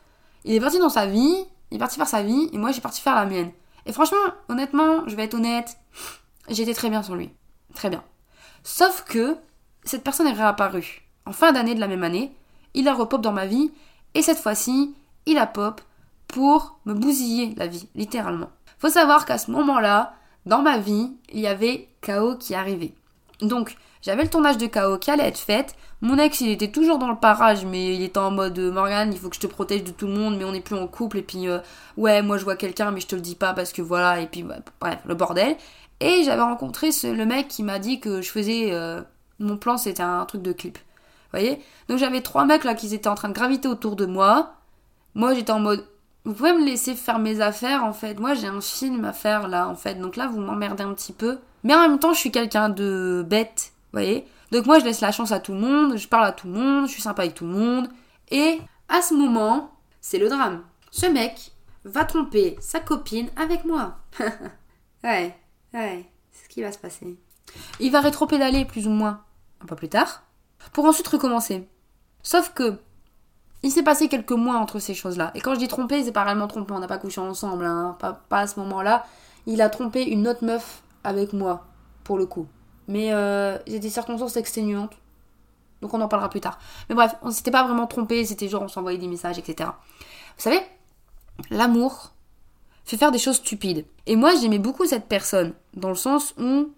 Il 0.43 0.53
est 0.53 0.59
parti 0.59 0.79
dans 0.79 0.89
sa 0.89 1.05
vie, 1.05 1.45
il 1.69 1.75
est 1.75 1.79
parti 1.79 1.97
faire 1.97 2.07
sa 2.07 2.23
vie, 2.23 2.49
et 2.51 2.57
moi 2.57 2.71
j'ai 2.71 2.81
parti 2.81 3.01
faire 3.01 3.15
la 3.15 3.25
mienne. 3.25 3.51
Et 3.85 3.93
franchement, 3.93 4.17
honnêtement, 4.49 5.07
je 5.07 5.15
vais 5.15 5.23
être 5.23 5.33
honnête, 5.33 5.77
j'étais 6.49 6.73
très 6.73 6.89
bien 6.89 7.03
sur 7.03 7.15
lui. 7.15 7.31
Très 7.73 7.89
bien. 7.89 8.03
Sauf 8.63 9.05
que 9.07 9.37
cette 9.83 10.03
personne 10.03 10.27
est 10.27 10.33
réapparue. 10.33 11.07
En 11.25 11.31
fin 11.31 11.51
d'année 11.51 11.75
de 11.75 11.79
la 11.79 11.87
même 11.87 12.03
année, 12.03 12.31
il 12.73 12.87
a 12.87 12.93
repop 12.93 13.21
dans 13.21 13.31
ma 13.31 13.45
vie, 13.45 13.71
et 14.13 14.21
cette 14.21 14.39
fois-ci, 14.39 14.93
il 15.25 15.37
a 15.37 15.47
pop 15.47 15.81
pour 16.27 16.79
me 16.85 16.93
bousiller 16.93 17.53
la 17.57 17.67
vie, 17.67 17.87
littéralement. 17.95 18.49
Faut 18.79 18.89
savoir 18.89 19.25
qu'à 19.25 19.37
ce 19.37 19.51
moment-là, 19.51 20.13
dans 20.45 20.61
ma 20.61 20.77
vie, 20.77 21.11
il 21.31 21.39
y 21.39 21.47
avait 21.47 21.87
KO 22.01 22.35
qui 22.37 22.55
arrivait. 22.55 22.93
Donc, 23.41 23.75
j'avais 24.01 24.23
le 24.23 24.29
tournage 24.29 24.57
de 24.57 24.67
KO 24.67 24.97
qui 24.97 25.11
allait 25.11 25.27
être 25.27 25.37
fait. 25.37 25.75
Mon 26.01 26.17
ex, 26.17 26.41
il 26.41 26.49
était 26.49 26.71
toujours 26.71 26.97
dans 26.97 27.09
le 27.09 27.17
parage, 27.17 27.65
mais 27.65 27.95
il 27.95 28.01
était 28.01 28.17
en 28.17 28.31
mode 28.31 28.57
euh, 28.57 28.71
Morgan, 28.71 29.11
il 29.13 29.19
faut 29.19 29.29
que 29.29 29.35
je 29.35 29.41
te 29.41 29.47
protège 29.47 29.83
de 29.83 29.91
tout 29.91 30.07
le 30.07 30.13
monde, 30.13 30.37
mais 30.37 30.43
on 30.43 30.51
n'est 30.51 30.61
plus 30.61 30.75
en 30.75 30.87
couple. 30.87 31.19
Et 31.19 31.21
puis, 31.21 31.47
euh, 31.47 31.59
ouais, 31.97 32.23
moi 32.23 32.37
je 32.37 32.43
vois 32.43 32.55
quelqu'un, 32.55 32.89
mais 32.89 33.01
je 33.01 33.07
te 33.07 33.15
le 33.15 33.21
dis 33.21 33.35
pas 33.35 33.53
parce 33.53 33.71
que 33.71 33.83
voilà. 33.83 34.19
Et 34.19 34.27
puis, 34.27 34.43
bref, 34.43 34.97
le 35.05 35.13
bordel. 35.13 35.55
Et 35.99 36.23
j'avais 36.23 36.41
rencontré 36.41 36.89
le 37.03 37.25
mec 37.25 37.47
qui 37.47 37.61
m'a 37.61 37.77
dit 37.77 37.99
que 37.99 38.21
je 38.21 38.31
faisais. 38.31 38.69
Euh, 38.71 39.01
mon 39.41 39.57
plan, 39.57 39.77
c'était 39.77 40.03
un 40.03 40.25
truc 40.25 40.41
de 40.41 40.51
clip. 40.53 40.77
Vous 40.77 41.39
voyez? 41.39 41.61
Donc, 41.87 41.97
j'avais 41.97 42.21
trois 42.21 42.45
mecs 42.45 42.63
là 42.63 42.73
qui 42.75 42.93
étaient 42.93 43.07
en 43.07 43.15
train 43.15 43.29
de 43.29 43.33
graviter 43.33 43.67
autour 43.67 43.95
de 43.95 44.05
moi. 44.05 44.55
Moi, 45.15 45.33
j'étais 45.33 45.51
en 45.51 45.59
mode 45.59 45.85
vous 46.23 46.33
pouvez 46.33 46.53
me 46.53 46.63
laisser 46.63 46.93
faire 46.93 47.19
mes 47.19 47.41
affaires 47.41 47.83
en 47.83 47.93
fait? 47.93 48.19
Moi 48.19 48.35
j'ai 48.35 48.47
un 48.47 48.61
film 48.61 49.05
à 49.05 49.13
faire 49.13 49.47
là 49.47 49.67
en 49.67 49.75
fait. 49.75 49.95
Donc 49.95 50.15
là 50.15 50.27
vous 50.27 50.39
m'emmerdez 50.39 50.83
un 50.83 50.93
petit 50.93 51.13
peu. 51.13 51.39
Mais 51.63 51.73
en 51.73 51.81
même 51.81 51.99
temps 51.99 52.13
je 52.13 52.19
suis 52.19 52.31
quelqu'un 52.31 52.69
de 52.69 53.25
bête. 53.27 53.71
Vous 53.91 53.99
voyez? 53.99 54.27
Donc 54.51 54.65
moi 54.65 54.79
je 54.79 54.85
laisse 54.85 55.01
la 55.01 55.11
chance 55.11 55.31
à 55.31 55.39
tout 55.39 55.53
le 55.53 55.59
monde. 55.59 55.97
Je 55.97 56.07
parle 56.07 56.25
à 56.25 56.31
tout 56.31 56.47
le 56.47 56.53
monde. 56.53 56.87
Je 56.87 56.91
suis 56.91 57.01
sympa 57.01 57.23
avec 57.23 57.35
tout 57.35 57.45
le 57.45 57.51
monde. 57.51 57.89
Et 58.29 58.59
à 58.87 59.01
ce 59.01 59.13
moment, 59.13 59.71
c'est 59.99 60.19
le 60.19 60.29
drame. 60.29 60.63
Ce 60.91 61.07
mec 61.07 61.51
va 61.85 62.05
tromper 62.05 62.55
sa 62.59 62.79
copine 62.79 63.29
avec 63.35 63.65
moi. 63.65 63.97
ouais, 65.03 65.35
ouais. 65.73 66.05
C'est 66.31 66.43
ce 66.45 66.49
qui 66.49 66.61
va 66.61 66.71
se 66.71 66.77
passer. 66.77 67.17
Il 67.79 67.91
va 67.91 68.01
rétro-pédaler 68.01 68.65
plus 68.65 68.87
ou 68.87 68.91
moins 68.91 69.23
un 69.61 69.65
peu 69.65 69.75
plus 69.75 69.89
tard. 69.89 70.23
Pour 70.73 70.85
ensuite 70.85 71.07
recommencer. 71.07 71.67
Sauf 72.23 72.53
que 72.53 72.77
il 73.63 73.71
s'est 73.71 73.83
passé 73.83 74.07
quelques 74.07 74.31
mois 74.31 74.55
entre 74.55 74.79
ces 74.79 74.93
choses-là. 74.93 75.31
Et 75.35 75.41
quand 75.41 75.53
je 75.53 75.59
dis 75.59 75.67
trompé, 75.67 76.03
c'est 76.03 76.11
pas 76.11 76.23
réellement 76.23 76.47
trompé, 76.47 76.73
on 76.73 76.79
n'a 76.79 76.87
pas 76.87 76.97
couché 76.97 77.21
ensemble, 77.21 77.65
hein. 77.65 77.95
pas, 77.99 78.19
à 78.31 78.47
ce 78.47 78.59
moment-là. 78.59 79.05
Il 79.45 79.61
a 79.61 79.69
trompé 79.69 80.03
une 80.03 80.27
autre 80.27 80.43
meuf 80.43 80.81
avec 81.03 81.33
moi, 81.33 81.67
pour 82.03 82.17
le 82.17 82.25
coup. 82.25 82.47
Mais 82.87 83.09
euh, 83.11 83.57
des 83.67 83.89
circonstances 83.89 84.35
exténuantes. 84.35 84.97
Donc 85.81 85.93
on 85.93 86.01
en 86.01 86.07
parlera 86.07 86.29
plus 86.29 86.41
tard. 86.41 86.59
Mais 86.89 86.95
bref, 86.95 87.15
on 87.21 87.31
s'était 87.31 87.51
pas 87.51 87.63
vraiment 87.63 87.87
trompé, 87.87 88.25
c'était 88.25 88.47
genre 88.47 88.63
on 88.63 88.67
s'envoyait 88.67 88.99
des 88.99 89.07
messages, 89.07 89.39
etc. 89.39 89.69
Vous 90.37 90.43
savez, 90.43 90.59
l'amour 91.49 92.11
fait 92.85 92.97
faire 92.97 93.11
des 93.11 93.19
choses 93.19 93.37
stupides. 93.37 93.85
Et 94.05 94.15
moi 94.15 94.33
j'aimais 94.35 94.59
beaucoup 94.59 94.85
cette 94.85 95.07
personne, 95.07 95.53
dans 95.75 95.89
le 95.89 95.95
sens 95.95 96.35
où 96.39 96.71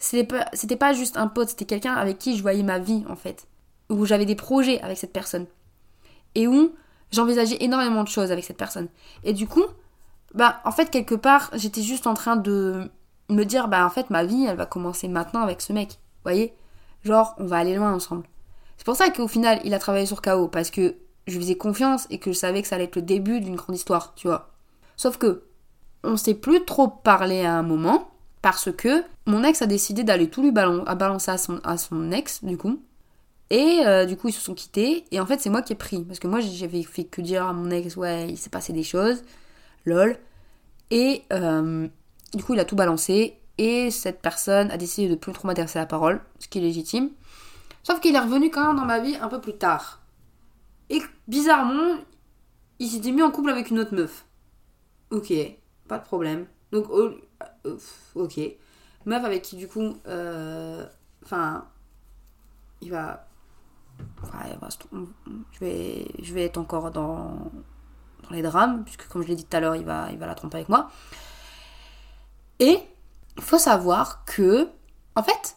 c'était 0.00 0.24
pas, 0.24 0.50
pas 0.78 0.92
juste 0.92 1.16
un 1.16 1.28
pote, 1.28 1.50
c'était 1.50 1.66
quelqu'un 1.66 1.94
avec 1.94 2.18
qui 2.18 2.36
je 2.36 2.42
voyais 2.42 2.64
ma 2.64 2.78
vie 2.78 3.04
en 3.08 3.16
fait. 3.16 3.46
Où 3.90 4.04
j'avais 4.06 4.24
des 4.24 4.34
projets 4.34 4.80
avec 4.80 4.98
cette 4.98 5.12
personne 5.12 5.46
et 6.34 6.46
où 6.46 6.74
j'envisageais 7.12 7.58
énormément 7.60 8.02
de 8.02 8.08
choses 8.08 8.32
avec 8.32 8.44
cette 8.44 8.56
personne. 8.56 8.88
Et 9.24 9.32
du 9.32 9.46
coup, 9.46 9.64
bah 10.34 10.60
en 10.64 10.72
fait 10.72 10.90
quelque 10.90 11.14
part, 11.14 11.50
j'étais 11.54 11.82
juste 11.82 12.06
en 12.06 12.14
train 12.14 12.36
de 12.36 12.90
me 13.28 13.44
dire 13.44 13.68
bah 13.68 13.84
en 13.84 13.90
fait 13.90 14.10
ma 14.10 14.24
vie, 14.24 14.46
elle 14.46 14.56
va 14.56 14.66
commencer 14.66 15.08
maintenant 15.08 15.42
avec 15.42 15.60
ce 15.60 15.72
mec. 15.72 15.90
Vous 15.90 16.30
voyez? 16.30 16.54
Genre 17.04 17.34
on 17.38 17.46
va 17.46 17.58
aller 17.58 17.74
loin 17.74 17.92
ensemble. 17.92 18.24
C'est 18.76 18.84
pour 18.84 18.96
ça 18.96 19.10
qu'au 19.10 19.28
final, 19.28 19.60
il 19.64 19.74
a 19.74 19.78
travaillé 19.78 20.06
sur 20.06 20.22
KO 20.22 20.48
parce 20.48 20.70
que 20.70 20.96
je 21.26 21.34
lui 21.34 21.42
faisais 21.42 21.56
confiance 21.56 22.06
et 22.10 22.18
que 22.18 22.32
je 22.32 22.38
savais 22.38 22.62
que 22.62 22.68
ça 22.68 22.76
allait 22.76 22.84
être 22.84 22.96
le 22.96 23.02
début 23.02 23.40
d'une 23.40 23.56
grande 23.56 23.76
histoire, 23.76 24.14
tu 24.14 24.28
vois. 24.28 24.50
Sauf 24.96 25.18
que 25.18 25.42
on 26.02 26.16
s'est 26.16 26.34
plus 26.34 26.64
trop 26.64 26.88
parlé 26.88 27.44
à 27.44 27.54
un 27.54 27.62
moment 27.62 28.10
parce 28.40 28.72
que 28.72 29.04
mon 29.30 29.44
ex 29.44 29.62
a 29.62 29.66
décidé 29.66 30.04
d'aller 30.04 30.28
tout 30.28 30.42
lui 30.42 30.52
balancer 30.52 31.30
à 31.30 31.38
son, 31.38 32.12
ex 32.12 32.44
du 32.44 32.56
coup 32.56 32.82
et 33.50 33.82
euh, 33.84 34.06
du 34.06 34.16
coup, 34.16 34.28
ils 34.28 34.32
se 34.32 34.40
sont 34.40 34.54
quittés. 34.54 35.04
Et 35.10 35.18
en 35.18 35.26
fait, 35.26 35.40
c'est 35.40 35.50
moi 35.50 35.60
qui 35.60 35.72
ai 35.72 35.76
pris. 35.76 36.04
Parce 36.04 36.20
que 36.20 36.28
moi, 36.28 36.38
j'avais 36.40 36.84
fait 36.84 37.04
que 37.04 37.20
dire 37.20 37.44
à 37.44 37.52
mon 37.52 37.68
ex, 37.70 37.96
ouais, 37.96 38.28
il 38.28 38.38
s'est 38.38 38.48
passé 38.48 38.72
des 38.72 38.84
choses. 38.84 39.24
Lol. 39.84 40.16
Et 40.92 41.24
euh, 41.32 41.88
du 42.32 42.44
coup, 42.44 42.54
il 42.54 42.60
a 42.60 42.64
tout 42.64 42.76
balancé. 42.76 43.36
Et 43.58 43.90
cette 43.90 44.22
personne 44.22 44.70
a 44.70 44.76
décidé 44.76 45.08
de 45.08 45.16
plus 45.16 45.32
trop 45.32 45.48
m'adresser 45.48 45.80
la 45.80 45.86
parole, 45.86 46.20
ce 46.38 46.46
qui 46.46 46.58
est 46.58 46.62
légitime. 46.62 47.10
Sauf 47.82 48.00
qu'il 48.00 48.14
est 48.14 48.20
revenu 48.20 48.50
quand 48.50 48.68
même 48.68 48.76
dans 48.76 48.86
ma 48.86 49.00
vie 49.00 49.16
un 49.16 49.28
peu 49.28 49.40
plus 49.40 49.56
tard. 49.56 50.00
Et 50.88 51.02
bizarrement, 51.28 51.98
il 52.78 52.88
s'était 52.88 53.12
mis 53.12 53.22
en 53.22 53.30
couple 53.30 53.50
avec 53.50 53.70
une 53.70 53.80
autre 53.80 53.94
meuf. 53.94 54.24
Ok, 55.10 55.32
pas 55.88 55.98
de 55.98 56.04
problème. 56.04 56.46
Donc, 56.72 56.86
euh, 56.90 57.20
ok. 58.14 58.40
Meuf 59.06 59.24
avec 59.24 59.42
qui, 59.42 59.56
du 59.56 59.68
coup, 59.68 59.96
enfin, 61.24 61.66
il 62.80 62.90
va 62.90 63.26
je, 65.52 65.58
vais, 65.60 66.06
je 66.22 66.34
vais 66.34 66.44
être 66.44 66.58
encore 66.58 66.90
dans, 66.90 67.50
dans 68.22 68.30
les 68.30 68.42
drames, 68.42 68.84
puisque 68.84 69.08
comme 69.08 69.22
je 69.22 69.28
l'ai 69.28 69.36
dit 69.36 69.44
tout 69.44 69.56
à 69.56 69.60
l'heure, 69.60 69.76
il 69.76 69.84
va, 69.84 70.08
il 70.10 70.18
va 70.18 70.26
la 70.26 70.34
tromper 70.34 70.56
avec 70.58 70.68
moi. 70.68 70.90
Et 72.58 72.78
il 73.36 73.42
faut 73.42 73.58
savoir 73.58 74.24
que, 74.24 74.68
en 75.16 75.22
fait, 75.22 75.56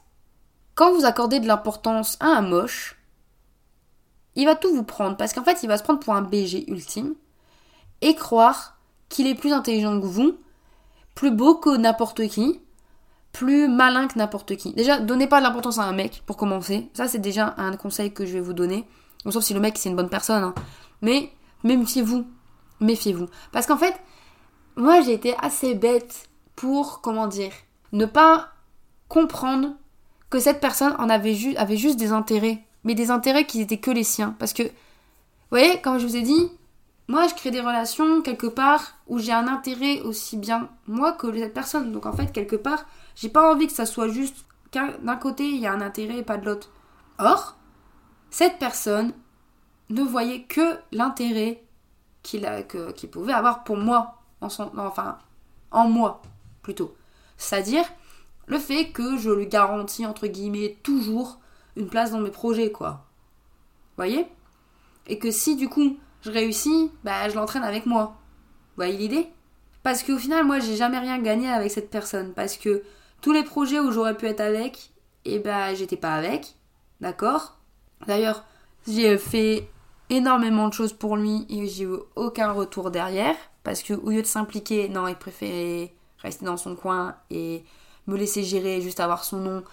quand 0.76 0.94
vous 0.94 1.06
accordez 1.06 1.40
de 1.40 1.48
l'importance 1.48 2.18
à 2.20 2.28
un 2.28 2.42
moche, 2.42 2.98
il 4.36 4.46
va 4.46 4.56
tout 4.56 4.74
vous 4.74 4.84
prendre, 4.84 5.18
parce 5.18 5.34
qu'en 5.34 5.44
fait, 5.44 5.64
il 5.64 5.68
va 5.68 5.78
se 5.78 5.84
prendre 5.84 6.00
pour 6.00 6.16
un 6.16 6.22
BG 6.22 6.70
ultime, 6.70 7.16
et 8.02 8.16
croire 8.16 8.78
qu'il 9.10 9.28
est 9.28 9.36
plus 9.36 9.54
intelligent 9.54 10.00
que 10.00 10.06
vous, 10.06 10.38
plus 11.16 11.32
beau 11.32 11.56
que 11.56 11.76
n'importe 11.78 12.28
qui, 12.28 12.62
plus 13.34 13.68
malin 13.68 14.08
que 14.08 14.18
n'importe 14.18 14.56
qui. 14.56 14.74
Déjà, 14.74 15.00
donnez 15.00 15.28
pas 15.28 15.42
l'importance 15.42 15.80
à 15.80 15.84
un 15.84 15.92
mec 15.92 16.24
pour 16.26 16.38
commencer. 16.38 16.90
Ça, 16.94 17.08
c'est 17.08 17.20
déjà 17.20 17.56
un 17.58 17.76
conseil 17.76 18.14
que 18.14 18.26
je 18.26 18.34
vais 18.34 18.40
vous 18.40 18.54
donner. 18.54 18.88
sauf 19.30 19.44
si 19.44 19.54
le 19.54 19.60
mec 19.60 19.78
c'est 19.78 19.90
une 19.90 19.96
bonne 19.96 20.10
personne. 20.10 20.44
Hein. 20.44 20.54
Mais 21.02 21.32
méfiez-vous. 21.64 22.26
Méfiez-vous. 22.80 23.28
Parce 23.52 23.66
qu'en 23.66 23.78
fait, 23.78 23.96
moi 24.76 25.02
j'ai 25.02 25.14
été 25.14 25.36
assez 25.42 25.74
bête 25.74 26.30
pour, 26.56 27.02
comment 27.02 27.28
dire, 27.28 27.52
ne 27.92 28.06
pas 28.06 28.50
comprendre 29.10 29.72
que 30.30 30.40
cette 30.40 30.62
personne 30.62 30.96
en 31.00 31.10
avait, 31.10 31.58
avait 31.58 31.78
juste 31.78 31.98
des 31.98 32.12
intérêts. 32.12 32.64
Mais 32.84 32.96
des 32.96 33.12
intérêts 33.12 33.46
qui 33.46 33.62
étaient 33.62 33.78
que 33.78 33.92
les 33.92 34.04
siens. 34.04 34.36
Parce 34.40 34.54
que, 34.54 34.64
vous 34.64 34.70
voyez, 35.50 35.82
comme 35.82 35.98
je 35.98 36.06
vous 36.06 36.18
ai 36.18 36.22
dit, 36.22 36.52
moi 37.08 37.28
je 37.28 37.34
crée 37.34 37.52
des 37.52 37.62
relations 37.62 38.22
quelque 38.22 38.48
part 38.48 38.98
où 39.08 39.20
j'ai 39.20 39.32
un 39.32 39.48
intérêt 39.48 40.02
aussi 40.02 40.38
bien 40.38 40.70
moi 40.88 41.14
que 41.14 41.34
cette 41.34 41.54
personne. 41.54 41.92
Donc 41.92 42.06
en 42.06 42.14
fait, 42.14 42.32
quelque 42.32 42.56
part, 42.56 42.86
j'ai 43.16 43.30
pas 43.30 43.52
envie 43.52 43.68
que 43.68 43.74
ça 43.74 43.86
soit 43.86 44.08
juste 44.08 44.46
d'un 44.72 45.16
côté 45.18 45.48
il 45.48 45.60
y 45.60 45.68
a 45.68 45.74
un 45.74 45.82
intérêt 45.82 46.18
et 46.18 46.24
pas 46.24 46.38
de 46.38 46.46
l'autre. 46.46 46.72
Or, 47.20 47.56
cette 48.30 48.58
personne 48.58 49.14
ne 49.90 50.02
voyait 50.02 50.44
que 50.44 50.78
l'intérêt 50.92 51.64
qu'il 52.24 53.10
pouvait 53.12 53.34
avoir 53.34 53.64
pour 53.64 53.78
moi, 53.78 54.22
enfin 54.42 55.18
en 55.72 55.90
moi 55.90 56.22
plutôt. 56.62 56.96
C'est-à-dire 57.38 57.86
le 58.48 58.58
fait 58.58 58.90
que 58.92 59.18
je 59.18 59.30
lui 59.30 59.48
garantis 59.48 60.06
entre 60.06 60.28
guillemets 60.28 60.78
toujours 60.84 61.40
une 61.76 61.88
place 61.88 62.12
dans 62.12 62.20
mes 62.20 62.32
projets 62.32 62.72
quoi. 62.72 63.06
Voyez? 63.98 64.28
Et 65.08 65.20
que 65.20 65.32
si 65.32 65.56
du 65.56 65.70
coup 65.70 65.98
je 66.22 66.32
réussis, 66.32 66.92
bah 67.04 67.30
je 67.30 67.36
l'entraîne 67.36 67.64
avec 67.64 67.86
moi. 67.86 68.16
Vous 68.70 68.78
voyez 68.78 68.98
l'idée? 68.98 69.30
Parce 69.84 70.02
qu'au 70.02 70.18
final 70.18 70.46
moi 70.46 70.60
j'ai 70.60 70.78
jamais 70.78 71.00
rien 71.00 71.20
gagné 71.20 71.50
avec 71.50 71.70
cette 71.70 71.90
personne 71.90 72.34
parce 72.34 72.58
que 72.58 72.84
tous 73.24 73.32
les 73.32 73.44
projets 73.44 73.80
où 73.80 73.90
j'aurais 73.92 74.18
pu 74.18 74.28
être 74.28 74.42
avec, 74.42 74.92
et 75.24 75.36
eh 75.36 75.40
ben 75.40 75.74
j'étais 75.74 75.96
pas 75.96 76.14
avec. 76.14 76.56
D'accord? 77.00 77.58
D'ailleurs, 78.06 78.44
j'ai 78.86 79.18
fait 79.18 79.70
énormément 80.10 80.68
de 80.68 80.74
choses 80.74 80.92
pour 80.92 81.16
lui 81.16 81.46
et 81.50 81.66
j'ai 81.68 81.86
eu 81.86 81.96
aucun 82.18 82.52
retour 82.52 82.92
derrière. 82.92 83.36
Parce 83.64 83.82
que 83.82 83.94
au 83.94 84.10
lieu 84.10 84.22
de 84.22 84.28
s'impliquer, 84.28 84.90
non, 84.90 85.08
il 85.08 85.16
préférait 85.16 85.94
rester 86.20 86.46
dans 86.46 86.58
son 86.58 86.76
coin 86.76 87.16
et 87.30 87.64
me 88.08 88.18
laisser 88.18 88.44
gérer, 88.44 88.82
juste 88.82 89.00
avoir 89.00 89.24
son 89.24 89.38
nom 89.38 89.64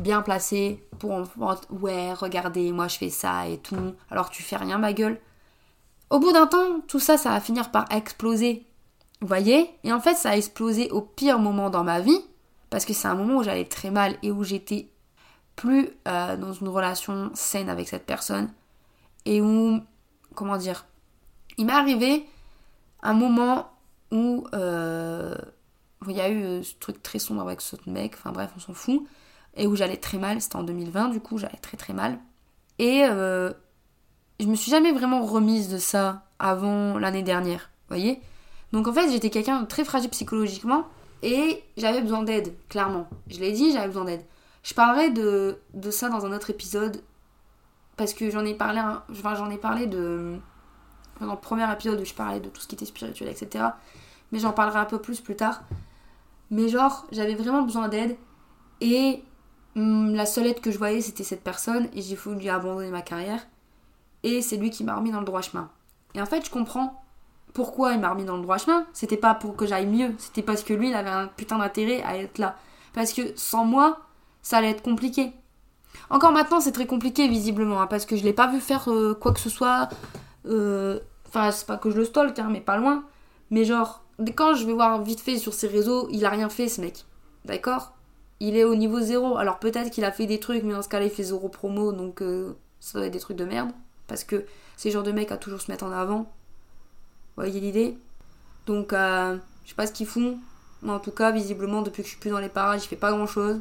bien 0.00 0.22
placé 0.22 0.82
pour 0.98 1.24
ouais, 1.68 2.14
regardez, 2.14 2.72
moi 2.72 2.88
je 2.88 2.96
fais 2.96 3.10
ça 3.10 3.46
et 3.46 3.58
tout, 3.58 3.94
alors 4.10 4.30
tu 4.30 4.42
fais 4.42 4.56
rien 4.56 4.78
ma 4.78 4.94
gueule. 4.94 5.20
Au 6.08 6.18
bout 6.18 6.32
d'un 6.32 6.46
temps, 6.46 6.80
tout 6.88 7.00
ça, 7.00 7.18
ça 7.18 7.30
va 7.30 7.40
finir 7.40 7.70
par 7.70 7.84
exploser. 7.92 8.64
Vous 9.20 9.26
voyez? 9.26 9.70
Et 9.84 9.92
en 9.92 10.00
fait, 10.00 10.14
ça 10.14 10.30
a 10.30 10.36
explosé 10.36 10.90
au 10.90 11.02
pire 11.02 11.38
moment 11.38 11.68
dans 11.68 11.84
ma 11.84 12.00
vie, 12.00 12.24
parce 12.74 12.86
que 12.86 12.92
c'est 12.92 13.06
un 13.06 13.14
moment 13.14 13.36
où 13.36 13.44
j'allais 13.44 13.66
très 13.66 13.92
mal 13.92 14.16
et 14.24 14.32
où 14.32 14.42
j'étais 14.42 14.88
plus 15.54 15.90
euh, 16.08 16.36
dans 16.36 16.52
une 16.52 16.66
relation 16.66 17.30
saine 17.32 17.68
avec 17.68 17.86
cette 17.86 18.04
personne 18.04 18.50
et 19.26 19.40
où, 19.40 19.80
comment 20.34 20.56
dire, 20.56 20.84
il 21.56 21.66
m'est 21.66 21.72
arrivé 21.72 22.26
un 23.00 23.12
moment 23.12 23.70
où, 24.10 24.48
euh, 24.54 25.36
il 26.08 26.16
y 26.16 26.20
a 26.20 26.28
eu 26.28 26.64
ce 26.64 26.74
truc 26.80 27.00
très 27.00 27.20
sombre 27.20 27.42
avec 27.42 27.60
ce 27.60 27.76
mec, 27.86 28.14
enfin 28.16 28.32
bref, 28.32 28.50
on 28.56 28.58
s'en 28.58 28.74
fout, 28.74 29.06
et 29.56 29.68
où 29.68 29.76
j'allais 29.76 29.98
très 29.98 30.18
mal, 30.18 30.40
c'était 30.40 30.56
en 30.56 30.64
2020 30.64 31.10
du 31.10 31.20
coup, 31.20 31.38
j'allais 31.38 31.58
très 31.58 31.76
très 31.76 31.92
mal. 31.92 32.18
Et 32.80 33.04
je 33.04 34.46
me 34.46 34.56
suis 34.56 34.72
jamais 34.72 34.90
vraiment 34.90 35.24
remise 35.24 35.68
de 35.68 35.78
ça 35.78 36.24
avant 36.40 36.98
l'année 36.98 37.22
dernière, 37.22 37.70
vous 37.82 37.96
voyez? 37.96 38.20
Donc 38.72 38.88
en 38.88 38.92
fait, 38.92 39.12
j'étais 39.12 39.30
quelqu'un 39.30 39.60
de 39.60 39.66
très 39.66 39.84
fragile 39.84 40.10
psychologiquement 40.10 40.88
et 41.24 41.64
j'avais 41.78 42.02
besoin 42.02 42.22
d'aide, 42.22 42.54
clairement. 42.68 43.08
Je 43.28 43.40
l'ai 43.40 43.52
dit, 43.52 43.72
j'avais 43.72 43.86
besoin 43.86 44.04
d'aide. 44.04 44.22
Je 44.62 44.74
parlerai 44.74 45.08
de, 45.10 45.58
ça 45.90 46.10
dans 46.10 46.26
un 46.26 46.32
autre 46.32 46.50
épisode 46.50 47.02
parce 47.96 48.12
que 48.12 48.30
j'en 48.30 48.44
ai 48.44 48.54
parlé, 48.54 48.82
enfin, 49.10 49.34
j'en 49.34 49.50
ai 49.50 49.56
parlé 49.56 49.86
de 49.86 50.36
dans 51.20 51.32
le 51.32 51.38
premier 51.38 51.70
épisode 51.72 52.00
où 52.00 52.04
je 52.04 52.12
parlais 52.12 52.40
de 52.40 52.48
tout 52.48 52.60
ce 52.60 52.66
qui 52.66 52.74
était 52.74 52.84
spirituel, 52.84 53.28
etc. 53.28 53.64
Mais 54.32 54.38
j'en 54.38 54.52
parlerai 54.52 54.80
un 54.80 54.84
peu 54.84 55.00
plus 55.00 55.20
plus 55.20 55.36
tard. 55.36 55.62
Mais 56.50 56.68
genre, 56.68 57.06
j'avais 57.10 57.34
vraiment 57.34 57.62
besoin 57.62 57.88
d'aide 57.88 58.16
et 58.82 59.22
hum, 59.76 60.14
la 60.14 60.26
seule 60.26 60.48
aide 60.48 60.60
que 60.60 60.70
je 60.70 60.76
voyais, 60.76 61.00
c'était 61.00 61.24
cette 61.24 61.42
personne 61.42 61.88
et 61.94 62.02
j'ai 62.02 62.16
voulu 62.16 62.48
abandonner 62.48 62.90
ma 62.90 63.02
carrière 63.02 63.46
et 64.24 64.42
c'est 64.42 64.56
lui 64.56 64.68
qui 64.68 64.84
m'a 64.84 64.96
remis 64.96 65.10
dans 65.10 65.20
le 65.20 65.24
droit 65.24 65.40
chemin. 65.40 65.70
Et 66.14 66.20
en 66.20 66.26
fait, 66.26 66.44
je 66.44 66.50
comprends 66.50 67.03
pourquoi 67.54 67.92
il 67.92 68.00
m'a 68.00 68.10
remis 68.10 68.24
dans 68.24 68.36
le 68.36 68.42
droit 68.42 68.58
chemin. 68.58 68.84
C'était 68.92 69.16
pas 69.16 69.34
pour 69.34 69.56
que 69.56 69.64
j'aille 69.64 69.86
mieux, 69.86 70.12
c'était 70.18 70.42
parce 70.42 70.62
que 70.62 70.74
lui, 70.74 70.90
il 70.90 70.94
avait 70.94 71.08
un 71.08 71.28
putain 71.28 71.56
d'intérêt 71.58 72.02
à 72.02 72.18
être 72.18 72.38
là. 72.38 72.56
Parce 72.92 73.12
que 73.12 73.22
sans 73.36 73.64
moi, 73.64 74.00
ça 74.42 74.58
allait 74.58 74.70
être 74.70 74.82
compliqué. 74.82 75.32
Encore 76.10 76.32
maintenant, 76.32 76.60
c'est 76.60 76.72
très 76.72 76.86
compliqué 76.86 77.28
visiblement, 77.28 77.80
hein, 77.80 77.86
parce 77.86 78.04
que 78.04 78.16
je 78.16 78.24
l'ai 78.24 78.32
pas 78.32 78.48
vu 78.48 78.60
faire 78.60 78.90
euh, 78.90 79.14
quoi 79.14 79.32
que 79.32 79.40
ce 79.40 79.48
soit. 79.48 79.88
Euh, 80.46 80.98
enfin, 81.28 81.50
c'est 81.52 81.66
pas 81.66 81.76
que 81.76 81.90
je 81.90 81.96
le 81.96 82.04
stalk, 82.04 82.38
hein, 82.38 82.48
mais 82.50 82.60
pas 82.60 82.76
loin. 82.76 83.04
Mais 83.50 83.64
genre, 83.64 84.02
quand 84.34 84.54
je 84.54 84.66
vais 84.66 84.72
voir 84.72 85.02
vite 85.02 85.20
fait 85.20 85.38
sur 85.38 85.54
ses 85.54 85.68
réseaux, 85.68 86.08
il 86.10 86.24
a 86.26 86.30
rien 86.30 86.48
fait 86.48 86.68
ce 86.68 86.80
mec. 86.80 87.04
D'accord? 87.44 87.92
Il 88.40 88.56
est 88.56 88.64
au 88.64 88.74
niveau 88.74 89.00
zéro. 89.00 89.36
Alors 89.36 89.58
peut-être 89.58 89.90
qu'il 89.90 90.04
a 90.04 90.12
fait 90.12 90.26
des 90.26 90.40
trucs, 90.40 90.64
mais 90.64 90.72
dans 90.72 90.82
ce 90.82 90.88
cas-là, 90.88 91.04
il 91.04 91.10
fait 91.10 91.22
zéro 91.22 91.48
promo, 91.48 91.92
donc 91.92 92.20
euh, 92.20 92.56
ça 92.80 92.98
doit 92.98 93.06
être 93.06 93.12
des 93.12 93.20
trucs 93.20 93.36
de 93.36 93.44
merde. 93.44 93.70
Parce 94.08 94.24
que 94.24 94.44
c'est 94.76 94.88
le 94.88 94.94
genre 94.94 95.02
de 95.04 95.12
mec 95.12 95.30
à 95.30 95.36
toujours 95.36 95.60
se 95.60 95.70
mettre 95.70 95.84
en 95.84 95.92
avant. 95.92 96.26
Voyez 97.36 97.60
l'idée 97.60 97.98
Donc, 98.66 98.92
euh, 98.92 99.36
je 99.64 99.70
sais 99.70 99.74
pas 99.74 99.86
ce 99.86 99.92
qu'ils 99.92 100.06
font. 100.06 100.38
Mais 100.82 100.92
en 100.92 101.00
tout 101.00 101.10
cas, 101.10 101.30
visiblement, 101.30 101.82
depuis 101.82 102.02
que 102.02 102.08
je 102.08 102.12
suis 102.12 102.20
plus 102.20 102.30
dans 102.30 102.38
les 102.38 102.48
parages, 102.48 102.84
il 102.84 102.88
fait 102.88 102.96
pas 102.96 103.10
grand 103.10 103.26
chose. 103.26 103.60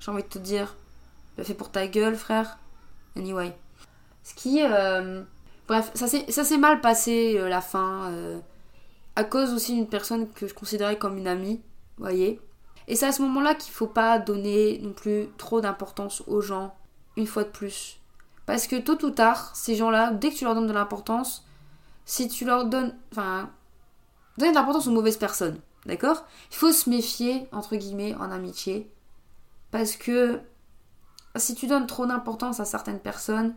J'ai 0.00 0.10
envie 0.10 0.22
de 0.22 0.28
te 0.28 0.38
dire, 0.38 0.74
le 1.36 1.44
fait 1.44 1.54
pour 1.54 1.70
ta 1.70 1.86
gueule, 1.86 2.16
frère. 2.16 2.58
Anyway. 3.16 3.56
Ce 4.24 4.34
qui. 4.34 4.62
Euh, 4.62 5.22
bref, 5.66 5.90
ça 5.94 6.08
s'est 6.08 6.58
mal 6.58 6.80
passé 6.80 7.36
euh, 7.38 7.48
la 7.48 7.60
fin. 7.60 8.12
à 9.16 9.24
cause 9.24 9.52
aussi 9.52 9.74
d'une 9.74 9.88
personne 9.88 10.30
que 10.30 10.46
je 10.46 10.54
considérais 10.54 10.98
comme 10.98 11.18
une 11.18 11.28
amie. 11.28 11.60
Voyez 11.98 12.40
Et 12.86 12.96
c'est 12.96 13.06
à 13.06 13.12
ce 13.12 13.22
moment-là 13.22 13.54
qu'il 13.54 13.72
faut 13.72 13.86
pas 13.86 14.18
donner 14.18 14.78
non 14.82 14.92
plus 14.92 15.28
trop 15.36 15.60
d'importance 15.60 16.22
aux 16.26 16.40
gens. 16.40 16.74
Une 17.16 17.26
fois 17.26 17.44
de 17.44 17.48
plus. 17.48 17.98
Parce 18.48 18.66
que 18.66 18.76
tôt 18.76 19.04
ou 19.04 19.10
tard, 19.10 19.54
ces 19.54 19.74
gens-là, 19.74 20.10
dès 20.12 20.30
que 20.30 20.36
tu 20.36 20.44
leur 20.44 20.54
donnes 20.54 20.68
de 20.68 20.72
l'importance, 20.72 21.44
si 22.08 22.26
tu 22.26 22.44
leur 22.44 22.64
donnes. 22.64 22.96
Enfin. 23.12 23.50
Donner 24.38 24.50
de 24.50 24.56
l'importance 24.56 24.86
aux 24.86 24.92
mauvaises 24.92 25.16
personnes. 25.16 25.60
D'accord? 25.84 26.24
Il 26.50 26.56
faut 26.56 26.72
se 26.72 26.88
méfier, 26.88 27.46
entre 27.52 27.76
guillemets, 27.76 28.14
en 28.14 28.30
amitié. 28.30 28.90
Parce 29.70 29.96
que 29.96 30.40
si 31.36 31.54
tu 31.54 31.66
donnes 31.66 31.86
trop 31.86 32.06
d'importance 32.06 32.60
à 32.60 32.64
certaines 32.64 33.00
personnes, 33.00 33.54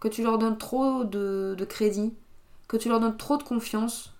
que 0.00 0.08
tu 0.08 0.22
leur 0.22 0.38
donnes 0.38 0.58
trop 0.58 1.04
de, 1.04 1.66
crédit, 1.68 2.14
que 2.68 2.76
tu 2.76 2.88
leur 2.88 3.00
donnes 3.00 3.16
trop 3.16 3.36
de 3.36 3.42
confiance, 3.42 4.12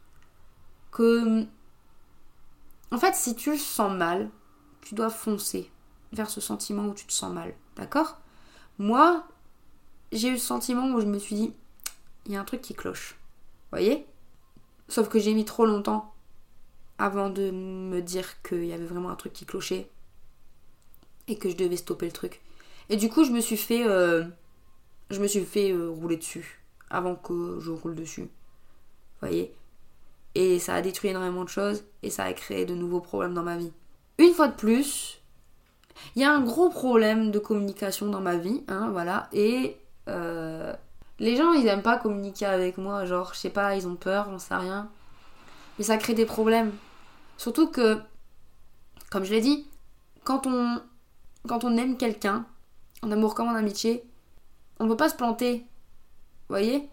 que. 0.91 1.45
En 2.91 2.99
fait, 2.99 3.15
si 3.15 3.35
tu 3.35 3.51
le 3.51 3.59
sens 3.59 3.93
mal, 3.93 4.31
tu 4.81 4.95
dois 4.95 5.11
foncer 5.11 5.71
vers 6.13 6.31
ce 6.31 6.41
sentiment 6.41 6.87
où 6.87 6.95
tu 6.95 7.07
te 7.07 7.13
sens 7.13 7.33
mal. 7.33 7.55
D'accord? 7.77 8.21
Moi, 8.79 9.27
j'ai 10.13 10.29
eu 10.29 10.39
ce 10.39 10.47
sentiment 10.47 10.87
où 10.87 11.01
je 11.01 11.07
me 11.07 11.19
suis 11.19 11.35
dit, 11.35 11.53
il 12.27 12.33
y 12.33 12.37
a 12.37 12.41
un 12.41 12.45
truc 12.45 12.63
qui 12.63 12.75
cloche. 12.75 13.19
Voyez? 13.75 14.07
Sauf 14.87 15.09
que 15.09 15.19
j'ai 15.19 15.35
mis 15.35 15.45
trop 15.45 15.67
longtemps 15.67 16.15
avant 16.97 17.29
de 17.29 17.51
me 17.51 18.01
dire 18.03 18.41
qu'il 18.43 18.67
y 18.67 18.73
avait 18.73 18.85
vraiment 18.85 19.11
un 19.11 19.17
truc 19.17 19.33
qui 19.33 19.47
clochait 19.47 19.91
et 21.27 21.37
que 21.37 21.51
je 21.51 21.57
devais 21.57 21.77
stopper 21.77 22.07
le 22.07 22.13
truc. 22.13 22.41
Et 22.89 22.97
du 22.97 23.09
coup, 23.09 23.25
je 23.25 23.33
me 23.33 23.41
suis 23.41 23.57
fait, 23.57 23.85
euh, 23.85 24.23
je 25.11 25.21
me 25.21 25.27
suis 25.27 25.45
fait 25.45 25.73
euh, 25.73 25.91
rouler 25.91 26.17
dessus 26.17 26.63
avant 26.89 27.17
que 27.17 27.59
je 27.59 27.73
roule 27.73 27.97
dessus. 27.97 28.29
Voyez? 29.19 29.53
Et 30.37 30.61
ça 30.61 30.77
a 30.77 30.81
détruit 30.81 31.11
énormément 31.11 31.43
de 31.43 31.49
choses 31.49 31.83
et 32.05 32.11
ça 32.11 32.23
a 32.23 32.33
créé 32.33 32.67
de 32.67 32.77
nouveaux 32.77 33.01
problèmes 33.01 33.35
dans 33.35 33.43
ma 33.43 33.57
vie. 33.57 33.73
Une 34.19 34.35
fois 34.35 34.47
de 34.47 34.55
plus, 34.55 35.21
il 36.15 36.23
y 36.23 36.25
a 36.25 36.33
un 36.33 36.45
gros 36.45 36.71
problème 36.71 37.33
de 37.33 37.41
communication 37.41 38.07
dans 38.07 38.21
ma 38.21 38.37
vie, 38.37 38.63
hein, 38.69 38.91
voilà, 38.93 39.29
et 39.33 39.77
euh, 40.09 40.77
les 41.19 41.37
gens, 41.37 41.53
ils 41.53 41.67
aiment 41.67 41.83
pas 41.83 41.99
communiquer 41.99 42.47
avec 42.47 42.79
moi. 42.79 43.05
Genre, 43.05 43.33
je 43.35 43.39
sais 43.39 43.51
pas, 43.51 43.77
ils 43.77 43.87
ont 43.87 43.97
peur, 43.97 44.31
j'en 44.31 44.39
sais 44.39 44.55
rien. 44.55 44.89
Mais 45.79 45.85
ça 45.85 45.97
crée 45.97 46.15
des 46.15 46.27
problèmes. 46.27 46.73
Surtout 47.37 47.69
que, 47.69 47.99
comme 49.11 49.25
je 49.25 49.33
l'ai 49.33 49.41
dit, 49.41 49.67
quand 50.25 50.47
on, 50.47 50.81
quand 51.49 51.65
on 51.65 51.77
aime 51.77 51.97
quelqu'un, 51.97 52.47
en 53.03 53.11
amour 53.11 53.35
comme 53.35 53.49
en 53.49 53.55
amitié, 53.55 54.05
on 54.81 54.85
ne 54.85 54.91
peut 54.91 54.97
pas 54.97 55.09
se 55.09 55.17
planter. 55.17 55.59
Vous 55.59 56.55
voyez? 56.55 56.89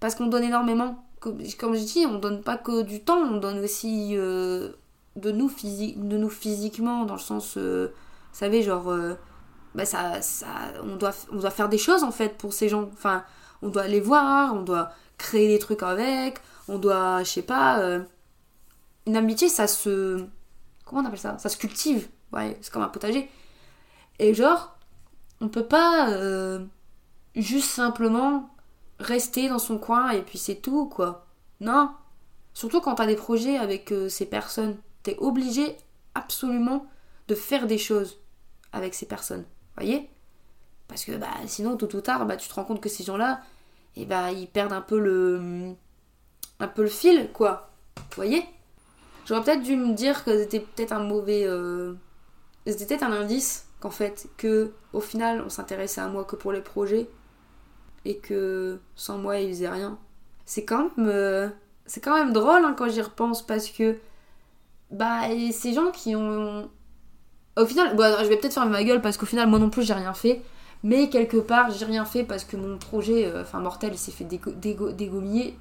Parce 0.00 0.14
qu'on 0.14 0.26
donne 0.26 0.44
énormément. 0.44 1.04
Comme, 1.20 1.40
je 1.42 1.84
dis, 1.84 2.06
on 2.06 2.18
donne 2.18 2.42
pas 2.42 2.56
que 2.56 2.82
du 2.82 3.02
temps, 3.02 3.18
on 3.18 3.38
donne 3.38 3.58
aussi 3.64 4.16
euh, 4.16 4.72
de, 5.16 5.32
nous 5.32 5.48
de 5.48 6.16
nous 6.16 6.28
physiquement, 6.28 7.04
dans 7.04 7.14
le 7.14 7.20
sens, 7.20 7.56
euh, 7.56 7.88
vous 8.32 8.38
savez, 8.38 8.62
genre, 8.62 8.92
bah 9.74 9.84
ça, 9.84 10.22
ça, 10.22 10.46
on, 10.84 10.96
doit, 10.96 11.12
on 11.32 11.36
doit 11.36 11.50
faire 11.50 11.68
des 11.68 11.78
choses 11.78 12.02
en 12.02 12.10
fait 12.10 12.36
pour 12.38 12.52
ces 12.52 12.68
gens. 12.68 12.88
Enfin, 12.92 13.24
on 13.66 13.70
doit 13.70 13.86
les 13.86 14.00
voir, 14.00 14.54
on 14.54 14.62
doit 14.62 14.92
créer 15.18 15.48
des 15.48 15.58
trucs 15.58 15.82
avec, 15.82 16.38
on 16.68 16.78
doit, 16.78 17.22
je 17.22 17.30
sais 17.30 17.42
pas, 17.42 17.80
euh, 17.80 18.02
une 19.06 19.16
amitié 19.16 19.48
ça 19.48 19.66
se. 19.66 20.24
Comment 20.84 21.02
on 21.02 21.04
appelle 21.04 21.18
ça? 21.18 21.38
Ça 21.38 21.48
se 21.48 21.56
cultive. 21.56 22.08
Ouais, 22.32 22.56
c'est 22.60 22.72
comme 22.72 22.82
un 22.82 22.88
potager. 22.88 23.30
Et 24.18 24.34
genre, 24.34 24.76
on 25.40 25.48
peut 25.48 25.66
pas 25.66 26.10
euh, 26.10 26.64
juste 27.34 27.70
simplement 27.70 28.50
rester 28.98 29.48
dans 29.48 29.58
son 29.58 29.78
coin 29.78 30.10
et 30.10 30.22
puis 30.22 30.38
c'est 30.38 30.56
tout 30.56 30.86
quoi. 30.86 31.26
Non. 31.60 31.90
Surtout 32.54 32.80
quand 32.80 32.94
t'as 32.94 33.06
des 33.06 33.16
projets 33.16 33.58
avec 33.58 33.92
euh, 33.92 34.08
ces 34.08 34.26
personnes. 34.26 34.76
T'es 35.02 35.16
obligé 35.18 35.76
absolument 36.14 36.86
de 37.28 37.34
faire 37.34 37.66
des 37.66 37.78
choses 37.78 38.18
avec 38.72 38.94
ces 38.94 39.06
personnes 39.06 39.44
voyez? 39.76 40.08
Parce 40.88 41.04
que 41.04 41.12
bah, 41.12 41.28
sinon, 41.46 41.76
tôt 41.76 41.94
ou 41.94 42.00
tard, 42.00 42.26
bah, 42.26 42.36
tu 42.36 42.48
te 42.48 42.54
rends 42.54 42.64
compte 42.64 42.80
que 42.80 42.88
ces 42.88 43.04
gens-là, 43.04 43.40
et 43.96 44.04
bah, 44.04 44.32
ils 44.32 44.48
perdent 44.48 44.72
un 44.72 44.80
peu 44.80 44.98
le, 44.98 45.74
un 46.60 46.68
peu 46.68 46.82
le 46.82 46.88
fil, 46.88 47.30
quoi. 47.32 47.70
Vous 47.96 48.16
voyez? 48.16 48.44
J'aurais 49.26 49.42
peut-être 49.42 49.62
dû 49.62 49.76
me 49.76 49.94
dire 49.94 50.24
que 50.24 50.38
c'était 50.38 50.60
peut-être 50.60 50.92
un 50.92 51.00
mauvais. 51.00 51.44
Euh... 51.46 51.94
C'était 52.66 52.86
peut-être 52.86 53.02
un 53.04 53.12
indice 53.12 53.66
qu'en 53.80 53.90
fait, 53.90 54.28
que 54.36 54.72
au 54.92 55.00
final, 55.00 55.42
on 55.44 55.48
s'intéressait 55.48 56.00
à 56.00 56.08
moi 56.08 56.24
que 56.24 56.36
pour 56.36 56.52
les 56.52 56.60
projets 56.60 57.08
et 58.04 58.18
que 58.18 58.78
sans 58.94 59.18
moi, 59.18 59.38
ils 59.38 59.48
faisaient 59.50 59.68
rien. 59.68 59.98
C'est 60.44 60.64
quand 60.64 60.90
même. 60.96 61.08
Euh, 61.08 61.48
c'est 61.86 62.00
quand 62.00 62.14
même 62.16 62.32
drôle 62.32 62.64
hein, 62.64 62.74
quand 62.76 62.88
j'y 62.88 63.02
repense 63.02 63.44
parce 63.44 63.68
que. 63.68 63.96
Bah, 64.90 65.22
ces 65.52 65.72
gens 65.72 65.90
qui 65.90 66.14
ont 66.14 66.70
au 67.56 67.64
final, 67.64 67.96
je 67.96 68.28
vais 68.28 68.36
peut-être 68.36 68.52
faire 68.52 68.66
ma 68.66 68.84
gueule 68.84 69.00
parce 69.00 69.16
qu'au 69.16 69.26
final, 69.26 69.48
moi 69.48 69.58
non 69.58 69.70
plus, 69.70 69.82
j'ai 69.82 69.94
rien 69.94 70.12
fait. 70.12 70.42
Mais 70.86 71.08
quelque 71.08 71.38
part, 71.38 71.72
j'ai 71.72 71.84
rien 71.84 72.04
fait 72.04 72.22
parce 72.22 72.44
que 72.44 72.56
mon 72.56 72.78
projet, 72.78 73.26
euh, 73.26 73.42
enfin 73.42 73.58
mortel, 73.58 73.98
s'est 73.98 74.12
fait 74.12 74.22
dégommer, 74.22 75.58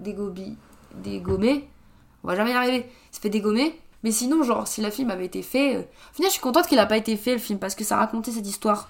dégommer. 0.00 1.68
On 2.24 2.26
va 2.26 2.34
jamais 2.34 2.50
y 2.50 2.54
arriver. 2.54 2.78
Il 2.88 3.14
s'est 3.14 3.20
fait 3.20 3.30
dégommer. 3.30 3.80
Mais 4.02 4.10
sinon, 4.10 4.42
genre, 4.42 4.66
si 4.66 4.80
la 4.80 4.90
film 4.90 5.10
avait 5.10 5.26
été 5.26 5.42
fait, 5.42 5.76
euh, 5.76 5.82
au 5.82 6.14
final, 6.16 6.28
je 6.28 6.32
suis 6.32 6.40
contente 6.40 6.66
qu'il 6.66 6.80
a 6.80 6.86
pas 6.86 6.96
été 6.96 7.16
fait 7.16 7.34
le 7.34 7.38
film 7.38 7.60
parce 7.60 7.76
que 7.76 7.84
ça 7.84 7.98
racontait 7.98 8.32
cette 8.32 8.48
histoire. 8.48 8.88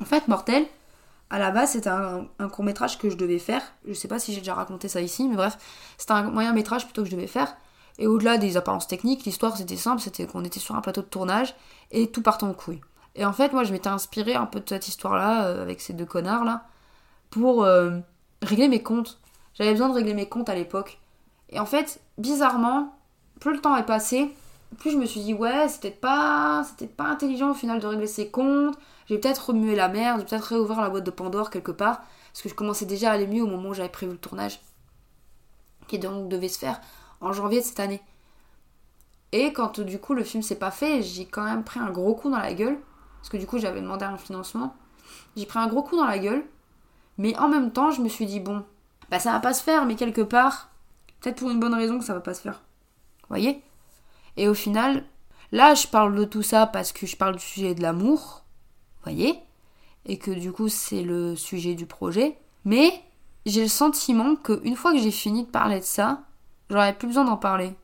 En 0.00 0.04
fait, 0.04 0.26
mortel. 0.26 0.66
À 1.30 1.38
la 1.38 1.52
base, 1.52 1.72
c'était 1.72 1.90
un, 1.90 2.26
court 2.50 2.64
métrage 2.64 2.98
que 2.98 3.08
je 3.08 3.16
devais 3.16 3.38
faire. 3.38 3.62
Je 3.86 3.92
sais 3.92 4.08
pas 4.08 4.18
si 4.18 4.32
j'ai 4.32 4.40
déjà 4.40 4.54
raconté 4.54 4.88
ça 4.88 5.00
ici, 5.00 5.28
mais 5.28 5.36
bref, 5.36 5.58
c'était 5.96 6.14
un 6.14 6.24
moyen 6.24 6.52
métrage 6.52 6.86
plutôt 6.86 7.04
que 7.04 7.08
je 7.08 7.14
devais 7.14 7.28
faire. 7.28 7.56
Et 7.98 8.08
au-delà 8.08 8.36
des 8.36 8.56
apparences 8.56 8.88
techniques, 8.88 9.24
l'histoire 9.26 9.56
c'était 9.56 9.76
simple, 9.76 10.00
c'était 10.00 10.26
qu'on 10.26 10.42
était 10.42 10.58
sur 10.58 10.74
un 10.74 10.80
plateau 10.80 11.02
de 11.02 11.06
tournage 11.06 11.54
et 11.92 12.10
tout 12.10 12.22
partait 12.22 12.44
en 12.44 12.54
couille. 12.54 12.80
Et 13.18 13.24
en 13.24 13.32
fait, 13.32 13.52
moi 13.52 13.64
je 13.64 13.72
m'étais 13.72 13.88
inspirée 13.88 14.36
un 14.36 14.46
peu 14.46 14.60
de 14.60 14.68
cette 14.68 14.86
histoire-là, 14.86 15.46
euh, 15.46 15.62
avec 15.62 15.80
ces 15.80 15.92
deux 15.92 16.06
connards-là, 16.06 16.64
pour 17.30 17.64
euh, 17.64 17.98
régler 18.42 18.68
mes 18.68 18.82
comptes. 18.82 19.20
J'avais 19.54 19.72
besoin 19.72 19.88
de 19.88 19.94
régler 19.94 20.14
mes 20.14 20.28
comptes 20.28 20.48
à 20.48 20.54
l'époque. 20.54 21.00
Et 21.50 21.58
en 21.58 21.66
fait, 21.66 22.00
bizarrement, 22.16 22.96
plus 23.40 23.54
le 23.54 23.60
temps 23.60 23.76
est 23.76 23.84
passé, 23.84 24.32
plus 24.78 24.92
je 24.92 24.98
me 24.98 25.04
suis 25.04 25.20
dit, 25.20 25.34
ouais, 25.34 25.66
c'était 25.66 25.90
pas, 25.90 26.62
c'était 26.64 26.86
pas 26.86 27.06
intelligent 27.06 27.50
au 27.50 27.54
final 27.54 27.80
de 27.80 27.86
régler 27.88 28.06
ses 28.06 28.30
comptes. 28.30 28.78
J'ai 29.06 29.18
peut-être 29.18 29.48
remué 29.48 29.74
la 29.74 29.88
merde, 29.88 30.20
j'ai 30.20 30.26
peut-être 30.26 30.44
réouvert 30.44 30.80
la 30.80 30.88
boîte 30.88 31.04
de 31.04 31.10
Pandore 31.10 31.50
quelque 31.50 31.72
part, 31.72 32.02
parce 32.32 32.42
que 32.42 32.48
je 32.48 32.54
commençais 32.54 32.86
déjà 32.86 33.10
à 33.10 33.14
aller 33.14 33.26
mieux 33.26 33.42
au 33.42 33.48
moment 33.48 33.70
où 33.70 33.74
j'avais 33.74 33.88
prévu 33.88 34.12
le 34.12 34.18
tournage, 34.18 34.60
qui 35.88 35.98
donc 35.98 36.28
devait 36.28 36.48
se 36.48 36.58
faire 36.58 36.80
en 37.20 37.32
janvier 37.32 37.60
de 37.62 37.64
cette 37.64 37.80
année. 37.80 38.00
Et 39.32 39.52
quand 39.52 39.80
du 39.80 39.98
coup 39.98 40.14
le 40.14 40.22
film 40.22 40.44
s'est 40.44 40.58
pas 40.58 40.70
fait, 40.70 41.02
j'ai 41.02 41.26
quand 41.26 41.42
même 41.42 41.64
pris 41.64 41.80
un 41.80 41.90
gros 41.90 42.14
coup 42.14 42.30
dans 42.30 42.38
la 42.38 42.54
gueule. 42.54 42.78
Parce 43.18 43.28
que 43.28 43.36
du 43.36 43.46
coup 43.46 43.58
j'avais 43.58 43.80
demandé 43.80 44.04
un 44.04 44.16
financement. 44.16 44.74
J'ai 45.36 45.46
pris 45.46 45.58
un 45.58 45.66
gros 45.66 45.82
coup 45.82 45.96
dans 45.96 46.06
la 46.06 46.18
gueule. 46.18 46.44
Mais 47.18 47.36
en 47.38 47.48
même 47.48 47.72
temps, 47.72 47.90
je 47.90 48.00
me 48.00 48.08
suis 48.08 48.26
dit, 48.26 48.38
bon, 48.38 48.64
bah 49.10 49.18
ça 49.18 49.32
va 49.32 49.40
pas 49.40 49.52
se 49.52 49.62
faire, 49.62 49.86
mais 49.86 49.96
quelque 49.96 50.20
part, 50.20 50.70
peut-être 51.20 51.38
pour 51.38 51.50
une 51.50 51.60
bonne 51.60 51.74
raison 51.74 51.98
que 51.98 52.04
ça 52.04 52.14
va 52.14 52.20
pas 52.20 52.34
se 52.34 52.42
faire. 52.42 52.62
Vous 53.22 53.28
voyez? 53.28 53.62
Et 54.36 54.48
au 54.48 54.54
final, 54.54 55.04
là 55.50 55.74
je 55.74 55.88
parle 55.88 56.14
de 56.14 56.24
tout 56.24 56.42
ça 56.42 56.66
parce 56.66 56.92
que 56.92 57.06
je 57.06 57.16
parle 57.16 57.36
du 57.36 57.44
sujet 57.44 57.74
de 57.74 57.82
l'amour. 57.82 58.44
Voyez? 59.02 59.40
Et 60.06 60.18
que 60.18 60.30
du 60.30 60.52
coup 60.52 60.68
c'est 60.68 61.02
le 61.02 61.34
sujet 61.34 61.74
du 61.74 61.86
projet. 61.86 62.38
Mais 62.64 62.92
j'ai 63.46 63.62
le 63.62 63.68
sentiment 63.68 64.36
qu'une 64.36 64.76
fois 64.76 64.92
que 64.92 64.98
j'ai 64.98 65.10
fini 65.10 65.44
de 65.44 65.50
parler 65.50 65.80
de 65.80 65.84
ça, 65.84 66.22
j'aurais 66.70 66.96
plus 66.96 67.08
besoin 67.08 67.24
d'en 67.24 67.36
parler. 67.36 67.74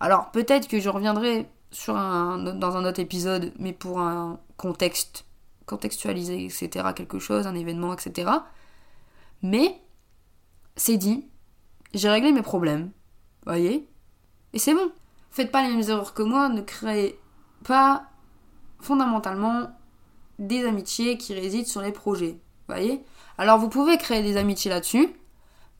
Alors 0.00 0.30
peut-être 0.32 0.66
que 0.66 0.80
je 0.80 0.88
reviendrai 0.88 1.48
sur 1.70 1.96
un, 1.96 2.54
dans 2.54 2.76
un 2.76 2.84
autre 2.84 3.00
épisode, 3.00 3.52
mais 3.58 3.72
pour 3.72 4.00
un 4.00 4.40
contexte 4.62 5.24
contextualisé, 5.66 6.44
etc., 6.44 6.68
quelque 6.94 7.18
chose, 7.18 7.46
un 7.46 7.54
événement, 7.54 7.92
etc. 7.92 8.30
Mais 9.42 9.80
c'est 10.76 10.96
dit, 10.96 11.26
j'ai 11.94 12.08
réglé 12.08 12.30
mes 12.32 12.42
problèmes, 12.42 12.90
voyez 13.44 13.88
Et 14.52 14.58
c'est 14.58 14.74
bon. 14.74 14.90
Faites 15.30 15.50
pas 15.50 15.62
les 15.62 15.74
mêmes 15.74 15.88
erreurs 15.88 16.14
que 16.14 16.22
moi, 16.22 16.48
ne 16.48 16.60
créez 16.60 17.18
pas 17.64 18.04
fondamentalement 18.80 19.70
des 20.38 20.64
amitiés 20.64 21.18
qui 21.18 21.34
résident 21.34 21.66
sur 21.66 21.82
les 21.82 21.92
projets, 21.92 22.38
voyez 22.68 23.02
Alors 23.38 23.58
vous 23.58 23.68
pouvez 23.68 23.96
créer 23.98 24.22
des 24.22 24.36
amitiés 24.36 24.70
là-dessus, 24.70 25.08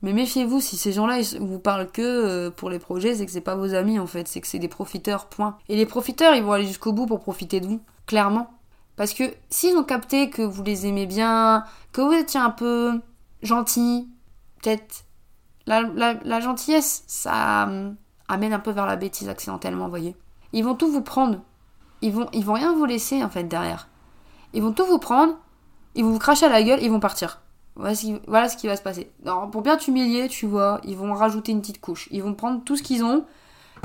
mais 0.01 0.13
méfiez-vous, 0.13 0.59
si 0.59 0.75
ces 0.75 0.91
gens-là 0.91 1.19
vous 1.39 1.59
parlent 1.59 1.89
que 1.89 2.01
euh, 2.01 2.51
pour 2.51 2.69
les 2.69 2.79
projets, 2.79 3.15
c'est 3.15 3.25
que 3.25 3.31
c'est 3.31 3.41
pas 3.41 3.55
vos 3.55 3.73
amis 3.73 3.99
en 3.99 4.07
fait, 4.07 4.27
c'est 4.27 4.41
que 4.41 4.47
c'est 4.47 4.59
des 4.59 4.67
profiteurs, 4.67 5.27
point. 5.27 5.57
Et 5.69 5.75
les 5.75 5.85
profiteurs, 5.85 6.35
ils 6.35 6.43
vont 6.43 6.51
aller 6.51 6.65
jusqu'au 6.65 6.91
bout 6.91 7.05
pour 7.05 7.19
profiter 7.19 7.59
de 7.59 7.67
vous, 7.67 7.81
clairement. 8.05 8.49
Parce 8.95 9.13
que 9.13 9.23
s'ils 9.49 9.75
ont 9.75 9.83
capté 9.83 10.29
que 10.29 10.41
vous 10.41 10.63
les 10.63 10.85
aimez 10.85 11.05
bien, 11.05 11.63
que 11.91 12.01
vous 12.01 12.13
étiez 12.13 12.39
un 12.39 12.51
peu 12.51 13.01
gentil, 13.41 14.07
peut-être 14.61 15.05
la, 15.65 16.39
gentillesse, 16.39 17.03
ça 17.07 17.63
hum, 17.63 17.95
amène 18.27 18.53
un 18.53 18.59
peu 18.59 18.71
vers 18.71 18.85
la 18.85 18.95
bêtise 18.95 19.29
accidentellement, 19.29 19.85
vous 19.85 19.89
voyez. 19.89 20.15
Ils 20.51 20.63
vont 20.63 20.75
tout 20.75 20.91
vous 20.91 21.01
prendre. 21.01 21.41
Ils 22.01 22.11
vont, 22.11 22.27
ils 22.33 22.43
vont 22.43 22.53
rien 22.53 22.73
vous 22.73 22.85
laisser 22.85 23.23
en 23.23 23.29
fait 23.29 23.43
derrière. 23.45 23.87
Ils 24.53 24.61
vont 24.61 24.73
tout 24.73 24.85
vous 24.85 24.99
prendre, 24.99 25.35
ils 25.95 26.03
vont 26.03 26.11
vous 26.11 26.19
cracher 26.19 26.45
à 26.45 26.49
la 26.49 26.61
gueule, 26.61 26.83
ils 26.83 26.91
vont 26.91 26.99
partir. 26.99 27.41
Voilà 27.75 27.95
ce, 27.95 28.57
qui, 28.57 28.67
va 28.67 28.77
se 28.77 28.83
passer. 28.83 29.11
pour 29.51 29.61
bien 29.63 29.77
t'humilier, 29.77 30.27
tu 30.27 30.45
vois, 30.45 30.79
ils 30.83 30.95
vont 30.95 31.13
rajouter 31.13 31.51
une 31.51 31.61
petite 31.61 31.81
couche. 31.81 32.07
Ils 32.11 32.21
vont 32.21 32.35
prendre 32.35 32.63
tout 32.63 32.75
ce 32.75 32.83
qu'ils 32.83 33.03
ont, 33.03 33.25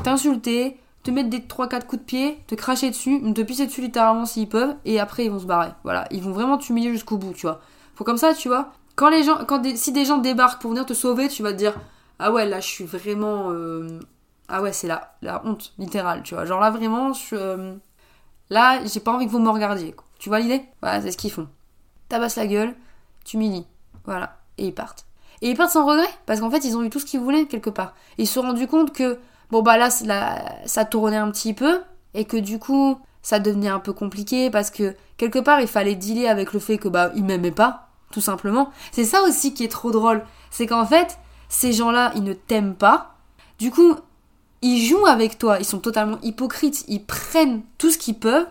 t'insulter, 0.03 0.79
te 1.09 1.15
mettre 1.15 1.31
des 1.31 1.41
3-4 1.41 1.87
coups 1.87 2.03
de 2.03 2.07
pied, 2.07 2.39
te 2.47 2.55
cracher 2.55 2.91
dessus, 2.91 3.23
te 3.33 3.41
pisser 3.41 3.67
dessus 3.67 3.81
littéralement 3.81 4.27
s'ils 4.27 4.49
peuvent, 4.49 4.75
et 4.85 5.01
après 5.01 5.25
ils 5.25 5.31
vont 5.31 5.39
se 5.39 5.47
barrer. 5.47 5.71
Voilà, 5.83 6.07
ils 6.11 6.23
vont 6.23 6.33
vraiment 6.33 6.59
t'humilier 6.59 6.91
jusqu'au 6.91 7.17
bout, 7.17 7.33
tu 7.33 7.47
vois. 7.47 7.61
Faut 7.95 8.05
comme 8.05 8.19
ça, 8.19 8.35
tu 8.35 8.49
vois. 8.49 8.73
Quand 8.95 9.09
les 9.09 9.23
gens, 9.23 9.45
quand 9.47 9.65
si 9.75 9.93
des 9.93 10.05
gens 10.05 10.19
débarquent 10.19 10.61
pour 10.61 10.71
venir 10.71 10.85
te 10.85 10.93
sauver, 10.93 11.29
tu 11.29 11.43
vas 11.43 11.53
te 11.53 11.57
dire 11.57 11.75
ah 12.19 12.31
ouais 12.31 12.47
là 12.47 12.61
je 12.61 12.67
suis 12.67 12.85
vraiment 12.85 13.51
euh, 13.53 14.01
ah 14.49 14.61
ouais 14.61 14.73
c'est 14.73 14.89
la 14.89 15.15
la 15.23 15.41
honte 15.47 15.73
littérale, 15.79 16.23
tu 16.23 16.35
vois. 16.35 16.45
Genre 16.45 16.61
là 16.61 16.71
vraiment 16.71 17.15
je 17.15 17.35
euh, 17.35 17.75
là 18.51 18.85
j'ai 18.85 19.01
pas 19.01 19.13
envie 19.13 19.27
que 19.27 19.31
vous 19.31 19.39
me 19.39 19.49
regardiez. 19.49 19.95
Tu 20.19 20.29
vois 20.29 20.41
l'idée? 20.41 20.63
Voilà, 20.83 21.01
c'est 21.01 21.13
ce 21.13 21.17
qu'ils 21.17 21.33
font. 21.33 21.49
Tabasses 22.11 22.37
la 22.37 22.47
gueule, 22.47 22.75
t'humilies. 23.25 23.67
Voilà. 24.05 24.37
Et 24.59 24.67
ils 24.67 24.75
partent. 24.75 25.07
Et 25.41 25.51
ils 25.51 25.57
partent 25.57 25.71
sans 25.71 25.87
regret, 25.87 26.09
parce 26.27 26.41
qu'en 26.41 26.51
fait, 26.51 26.65
ils 26.65 26.77
ont 26.77 26.83
eu 26.83 26.91
tout 26.91 26.99
ce 26.99 27.07
qu'ils 27.07 27.21
voulaient 27.21 27.47
quelque 27.47 27.71
part. 27.71 27.95
Ils 28.19 28.27
se 28.27 28.35
sont 28.35 28.43
rendus 28.43 28.67
compte 28.67 28.93
que, 28.93 29.19
bon, 29.51 29.63
bah 29.63 29.77
là, 29.77 29.91
ça 29.91 30.85
tournait 30.85 31.17
un 31.17 31.31
petit 31.31 31.55
peu, 31.55 31.81
et 32.15 32.25
que 32.25 32.37
du 32.37 32.59
coup, 32.59 32.99
ça 33.23 33.39
devenait 33.39 33.69
un 33.69 33.81
peu 33.81 33.93
compliqué, 33.93 34.51
parce 34.51 34.71
que 34.71 34.95
quelque 35.17 35.39
part, 35.39 35.61
il 35.61 35.69
fallait 35.69 35.95
dealer 35.95 36.29
avec 36.29 36.53
le 36.53 36.61
fait 36.61 36.79
que, 36.79 36.89
bah, 36.89 37.11
ils 37.15 37.25
m'aimaient 37.25 37.51
pas, 37.51 37.89
tout 38.11 38.21
simplement. 38.21 38.71
C'est 38.93 39.05
ça 39.05 39.23
aussi 39.23 39.55
qui 39.55 39.65
est 39.65 39.69
trop 39.69 39.91
drôle. 39.91 40.25
C'est 40.51 40.67
qu'en 40.67 40.87
fait, 40.87 41.19
ces 41.49 41.73
gens-là, 41.73 42.13
ils 42.15 42.25
ne 42.25 42.33
t'aiment 42.33 42.75
pas. 42.75 43.17
Du 43.59 43.71
coup, 43.71 43.97
ils 44.63 44.85
jouent 44.87 45.07
avec 45.07 45.39
toi, 45.39 45.59
ils 45.59 45.65
sont 45.65 45.79
totalement 45.79 46.19
hypocrites, 46.23 46.85
ils 46.89 47.05
prennent 47.05 47.63
tout 47.79 47.91
ce 47.91 47.99
qu'ils 47.99 48.19
peuvent, 48.19 48.47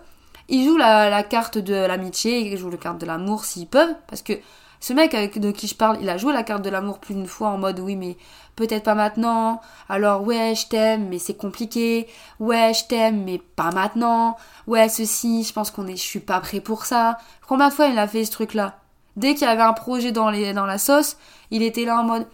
ils 0.50 0.66
jouent 0.66 0.78
la, 0.78 1.10
la 1.10 1.24
carte 1.24 1.58
de 1.58 1.74
l'amitié, 1.74 2.40
ils 2.40 2.58
jouent 2.58 2.70
la 2.70 2.78
carte 2.78 3.00
de 3.00 3.06
l'amour 3.06 3.46
s'ils 3.46 3.68
peuvent, 3.68 3.96
parce 4.08 4.22
que 4.22 4.34
ce 4.80 4.94
mec 4.94 5.14
avec 5.14 5.40
de 5.40 5.52
qui 5.52 5.68
je 5.68 5.76
parle, 5.76 5.98
il 6.02 6.10
a 6.10 6.18
joué 6.18 6.34
la 6.34 6.44
carte 6.44 6.64
de 6.64 6.70
l'amour 6.70 7.00
plus 7.00 7.16
d'une 7.16 7.28
fois 7.28 7.50
en 7.50 7.58
mode 7.58 7.80
oui 7.80 7.96
mais 7.96 8.16
peut-être 8.58 8.84
pas 8.84 8.96
maintenant. 8.96 9.62
Alors 9.88 10.24
ouais 10.24 10.54
je 10.56 10.68
t'aime 10.68 11.08
mais 11.08 11.20
c'est 11.20 11.36
compliqué. 11.38 12.08
Ouais 12.42 12.74
je 12.74 12.86
t'aime 12.86 13.24
mais 13.24 13.38
pas 13.38 13.72
maintenant. 13.72 14.36
Ouais 14.68 14.90
ceci, 14.90 15.46
je 15.46 15.54
pense 15.54 15.72
qu'on 15.72 15.88
est, 15.88 15.96
je 15.96 16.02
suis 16.02 16.20
pas 16.20 16.42
prêt 16.42 16.60
pour 16.60 16.86
ça. 16.86 17.18
Combien 17.48 17.70
de 17.70 17.74
fois 17.74 17.88
il 17.88 17.98
a 17.98 18.08
fait 18.08 18.26
ce 18.26 18.32
truc 18.32 18.54
là 18.54 18.80
Dès 19.16 19.34
qu'il 19.34 19.48
y 19.48 19.50
avait 19.50 19.62
un 19.62 19.74
projet 19.74 20.12
dans 20.12 20.30
les 20.30 20.54
dans 20.54 20.66
la 20.66 20.78
sauce, 20.78 21.18
il 21.52 21.64
était 21.64 21.86
là 21.86 22.02
en 22.02 22.04
mode 22.04 22.28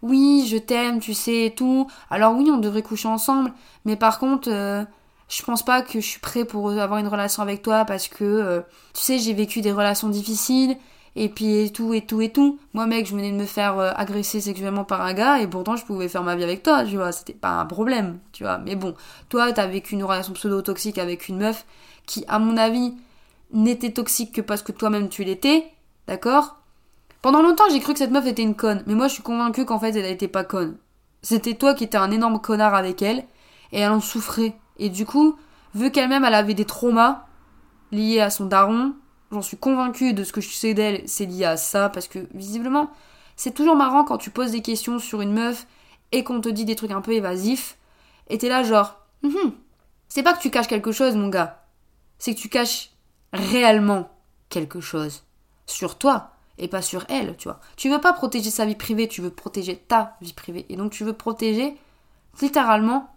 oui 0.00 0.46
je 0.48 0.56
t'aime 0.56 1.00
tu 1.00 1.12
sais 1.12 1.46
et 1.46 1.54
tout. 1.54 1.88
Alors 2.10 2.34
oui 2.34 2.48
on 2.50 2.58
devrait 2.58 2.82
coucher 2.82 3.08
ensemble 3.08 3.52
mais 3.84 3.96
par 3.96 4.18
contre 4.18 4.48
euh, 4.50 4.84
je 5.28 5.42
pense 5.42 5.64
pas 5.64 5.82
que 5.82 6.00
je 6.00 6.06
suis 6.06 6.20
prêt 6.20 6.44
pour 6.44 6.70
avoir 6.70 6.98
une 6.98 7.08
relation 7.08 7.42
avec 7.42 7.62
toi 7.62 7.84
parce 7.84 8.08
que 8.08 8.24
euh, 8.24 8.60
tu 8.94 9.02
sais 9.02 9.18
j'ai 9.18 9.34
vécu 9.34 9.60
des 9.60 9.72
relations 9.72 10.08
difficiles 10.08 10.76
et 11.16 11.28
puis 11.28 11.58
et 11.58 11.70
tout 11.70 11.94
et 11.94 12.04
tout 12.04 12.20
et 12.20 12.30
tout. 12.30 12.58
Moi 12.72 12.86
mec, 12.86 13.06
je 13.06 13.14
venais 13.14 13.30
de 13.30 13.36
me 13.36 13.46
faire 13.46 13.78
euh, 13.78 13.92
agresser 13.94 14.40
sexuellement 14.40 14.84
par 14.84 15.00
un 15.02 15.14
gars 15.14 15.40
et 15.40 15.46
pourtant 15.46 15.76
je 15.76 15.84
pouvais 15.84 16.08
faire 16.08 16.22
ma 16.22 16.36
vie 16.36 16.44
avec 16.44 16.62
toi, 16.62 16.84
tu 16.84 16.96
vois, 16.96 17.12
c'était 17.12 17.32
pas 17.32 17.60
un 17.60 17.66
problème, 17.66 18.18
tu 18.32 18.44
vois. 18.44 18.58
Mais 18.58 18.76
bon, 18.76 18.94
toi 19.28 19.52
t'as 19.52 19.66
vécu 19.66 19.94
une 19.94 20.04
relation 20.04 20.32
pseudo 20.32 20.62
toxique 20.62 20.98
avec 20.98 21.28
une 21.28 21.38
meuf 21.38 21.66
qui 22.06 22.24
à 22.28 22.38
mon 22.38 22.56
avis 22.56 22.94
n'était 23.52 23.92
toxique 23.92 24.32
que 24.32 24.40
parce 24.40 24.62
que 24.62 24.72
toi-même 24.72 25.08
tu 25.08 25.24
l'étais, 25.24 25.64
d'accord? 26.06 26.56
Pendant 27.22 27.40
longtemps, 27.40 27.64
j'ai 27.70 27.80
cru 27.80 27.94
que 27.94 27.98
cette 27.98 28.10
meuf 28.10 28.26
était 28.26 28.42
une 28.42 28.54
conne, 28.54 28.82
mais 28.86 28.94
moi 28.94 29.08
je 29.08 29.14
suis 29.14 29.22
convaincue 29.22 29.64
qu'en 29.64 29.78
fait 29.78 29.96
elle 29.96 30.04
était 30.06 30.28
pas 30.28 30.44
conne. 30.44 30.76
C'était 31.22 31.54
toi 31.54 31.74
qui 31.74 31.84
étais 31.84 31.96
un 31.96 32.10
énorme 32.10 32.38
connard 32.40 32.74
avec 32.74 33.00
elle 33.00 33.24
et 33.72 33.80
elle 33.80 33.92
en 33.92 34.00
souffrait. 34.00 34.54
Et 34.78 34.90
du 34.90 35.06
coup, 35.06 35.36
vu 35.74 35.90
qu'elle-même 35.90 36.24
elle 36.24 36.34
avait 36.34 36.54
des 36.54 36.66
traumas 36.66 37.24
liés 37.92 38.20
à 38.20 38.28
son 38.28 38.44
daron, 38.44 38.94
J'en 39.34 39.42
suis 39.42 39.56
convaincue 39.56 40.14
de 40.14 40.22
ce 40.22 40.32
que 40.32 40.40
je 40.40 40.48
sais 40.48 40.74
d'elle, 40.74 41.02
c'est 41.06 41.26
lié 41.26 41.44
à 41.44 41.56
ça, 41.56 41.88
parce 41.88 42.06
que 42.06 42.20
visiblement, 42.34 42.88
c'est 43.34 43.52
toujours 43.52 43.74
marrant 43.74 44.04
quand 44.04 44.16
tu 44.16 44.30
poses 44.30 44.52
des 44.52 44.62
questions 44.62 45.00
sur 45.00 45.22
une 45.22 45.32
meuf 45.32 45.66
et 46.12 46.22
qu'on 46.22 46.40
te 46.40 46.48
dit 46.48 46.64
des 46.64 46.76
trucs 46.76 46.92
un 46.92 47.00
peu 47.00 47.10
évasifs, 47.10 47.76
et 48.30 48.38
t'es 48.38 48.48
là 48.48 48.62
genre, 48.62 48.94
c'est 50.06 50.22
pas 50.22 50.34
que 50.34 50.40
tu 50.40 50.50
caches 50.50 50.68
quelque 50.68 50.92
chose, 50.92 51.16
mon 51.16 51.30
gars, 51.30 51.64
c'est 52.20 52.32
que 52.32 52.38
tu 52.38 52.48
caches 52.48 52.90
réellement 53.32 54.08
quelque 54.50 54.80
chose 54.80 55.24
sur 55.66 55.98
toi 55.98 56.30
et 56.56 56.68
pas 56.68 56.80
sur 56.80 57.04
elle, 57.08 57.36
tu 57.36 57.48
vois. 57.48 57.58
Tu 57.74 57.90
veux 57.90 58.00
pas 58.00 58.12
protéger 58.12 58.50
sa 58.50 58.64
vie 58.64 58.76
privée, 58.76 59.08
tu 59.08 59.20
veux 59.20 59.30
protéger 59.30 59.76
ta 59.76 60.16
vie 60.20 60.32
privée, 60.32 60.64
et 60.68 60.76
donc 60.76 60.92
tu 60.92 61.02
veux 61.02 61.12
protéger 61.12 61.76
littéralement 62.40 63.12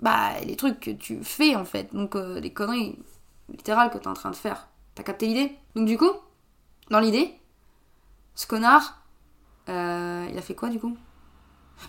bah 0.00 0.40
les 0.46 0.56
trucs 0.56 0.80
que 0.80 0.90
tu 0.90 1.22
fais 1.22 1.54
en 1.54 1.66
fait, 1.66 1.94
donc 1.94 2.16
euh, 2.16 2.40
les 2.40 2.50
conneries 2.50 2.98
littérales 3.50 3.90
que 3.90 3.98
t'es 3.98 4.08
en 4.08 4.14
train 4.14 4.30
de 4.30 4.36
faire. 4.36 4.69
T'as 4.94 5.02
capté 5.02 5.26
l'idée? 5.26 5.56
Donc 5.74 5.86
du 5.86 5.96
coup, 5.96 6.10
dans 6.90 7.00
l'idée, 7.00 7.34
ce 8.34 8.46
connard, 8.46 9.02
euh, 9.68 10.26
il 10.30 10.36
a 10.38 10.42
fait 10.42 10.54
quoi 10.54 10.68
du 10.68 10.78
coup? 10.78 10.96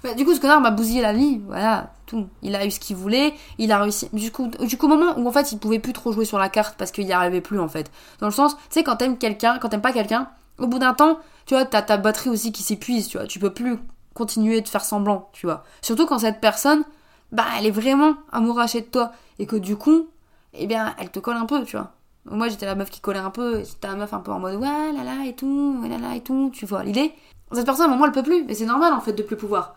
Bah, 0.03 0.13
Du 0.13 0.23
coup, 0.25 0.33
ce 0.33 0.39
connard 0.39 0.61
m'a 0.61 0.71
bousillé 0.71 1.01
la 1.01 1.13
vie, 1.13 1.39
voilà, 1.45 1.93
tout. 2.05 2.27
Il 2.41 2.55
a 2.55 2.65
eu 2.65 2.71
ce 2.71 2.79
qu'il 2.79 2.95
voulait, 2.95 3.33
il 3.57 3.71
a 3.71 3.79
réussi. 3.81 4.09
Du 4.13 4.31
coup, 4.31 4.47
du 4.47 4.77
coup, 4.77 4.85
au 4.85 4.89
moment 4.89 5.17
où 5.17 5.27
en 5.27 5.31
fait 5.31 5.51
il 5.51 5.59
pouvait 5.59 5.79
plus 5.79 5.93
trop 5.93 6.11
jouer 6.11 6.25
sur 6.25 6.39
la 6.39 6.49
carte 6.49 6.75
parce 6.77 6.91
qu'il 6.91 7.05
n'y 7.05 7.13
arrivait 7.13 7.41
plus 7.41 7.59
en 7.59 7.67
fait. 7.67 7.91
Dans 8.19 8.27
le 8.27 8.31
sens, 8.33 8.55
tu 8.55 8.61
sais, 8.69 8.83
quand 8.83 8.95
t'aimes 8.97 9.17
quelqu'un, 9.17 9.57
quand 9.59 9.69
t'aimes 9.69 9.81
pas 9.81 9.93
quelqu'un, 9.93 10.29
au 10.57 10.67
bout 10.67 10.79
d'un 10.79 10.93
temps, 10.93 11.19
tu 11.45 11.53
vois, 11.55 11.65
t'as 11.65 11.81
ta 11.81 11.97
batterie 11.97 12.29
aussi 12.29 12.51
qui 12.51 12.63
s'épuise, 12.63 13.07
tu 13.07 13.17
vois. 13.17 13.27
Tu 13.27 13.39
peux 13.39 13.53
plus 13.53 13.77
continuer 14.13 14.61
de 14.61 14.67
faire 14.67 14.83
semblant, 14.83 15.29
tu 15.33 15.45
vois. 15.45 15.63
Surtout 15.81 16.05
quand 16.05 16.19
cette 16.19 16.39
personne, 16.41 16.83
bah, 17.31 17.45
elle 17.57 17.65
est 17.65 17.71
vraiment 17.71 18.13
amourachée 18.31 18.81
de 18.81 18.85
toi 18.87 19.11
et 19.39 19.45
que 19.45 19.55
du 19.55 19.75
coup, 19.75 20.07
eh 20.53 20.67
bien, 20.67 20.95
elle 20.99 21.09
te 21.11 21.19
colle 21.19 21.37
un 21.37 21.45
peu, 21.45 21.63
tu 21.63 21.77
vois. 21.77 21.91
Moi, 22.25 22.49
j'étais 22.49 22.65
la 22.67 22.75
meuf 22.75 22.89
qui 22.89 23.01
collait 23.01 23.19
un 23.19 23.31
peu, 23.31 23.63
j'étais 23.63 23.87
la 23.87 23.95
meuf 23.95 24.13
un 24.13 24.19
peu 24.19 24.31
en 24.31 24.39
mode 24.39 24.55
ouais, 24.55 24.93
là 24.93 25.03
là 25.03 25.25
et 25.25 25.35
tout, 25.35 25.79
ouais, 25.81 25.89
là 25.89 25.97
là 25.97 26.15
et 26.15 26.21
tout, 26.21 26.51
tu 26.53 26.65
vois 26.65 26.83
l'idée. 26.83 27.13
Cette 27.51 27.65
personne, 27.65 27.85
à 27.85 27.89
un 27.89 27.91
moment, 27.91 28.05
elle 28.05 28.11
peut 28.11 28.23
plus, 28.23 28.45
et 28.47 28.53
c'est 28.53 28.65
normal 28.65 28.93
en 28.93 29.01
fait 29.01 29.13
de 29.13 29.23
plus 29.23 29.35
pouvoir. 29.35 29.75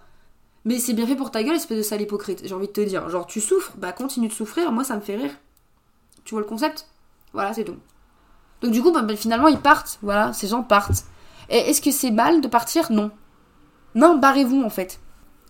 Mais 0.67 0.79
c'est 0.79 0.93
bien 0.93 1.07
fait 1.07 1.17
pour 1.17 1.31
ta 1.31 1.43
gueule, 1.43 1.57
espèce 1.57 1.79
de 1.79 1.83
sale 1.83 2.03
hypocrite, 2.03 2.43
j'ai 2.45 2.55
envie 2.55 2.69
de 2.69 2.73
te 2.73 2.81
dire. 2.81 3.09
Genre, 3.09 3.27
tu 3.27 3.41
souffres, 3.41 3.73
bah 3.77 3.93
continue 3.93 4.29
de 4.29 4.33
souffrir, 4.33 4.73
moi 4.73 4.85
ça 4.85 4.95
me 4.95 5.01
fait 5.01 5.17
rire. 5.17 5.33
Tu 6.25 6.35
vois 6.35 6.41
le 6.41 6.47
concept? 6.47 6.89
Voilà, 7.33 7.53
c'est 7.53 7.65
tout. 7.65 7.77
Donc, 8.61 8.71
du 8.71 8.83
coup, 8.83 8.93
bah, 8.93 9.03
bah, 9.03 9.17
finalement, 9.17 9.49
ils 9.49 9.59
partent, 9.59 9.99
voilà, 10.03 10.33
ces 10.33 10.49
gens 10.49 10.63
partent. 10.63 11.05
Et 11.51 11.59
est-ce 11.59 11.83
que 11.83 11.91
c'est 11.91 12.11
mal 12.11 12.41
de 12.41 12.49
partir? 12.49 12.93
Non. 12.93 13.11
Non, 13.95 14.17
barrez-vous 14.17 14.63
en 14.63 14.71
fait. 14.71 15.01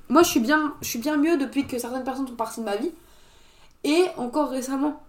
Moi, 0.08 0.22
je 0.22 0.28
suis 0.28 0.40
bien, 0.40 0.74
je 0.80 0.88
suis 0.88 0.98
bien 0.98 1.16
mieux 1.16 1.36
depuis 1.36 1.66
que 1.66 1.78
certaines 1.78 2.04
personnes 2.04 2.26
sont 2.26 2.34
parties 2.34 2.60
de 2.60 2.64
ma 2.64 2.76
vie. 2.76 2.92
Et 3.84 4.06
encore 4.16 4.50
récemment. 4.50 5.02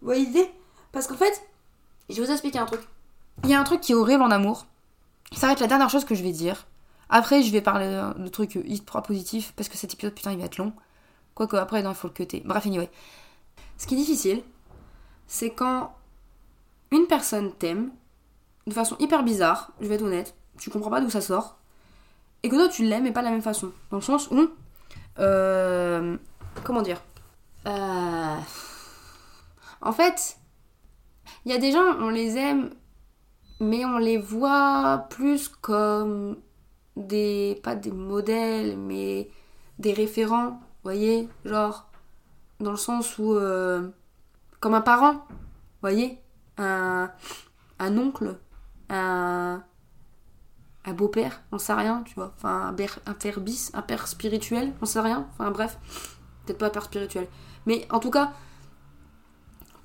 Vous 0.00 0.06
voyez 0.06 0.24
l'idée? 0.24 0.50
Parce 0.92 1.06
qu'en 1.06 1.16
fait, 1.16 1.42
je 2.08 2.16
vais 2.16 2.26
vous 2.26 2.32
expliquer 2.32 2.58
un 2.58 2.66
truc. 2.66 2.80
Il 3.44 3.50
y 3.50 3.54
a 3.54 3.60
un 3.60 3.64
truc 3.64 3.80
qui 3.80 3.92
est 3.92 3.94
horrible 3.94 4.22
en 4.22 4.30
amour. 4.30 4.66
Ça 5.32 5.46
va 5.46 5.54
être 5.54 5.60
la 5.60 5.66
dernière 5.66 5.90
chose 5.90 6.04
que 6.04 6.14
je 6.14 6.22
vais 6.22 6.32
dire. 6.32 6.66
Après, 7.08 7.42
je 7.42 7.50
vais 7.50 7.60
parler 7.60 8.02
de 8.16 8.28
trucs 8.28 8.54
hyper 8.54 9.02
positifs 9.02 9.52
parce 9.56 9.68
que 9.68 9.76
cet 9.76 9.94
épisode, 9.94 10.14
putain, 10.14 10.32
il 10.32 10.38
va 10.38 10.44
être 10.44 10.58
long. 10.58 10.72
Quoique, 11.34 11.56
après, 11.56 11.82
non, 11.82 11.90
il 11.90 11.96
faut 11.96 12.08
le 12.08 12.12
cuter. 12.12 12.42
Bref, 12.44 12.66
anyway. 12.66 12.90
Ce 13.78 13.86
qui 13.86 13.94
est 13.94 13.98
difficile, 13.98 14.42
c'est 15.26 15.50
quand 15.50 15.94
une 16.90 17.06
personne 17.06 17.52
t'aime 17.54 17.90
de 18.66 18.72
façon 18.72 18.96
hyper 18.98 19.22
bizarre, 19.22 19.72
je 19.80 19.86
vais 19.86 19.96
être 19.96 20.02
honnête, 20.02 20.34
tu 20.58 20.70
comprends 20.70 20.90
pas 20.90 21.00
d'où 21.00 21.10
ça 21.10 21.20
sort, 21.20 21.56
et 22.42 22.48
que 22.48 22.54
toi 22.54 22.68
tu 22.68 22.84
l'aimes 22.84 23.04
mais 23.04 23.12
pas 23.12 23.20
de 23.20 23.26
la 23.26 23.32
même 23.32 23.42
façon. 23.42 23.72
Dans 23.90 23.96
le 23.96 24.02
sens 24.02 24.28
où. 24.30 24.48
Euh, 25.18 26.16
comment 26.64 26.82
dire 26.82 27.00
euh, 27.66 28.36
En 29.80 29.92
fait, 29.92 30.36
il 31.44 31.52
y 31.52 31.54
a 31.54 31.58
des 31.58 31.72
gens, 31.72 31.96
on 32.00 32.08
les 32.08 32.36
aime, 32.36 32.70
mais 33.60 33.84
on 33.84 33.98
les 33.98 34.18
voit 34.18 35.06
plus 35.10 35.48
comme 35.48 36.36
des. 36.96 37.60
pas 37.62 37.74
des 37.74 37.90
modèles, 37.90 38.76
mais 38.76 39.30
des 39.78 39.92
référents, 39.92 40.60
voyez 40.82 41.28
Genre, 41.44 41.88
dans 42.60 42.72
le 42.72 42.76
sens 42.76 43.18
où. 43.18 43.34
Euh, 43.34 43.88
comme 44.60 44.74
un 44.74 44.80
parent, 44.80 45.14
vous 45.28 45.80
voyez 45.80 46.20
un, 46.56 47.10
un 47.80 47.98
oncle, 47.98 48.38
un, 48.88 49.64
un 50.84 50.92
beau-père, 50.92 51.42
on 51.50 51.58
sait 51.58 51.72
rien, 51.74 52.02
tu 52.04 52.14
vois. 52.14 52.32
Enfin, 52.36 52.68
un 52.68 52.72
père, 52.72 52.98
un 53.06 53.14
père 53.14 53.40
bis, 53.40 53.70
un 53.74 53.82
père 53.82 54.06
spirituel, 54.06 54.72
on 54.80 54.86
sait 54.86 55.00
rien. 55.00 55.26
Enfin, 55.32 55.50
bref, 55.50 55.78
peut-être 56.44 56.58
pas 56.58 56.66
un 56.66 56.70
père 56.70 56.84
spirituel. 56.84 57.26
Mais 57.66 57.86
en 57.90 57.98
tout 57.98 58.10
cas, 58.10 58.32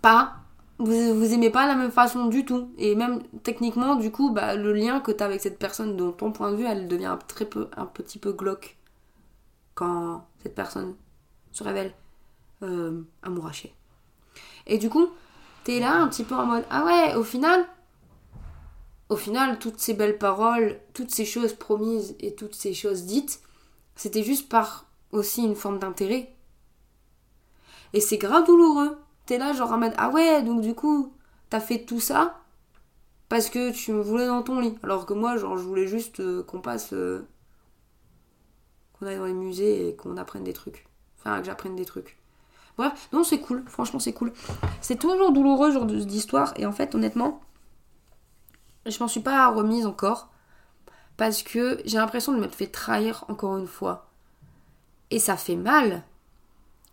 pas. 0.02 0.36
Vous, 0.80 1.16
vous 1.16 1.34
aimez 1.34 1.50
pas 1.50 1.66
la 1.66 1.76
même 1.76 1.92
façon 1.92 2.28
du 2.28 2.46
tout. 2.46 2.72
Et 2.78 2.96
même 2.96 3.24
techniquement, 3.44 3.96
du 3.96 4.12
coup, 4.12 4.32
bah, 4.32 4.56
le 4.56 4.74
lien 4.74 5.00
que 5.00 5.12
tu 5.12 5.24
as 5.24 5.26
avec 5.26 5.42
cette 5.42 5.60
personne, 5.60 5.98
de 5.98 6.12
ton 6.12 6.32
point 6.32 6.52
de 6.52 6.58
vue, 6.58 6.66
elle 6.66 6.88
devient 6.88 7.06
un, 7.06 7.18
très 7.18 7.46
peu, 7.46 7.70
un 7.76 7.86
petit 7.86 8.20
peu 8.20 8.32
glauque 8.32 8.78
quand 9.74 10.28
cette 10.44 10.56
personne 10.56 10.96
se 11.52 11.64
révèle 11.64 11.94
euh, 12.64 13.02
amourachée. 13.24 13.74
Et 14.68 14.78
du 14.78 14.90
coup, 14.90 15.08
t'es 15.64 15.80
là 15.80 15.96
un 15.96 16.08
petit 16.08 16.24
peu 16.24 16.36
en 16.36 16.46
mode 16.46 16.66
Ah 16.70 16.86
ouais, 16.86 17.16
au 17.16 17.24
final, 17.24 17.66
au 19.10 19.16
final, 19.16 19.58
toutes 19.60 19.80
ces 19.80 19.94
belles 19.94 20.18
paroles, 20.18 20.80
toutes 20.94 21.12
ces 21.12 21.26
choses 21.26 21.54
promises 21.54 22.16
et 22.20 22.36
toutes 22.36 22.56
ces 22.56 22.74
choses 22.74 23.06
dites, 23.06 23.42
c'était 23.96 24.24
juste 24.24 24.50
par 24.50 24.86
aussi 25.12 25.44
une 25.44 25.56
forme 25.56 25.80
d'intérêt. 25.80 26.34
Et 27.94 28.02
c'est 28.02 28.18
grave 28.18 28.46
douloureux. 28.46 28.98
T'es 29.28 29.38
là, 29.38 29.54
genre 29.54 29.74
en 29.74 29.78
mode 29.78 29.94
Ah 29.98 30.10
ouais, 30.10 30.42
donc 30.42 30.62
du 30.62 30.74
coup, 30.74 31.14
t'as 31.50 31.60
fait 31.60 31.84
tout 31.84 32.00
ça 32.00 32.40
parce 33.30 33.50
que 33.50 33.72
tu 33.72 33.92
me 33.92 34.02
voulais 34.02 34.26
dans 34.26 34.42
ton 34.42 34.60
lit. 34.60 34.76
Alors 34.84 35.06
que 35.06 35.14
moi, 35.14 35.36
genre, 35.38 35.58
je 35.58 35.64
voulais 35.64 35.86
juste 35.86 36.22
euh, 36.22 36.44
qu'on 36.44 36.62
passe. 36.62 36.94
Euh, 36.94 37.28
qu'on 38.94 39.06
aille 39.06 39.18
dans 39.18 39.26
les 39.26 39.34
musées 39.34 39.90
et 39.90 39.96
qu'on 39.98 40.16
apprenne 40.16 40.46
des 40.46 40.54
trucs. 40.54 40.88
Enfin, 41.20 41.40
que 41.40 41.46
j'apprenne 41.46 41.76
des 41.76 41.84
trucs. 41.86 42.18
Bref, 42.78 43.10
non, 43.12 43.26
c'est 43.26 43.40
cool. 43.40 43.64
Franchement, 43.68 44.00
c'est 44.00 44.14
cool. 44.14 44.32
C'est 44.80 44.98
toujours 44.98 45.34
douloureux, 45.34 45.72
genre 45.72 45.86
d'histoire. 45.86 46.54
Et 46.56 46.66
en 46.66 46.72
fait, 46.72 46.96
honnêtement, 46.96 47.42
je 48.86 48.98
m'en 49.00 49.10
suis 49.10 49.20
pas 49.20 49.50
remise 49.50 49.86
encore. 49.86 50.30
Parce 51.18 51.44
que 51.44 51.82
j'ai 51.84 51.98
l'impression 51.98 52.32
de 52.32 52.40
me 52.40 52.48
fait 52.48 52.68
trahir 52.68 53.26
encore 53.28 53.58
une 53.58 53.68
fois. 53.68 54.08
Et 55.12 55.20
ça 55.20 55.36
fait 55.36 55.58
mal 55.58 56.04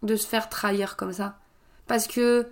de 0.03 0.17
se 0.17 0.27
faire 0.27 0.49
trahir 0.49 0.97
comme 0.97 1.13
ça. 1.13 1.39
Parce 1.87 2.07
que. 2.07 2.49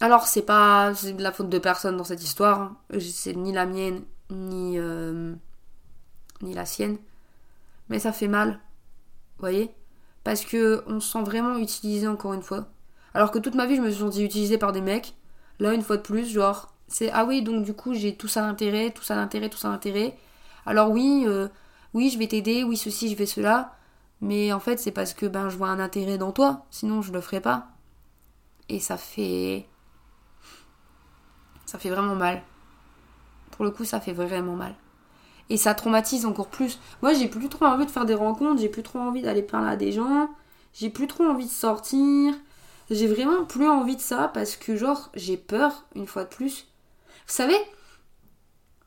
Alors, 0.00 0.26
c'est 0.26 0.42
pas 0.42 0.94
c'est 0.94 1.12
de 1.12 1.22
la 1.22 1.32
faute 1.32 1.48
de 1.48 1.58
personne 1.58 1.96
dans 1.96 2.04
cette 2.04 2.22
histoire. 2.22 2.60
Hein. 2.60 2.76
C'est 3.00 3.34
ni 3.34 3.52
la 3.52 3.66
mienne, 3.66 4.02
ni. 4.30 4.78
Euh, 4.78 5.34
ni 6.42 6.54
la 6.54 6.66
sienne. 6.66 6.98
Mais 7.88 7.98
ça 7.98 8.12
fait 8.12 8.28
mal. 8.28 8.60
Vous 9.38 9.40
voyez 9.40 9.70
Parce 10.24 10.44
que 10.44 10.84
on 10.86 11.00
se 11.00 11.12
sent 11.12 11.22
vraiment 11.22 11.56
utilisé 11.58 12.06
encore 12.06 12.34
une 12.34 12.42
fois. 12.42 12.68
Alors 13.14 13.30
que 13.30 13.38
toute 13.38 13.54
ma 13.54 13.66
vie, 13.66 13.76
je 13.76 13.80
me 13.80 13.90
suis 13.90 14.00
sentie 14.00 14.24
utilisée 14.24 14.58
par 14.58 14.72
des 14.72 14.80
mecs. 14.80 15.14
Là, 15.58 15.72
une 15.74 15.82
fois 15.82 15.96
de 15.96 16.02
plus, 16.02 16.28
genre, 16.28 16.72
c'est 16.86 17.10
ah 17.10 17.24
oui, 17.24 17.42
donc 17.42 17.64
du 17.64 17.74
coup, 17.74 17.94
j'ai 17.94 18.14
tout 18.14 18.28
ça 18.28 18.42
d'intérêt, 18.42 18.90
tout 18.90 19.02
ça 19.02 19.16
d'intérêt, 19.16 19.48
tout 19.48 19.58
ça 19.58 19.68
d'intérêt. 19.68 20.16
Alors 20.66 20.90
oui, 20.90 21.24
euh, 21.26 21.48
oui, 21.94 22.10
je 22.10 22.18
vais 22.18 22.28
t'aider, 22.28 22.64
oui, 22.64 22.76
ceci, 22.76 23.10
je 23.10 23.16
vais 23.16 23.26
cela. 23.26 23.74
Mais 24.20 24.52
en 24.52 24.60
fait, 24.60 24.78
c'est 24.78 24.90
parce 24.92 25.14
que 25.14 25.26
ben, 25.26 25.48
je 25.48 25.56
vois 25.56 25.68
un 25.68 25.80
intérêt 25.80 26.18
dans 26.18 26.32
toi, 26.32 26.66
sinon 26.70 27.02
je 27.02 27.12
le 27.12 27.20
ferais 27.20 27.40
pas. 27.40 27.68
Et 28.68 28.80
ça 28.80 28.96
fait. 28.96 29.66
Ça 31.66 31.78
fait 31.78 31.90
vraiment 31.90 32.14
mal. 32.14 32.42
Pour 33.50 33.64
le 33.64 33.70
coup, 33.70 33.84
ça 33.84 34.00
fait 34.00 34.12
vraiment 34.12 34.56
mal. 34.56 34.74
Et 35.50 35.56
ça 35.56 35.74
traumatise 35.74 36.26
encore 36.26 36.48
plus. 36.48 36.78
Moi, 37.02 37.14
j'ai 37.14 37.28
plus 37.28 37.48
trop 37.48 37.64
envie 37.64 37.86
de 37.86 37.90
faire 37.90 38.04
des 38.04 38.14
rencontres, 38.14 38.60
j'ai 38.60 38.68
plus 38.68 38.82
trop 38.82 38.98
envie 38.98 39.22
d'aller 39.22 39.42
parler 39.42 39.70
à 39.70 39.76
des 39.76 39.92
gens, 39.92 40.30
j'ai 40.74 40.90
plus 40.90 41.06
trop 41.06 41.24
envie 41.24 41.46
de 41.46 41.50
sortir. 41.50 42.34
J'ai 42.90 43.06
vraiment 43.06 43.44
plus 43.44 43.68
envie 43.68 43.96
de 43.96 44.00
ça 44.00 44.28
parce 44.28 44.56
que, 44.56 44.76
genre, 44.76 45.10
j'ai 45.14 45.36
peur, 45.36 45.84
une 45.94 46.06
fois 46.06 46.24
de 46.24 46.28
plus. 46.28 46.68
Vous 47.26 47.34
savez, 47.34 47.58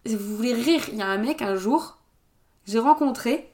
vous 0.05 0.36
voulez 0.36 0.53
rire, 0.53 0.82
il 0.91 0.97
y 0.97 1.01
a 1.01 1.07
un 1.07 1.17
mec 1.17 1.41
un 1.41 1.55
jour, 1.55 1.99
j'ai 2.65 2.79
rencontré, 2.79 3.51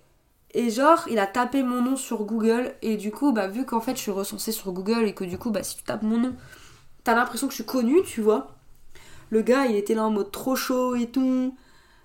et 0.53 0.69
genre, 0.69 1.05
il 1.09 1.19
a 1.19 1.27
tapé 1.27 1.63
mon 1.63 1.81
nom 1.81 1.95
sur 1.95 2.23
Google. 2.23 2.73
Et 2.81 2.97
du 2.97 3.11
coup, 3.11 3.31
bah, 3.31 3.47
vu 3.47 3.65
qu'en 3.65 3.81
fait, 3.81 3.95
je 3.95 4.01
suis 4.01 4.11
recensée 4.11 4.51
sur 4.51 4.71
Google 4.71 5.05
et 5.05 5.13
que 5.13 5.23
du 5.23 5.37
coup, 5.37 5.51
bah, 5.51 5.63
si 5.63 5.77
tu 5.77 5.83
tapes 5.83 6.03
mon 6.03 6.17
nom, 6.17 6.35
t'as 7.03 7.15
l'impression 7.15 7.47
que 7.47 7.51
je 7.51 7.57
suis 7.57 7.65
connue, 7.65 8.01
tu 8.03 8.21
vois. 8.21 8.55
Le 9.29 9.41
gars, 9.41 9.65
il 9.65 9.75
était 9.75 9.93
là 9.93 10.05
en 10.05 10.11
mode 10.11 10.31
trop 10.31 10.55
chaud 10.55 10.95
et 10.95 11.07
tout, 11.07 11.55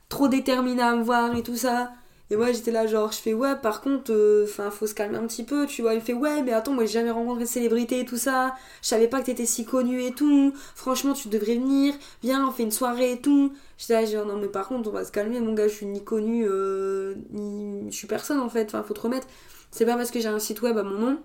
trop 0.08 0.28
déterminé 0.28 0.82
à 0.82 0.94
me 0.96 1.02
voir 1.02 1.36
et 1.36 1.42
tout 1.42 1.56
ça. 1.56 1.92
Et 2.32 2.36
moi, 2.36 2.50
j'étais 2.50 2.70
là, 2.70 2.86
genre, 2.86 3.12
je 3.12 3.18
fais 3.18 3.34
ouais, 3.34 3.56
par 3.56 3.82
contre, 3.82 4.10
euh, 4.10 4.46
enfin, 4.48 4.70
faut 4.70 4.86
se 4.86 4.94
calmer 4.94 5.18
un 5.18 5.26
petit 5.26 5.44
peu, 5.44 5.66
tu 5.66 5.82
vois. 5.82 5.92
Il 5.92 6.00
fait 6.00 6.14
ouais, 6.14 6.42
mais 6.42 6.52
attends, 6.54 6.72
moi, 6.72 6.86
j'ai 6.86 6.92
jamais 6.92 7.10
rencontré 7.10 7.44
de 7.44 7.48
célébrité 7.48 8.00
et 8.00 8.04
tout 8.06 8.16
ça. 8.16 8.54
Je 8.80 8.88
savais 8.88 9.06
pas 9.06 9.20
que 9.20 9.26
t'étais 9.26 9.44
si 9.44 9.66
connu 9.66 10.02
et 10.02 10.12
tout. 10.12 10.54
Franchement, 10.74 11.12
tu 11.12 11.28
devrais 11.28 11.56
venir. 11.56 11.92
Viens, 12.22 12.48
on 12.48 12.50
fait 12.50 12.62
une 12.62 12.70
soirée 12.70 13.12
et 13.12 13.20
tout. 13.20 13.52
J'étais 13.76 13.92
là, 14.00 14.06
genre, 14.06 14.24
non, 14.24 14.38
mais 14.38 14.48
par 14.48 14.66
contre, 14.68 14.88
on 14.88 14.92
va 14.92 15.04
se 15.04 15.12
calmer, 15.12 15.40
mon 15.40 15.52
gars, 15.52 15.68
je 15.68 15.74
suis 15.74 15.84
ni 15.84 16.02
connu, 16.02 16.46
euh, 16.48 17.16
ni. 17.32 17.90
Je 17.90 17.96
suis 17.98 18.06
personne 18.06 18.40
en 18.40 18.48
fait, 18.48 18.64
enfin, 18.64 18.82
faut 18.82 18.94
te 18.94 19.00
remettre. 19.02 19.26
C'est 19.70 19.84
pas 19.84 19.96
parce 19.96 20.10
que 20.10 20.18
j'ai 20.18 20.28
un 20.28 20.38
site 20.38 20.62
web 20.62 20.78
à 20.78 20.82
mon 20.84 20.98
nom 20.98 21.18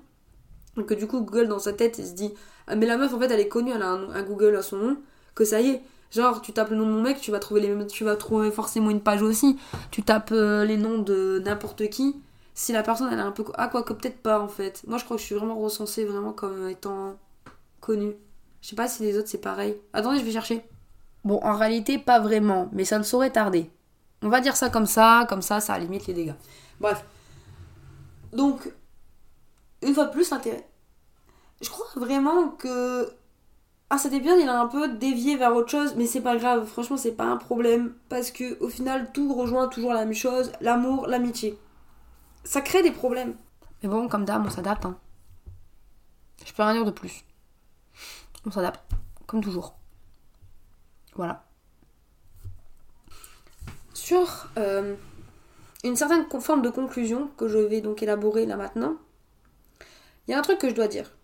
que 0.86 0.94
du 0.94 1.08
coup, 1.08 1.22
Google 1.22 1.48
dans 1.48 1.60
sa 1.60 1.72
tête, 1.72 2.00
il 2.00 2.06
se 2.06 2.14
dit, 2.14 2.34
ah, 2.68 2.76
mais 2.76 2.86
la 2.86 2.98
meuf, 2.98 3.14
en 3.14 3.20
fait, 3.20 3.32
elle 3.32 3.40
est 3.40 3.48
connue, 3.48 3.72
elle 3.74 3.82
a 3.82 3.92
un 3.92 4.24
Google 4.24 4.58
à 4.58 4.62
son 4.62 4.76
nom, 4.76 4.98
que 5.36 5.46
ça 5.46 5.62
y 5.62 5.70
est 5.70 5.82
Genre, 6.12 6.42
tu 6.42 6.54
tapes 6.54 6.70
le 6.70 6.78
nom 6.78 6.86
de 6.86 6.92
mon 6.92 7.02
mec, 7.02 7.20
tu 7.20 7.32
vas 7.32 7.40
trouver, 7.40 7.62
les, 7.62 7.88
tu 7.88 8.04
vas 8.04 8.16
trouver 8.16 8.52
forcément 8.52 8.90
une 8.90 9.02
page 9.02 9.22
aussi. 9.22 9.58
Tu 9.92 10.04
tapes 10.04 10.32
euh, 10.32 10.64
les 10.66 10.78
noms 10.78 11.00
de 11.00 11.42
n'importe 11.44 11.90
qui. 11.90 12.16
Si 12.54 12.72
la 12.72 12.82
personne, 12.82 13.10
elle 13.12 13.20
est 13.20 13.24
un 13.24 13.32
peu. 13.32 13.44
Ah, 13.56 13.68
quoi 13.68 13.84
que 13.84 13.94
peut-être 13.94 14.22
pas 14.22 14.40
en 14.40 14.48
fait. 14.48 14.84
Moi, 14.88 14.98
je 14.98 15.06
crois 15.06 15.18
que 15.18 15.22
je 15.22 15.28
suis 15.28 15.36
vraiment 15.36 15.60
recensée 15.60 16.06
vraiment 16.06 16.34
comme 16.34 16.70
étant 16.70 17.18
connue. 17.82 18.16
Je 18.62 18.70
sais 18.70 18.76
pas 18.76 18.88
si 18.88 19.04
les 19.04 19.18
autres 19.18 19.28
c'est 19.28 19.42
pareil. 19.42 19.78
Attendez, 19.94 20.20
je 20.20 20.24
vais 20.24 20.32
chercher. 20.32 20.66
Bon, 21.24 21.40
en 21.44 21.56
réalité, 21.56 21.98
pas 22.00 22.20
vraiment, 22.20 22.70
mais 22.72 22.86
ça 22.86 22.98
ne 22.98 23.04
saurait 23.04 23.32
tarder. 23.32 23.70
On 24.22 24.30
va 24.30 24.40
dire 24.40 24.56
ça 24.56 24.70
comme 24.70 24.86
ça, 24.86 25.26
comme 25.30 25.42
ça, 25.42 25.60
ça 25.60 25.78
limite 25.78 26.08
les 26.08 26.14
dégâts. 26.14 26.36
Bref. 26.80 27.04
Donc, 28.34 28.72
une 29.82 29.94
fois 29.94 30.06
de 30.06 30.12
plus, 30.12 30.32
intérêt. 30.32 30.68
Je 31.62 31.70
crois 31.70 31.88
vraiment 31.96 32.50
que 32.50 33.10
ah 33.90 33.98
cet 33.98 34.12
épisode 34.12 34.40
il 34.42 34.50
a 34.50 34.60
un 34.60 34.68
peu 34.68 34.90
dévié 34.90 35.38
vers 35.38 35.56
autre 35.56 35.70
chose 35.70 35.96
mais 35.96 36.08
c'est 36.08 36.22
pas 36.22 36.36
grave 36.36 36.66
franchement 36.66 36.98
c'est 36.98 37.14
pas 37.14 37.26
un 37.26 37.38
problème 37.38 37.94
parce 38.10 38.32
que 38.32 38.60
au 38.62 38.68
final 38.68 39.12
tout 39.14 39.34
rejoint 39.34 39.68
toujours 39.70 39.94
la 39.94 40.04
même 40.04 40.14
chose 40.14 40.52
l'amour 40.60 41.08
l'amitié. 41.08 41.58
Ça 42.44 42.62
crée 42.62 42.82
des 42.82 42.92
problèmes. 42.92 43.36
Mais 43.82 43.90
bon 43.90 44.10
comme 44.10 44.26
d'hab 44.26 44.46
on 44.46 44.50
s'adapte 44.50 44.86
hein. 44.86 44.98
je 46.46 46.52
peux 46.52 46.64
rien 46.64 46.74
dire 46.74 46.86
de 46.86 46.92
plus. 46.92 47.24
On 48.46 48.52
s'adapte 48.52 48.82
comme 49.26 49.44
toujours. 49.44 49.76
Voilà. 51.16 51.44
Sur 53.94 54.48
euh, 54.58 54.96
une 55.84 55.96
certaine 55.96 56.26
forme 56.42 56.62
de 56.62 56.70
conclusion 56.70 57.30
que 57.38 57.48
je 57.48 57.58
vais 57.58 57.82
donc 57.82 58.04
élaborer 58.04 58.46
là 58.46 58.58
maintenant 58.58 58.98
il 60.28 60.32
y 60.32 60.34
a 60.34 60.40
un 60.40 60.42
truc 60.42 60.60
que 60.60 60.70
je 60.70 60.76
dois 60.76 60.88
dire 60.88 61.17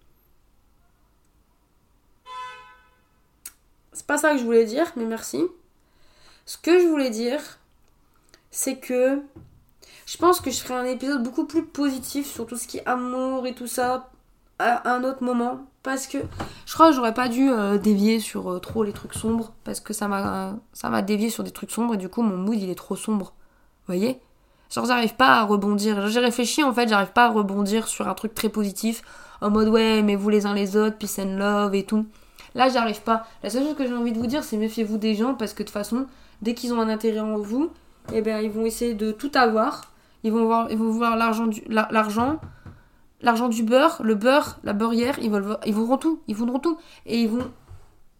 C'est 3.93 4.07
pas 4.07 4.17
ça 4.17 4.31
que 4.31 4.39
je 4.39 4.43
voulais 4.43 4.65
dire, 4.65 4.91
mais 4.95 5.05
merci. 5.05 5.43
Ce 6.45 6.57
que 6.57 6.79
je 6.79 6.87
voulais 6.87 7.09
dire, 7.09 7.39
c'est 8.51 8.77
que 8.77 9.21
je 10.05 10.17
pense 10.17 10.41
que 10.41 10.51
je 10.51 10.59
ferai 10.59 10.73
un 10.73 10.85
épisode 10.85 11.23
beaucoup 11.23 11.45
plus 11.45 11.63
positif 11.63 12.31
sur 12.31 12.45
tout 12.45 12.57
ce 12.57 12.67
qui 12.67 12.77
est 12.77 12.87
amour 12.87 13.47
et 13.47 13.55
tout 13.55 13.67
ça 13.67 14.09
à 14.59 14.91
un 14.91 15.03
autre 15.03 15.23
moment. 15.23 15.65
Parce 15.83 16.07
que 16.07 16.17
je 16.65 16.73
crois 16.73 16.89
que 16.89 16.95
j'aurais 16.95 17.13
pas 17.13 17.27
dû 17.27 17.49
euh, 17.49 17.77
dévier 17.77 18.19
sur 18.19 18.51
euh, 18.51 18.59
trop 18.59 18.83
les 18.83 18.93
trucs 18.93 19.13
sombres. 19.13 19.53
Parce 19.63 19.79
que 19.79 19.93
ça 19.93 20.07
m'a 20.07 21.01
dévié 21.01 21.29
sur 21.29 21.43
des 21.43 21.51
trucs 21.51 21.71
sombres 21.71 21.93
et 21.93 21.97
du 21.97 22.09
coup 22.09 22.21
mon 22.21 22.37
mood 22.37 22.55
il 22.55 22.69
est 22.69 22.75
trop 22.75 22.95
sombre. 22.95 23.33
Vous 23.85 23.93
voyez? 23.93 24.19
Genre 24.69 24.85
j'arrive 24.85 25.15
pas 25.15 25.39
à 25.39 25.43
rebondir. 25.43 26.07
J'ai 26.07 26.19
réfléchi 26.19 26.63
en 26.63 26.73
fait, 26.73 26.87
j'arrive 26.87 27.11
pas 27.11 27.25
à 27.25 27.29
rebondir 27.29 27.87
sur 27.87 28.07
un 28.07 28.13
truc 28.13 28.33
très 28.33 28.49
positif. 28.49 29.03
En 29.41 29.49
mode 29.49 29.67
ouais, 29.67 30.01
mais 30.03 30.15
vous 30.15 30.29
les 30.29 30.45
uns 30.45 30.53
les 30.53 30.77
autres, 30.77 30.97
peace 30.97 31.19
and 31.19 31.37
love 31.37 31.75
et 31.75 31.83
tout. 31.83 32.05
Là, 32.55 32.69
j'arrive 32.69 33.01
pas. 33.01 33.25
La 33.41 33.49
seule 33.49 33.63
chose 33.63 33.75
que 33.75 33.85
j'ai 33.85 33.93
envie 33.93 34.11
de 34.11 34.19
vous 34.19 34.27
dire, 34.27 34.43
c'est 34.43 34.57
méfiez-vous 34.57 34.97
des 34.97 35.15
gens 35.15 35.33
parce 35.33 35.53
que 35.53 35.63
de 35.63 35.67
toute 35.67 35.73
façon, 35.73 36.05
dès 36.41 36.53
qu'ils 36.53 36.73
ont 36.73 36.79
un 36.79 36.89
intérêt 36.89 37.19
en 37.19 37.37
vous, 37.37 37.71
eh 38.11 38.21
bien, 38.21 38.39
ils 38.39 38.51
vont 38.51 38.65
essayer 38.65 38.93
de 38.93 39.11
tout 39.11 39.31
avoir. 39.33 39.91
Ils 40.23 40.31
vont, 40.31 40.45
voir, 40.45 40.71
ils 40.71 40.77
vont 40.77 40.89
vouloir 40.89 41.17
l'argent, 41.17 41.49
l'argent, 41.67 42.39
l'argent 43.21 43.49
du 43.49 43.63
beurre, 43.63 44.01
le 44.03 44.15
beurre, 44.15 44.59
la 44.63 44.73
beurrière, 44.73 45.19
ils, 45.19 45.29
veulent, 45.29 45.57
ils 45.65 45.73
voudront 45.73 45.97
tout, 45.97 46.21
ils 46.27 46.35
voudront 46.35 46.59
tout. 46.59 46.77
Et 47.05 47.21
ils 47.21 47.29
vont, 47.29 47.51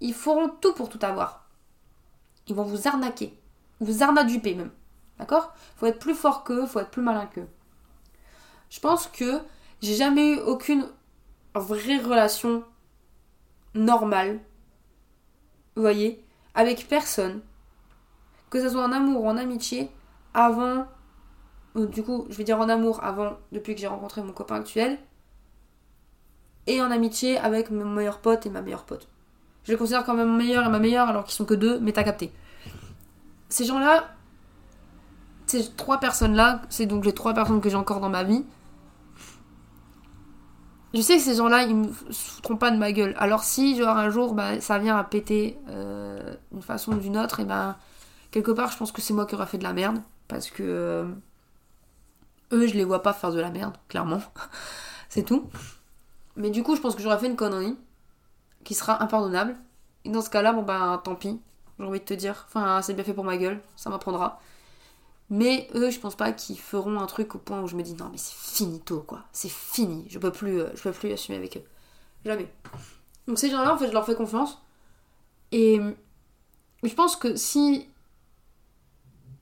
ils 0.01 0.13
feront 0.13 0.49
tout 0.49 0.73
pour 0.73 0.89
tout 0.89 0.99
avoir. 1.01 1.47
Ils 2.47 2.55
vont 2.55 2.63
vous 2.63 2.87
arnaquer, 2.87 3.37
vous 3.79 4.03
arnaduper 4.03 4.55
même. 4.55 4.71
D'accord? 5.19 5.53
Faut 5.77 5.85
être 5.85 5.99
plus 5.99 6.15
fort 6.15 6.43
qu'eux, 6.43 6.65
faut 6.65 6.79
être 6.79 6.89
plus 6.89 7.01
malin 7.01 7.27
qu'eux. 7.27 7.47
Je 8.69 8.79
pense 8.79 9.07
que 9.07 9.39
j'ai 9.81 9.95
jamais 9.95 10.33
eu 10.33 10.39
aucune 10.39 10.87
vraie 11.53 11.99
relation 11.99 12.63
normale, 13.75 14.39
vous 15.75 15.81
voyez, 15.81 16.23
avec 16.53 16.87
personne, 16.87 17.41
que 18.49 18.61
ce 18.61 18.69
soit 18.69 18.83
en 18.83 18.91
amour 18.91 19.23
ou 19.23 19.27
en 19.27 19.37
amitié, 19.37 19.89
avant, 20.33 20.85
du 21.75 22.03
coup, 22.03 22.25
je 22.29 22.35
vais 22.35 22.43
dire 22.43 22.59
en 22.59 22.69
amour 22.69 23.03
avant, 23.03 23.37
depuis 23.51 23.75
que 23.75 23.81
j'ai 23.81 23.87
rencontré 23.87 24.21
mon 24.21 24.33
copain 24.33 24.55
actuel, 24.55 24.99
et 26.67 26.81
en 26.81 26.91
amitié 26.91 27.37
avec 27.37 27.71
mon 27.71 27.85
meilleur 27.85 28.19
pote 28.19 28.45
et 28.45 28.49
ma 28.49 28.61
meilleure 28.61 28.85
pote. 28.85 29.07
Je 29.63 29.71
les 29.71 29.77
considère 29.77 30.07
même 30.13 30.27
mon 30.27 30.37
meilleur 30.37 30.65
et 30.65 30.69
ma 30.69 30.79
meilleure 30.79 31.09
alors 31.09 31.23
qu'ils 31.23 31.33
sont 31.33 31.45
que 31.45 31.53
deux, 31.53 31.79
mais 31.79 31.91
t'as 31.91 32.03
capté. 32.03 32.31
Ces 33.49 33.65
gens-là, 33.65 34.13
ces 35.45 35.71
trois 35.75 35.99
personnes-là, 35.99 36.61
c'est 36.69 36.85
donc 36.85 37.05
les 37.05 37.13
trois 37.13 37.33
personnes 37.33 37.61
que 37.61 37.69
j'ai 37.69 37.75
encore 37.75 37.99
dans 37.99 38.09
ma 38.09 38.23
vie. 38.23 38.45
Je 40.93 41.01
sais 41.01 41.17
que 41.17 41.23
ces 41.23 41.35
gens-là, 41.35 41.63
ils 41.63 41.75
me 41.75 41.87
foutront 41.91 42.55
pas 42.55 42.69
de 42.69 42.77
ma 42.77 42.91
gueule. 42.91 43.15
Alors 43.17 43.43
si, 43.43 43.75
genre 43.77 43.97
un 43.97 44.09
jour, 44.09 44.33
bah, 44.33 44.61
ça 44.61 44.77
vient 44.77 44.95
à 44.97 45.03
péter 45.03 45.57
euh, 45.69 46.35
d'une 46.51 46.61
façon 46.61 46.93
ou 46.93 46.97
d'une 46.99 47.17
autre, 47.17 47.39
et 47.39 47.45
ben 47.45 47.75
quelque 48.31 48.51
part, 48.51 48.71
je 48.71 48.77
pense 48.77 48.91
que 48.91 49.01
c'est 49.01 49.13
moi 49.13 49.25
qui 49.25 49.35
aurais 49.35 49.47
fait 49.47 49.57
de 49.57 49.63
la 49.63 49.73
merde. 49.73 50.01
Parce 50.27 50.49
que 50.51 50.63
euh, 50.63 51.05
eux, 52.51 52.67
je 52.67 52.75
les 52.75 52.83
vois 52.83 53.01
pas 53.01 53.13
faire 53.13 53.31
de 53.31 53.39
la 53.39 53.49
merde, 53.49 53.75
clairement. 53.89 54.21
c'est 55.09 55.23
tout. 55.23 55.49
Mais 56.35 56.49
du 56.49 56.63
coup, 56.63 56.75
je 56.75 56.81
pense 56.81 56.95
que 56.95 57.01
j'aurais 57.01 57.19
fait 57.19 57.27
une 57.27 57.35
connerie 57.35 57.77
qui 58.63 58.73
sera 58.75 59.03
impardonnable. 59.03 59.55
Et 60.05 60.09
dans 60.09 60.21
ce 60.21 60.29
cas-là, 60.29 60.53
bon 60.53 60.63
ben 60.63 61.01
tant 61.03 61.15
pis, 61.15 61.39
j'ai 61.79 61.85
envie 61.85 61.99
de 61.99 62.05
te 62.05 62.13
dire. 62.13 62.45
Enfin, 62.47 62.81
c'est 62.81 62.93
bien 62.93 63.03
fait 63.03 63.13
pour 63.13 63.23
ma 63.23 63.37
gueule, 63.37 63.61
ça 63.75 63.89
m'apprendra. 63.89 64.39
Mais 65.33 65.67
eux, 65.73 65.89
je 65.89 65.99
pense 65.99 66.15
pas 66.15 66.31
qu'ils 66.31 66.59
feront 66.59 66.99
un 66.99 67.07
truc 67.07 67.33
au 67.33 67.39
point 67.39 67.59
où 67.59 67.67
je 67.67 67.75
me 67.75 67.81
dis 67.81 67.95
non 67.95 68.07
mais 68.11 68.19
c'est 68.19 68.35
finito 68.35 69.01
quoi, 69.01 69.23
c'est 69.31 69.49
fini, 69.49 70.05
je 70.07 70.19
peux 70.19 70.31
plus, 70.31 70.61
euh, 70.61 70.69
je 70.75 70.83
peux 70.83 70.91
plus 70.91 71.11
assumer 71.11 71.39
avec 71.39 71.57
eux, 71.57 71.63
jamais. 72.23 72.53
Donc 73.27 73.39
ces 73.39 73.49
gens-là, 73.49 73.73
en 73.73 73.77
fait, 73.79 73.87
je 73.87 73.93
leur 73.93 74.05
fais 74.05 74.13
confiance. 74.13 74.61
Et 75.51 75.81
je 76.83 76.93
pense 76.93 77.15
que 77.15 77.35
si 77.35 77.87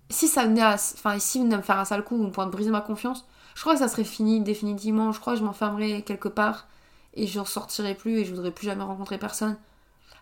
si 0.10 0.30
ça 0.30 0.46
venait 0.46 0.62
à, 0.62 0.76
enfin 0.76 1.20
si 1.20 1.40
venait 1.40 1.56
à 1.56 1.58
me 1.58 1.64
faire 1.64 1.78
un 1.78 1.84
sale 1.84 2.06
coup 2.06 2.16
ou 2.16 2.30
point 2.30 2.46
de 2.46 2.52
briser 2.52 2.72
ma 2.72 2.82
confiance, 2.82 3.28
je 3.56 3.60
crois 3.60 3.74
que 3.74 3.80
ça 3.80 3.90
serait 3.90 4.06
fini 4.06 4.40
définitivement. 4.40 5.12
Je 5.12 5.20
crois 5.20 5.34
que 5.34 5.40
je 5.40 5.44
m'enfermerais 5.44 6.04
quelque 6.04 6.30
part 6.30 6.68
et 7.16 7.28
je 7.28 7.38
ressortirai 7.38 7.96
plus 7.96 8.20
et 8.20 8.26
je 8.26 8.34
voudrais 8.34 8.52
plus 8.52 8.66
jamais 8.66 8.84
rencontrer 8.84 9.18
personne. 9.18 9.58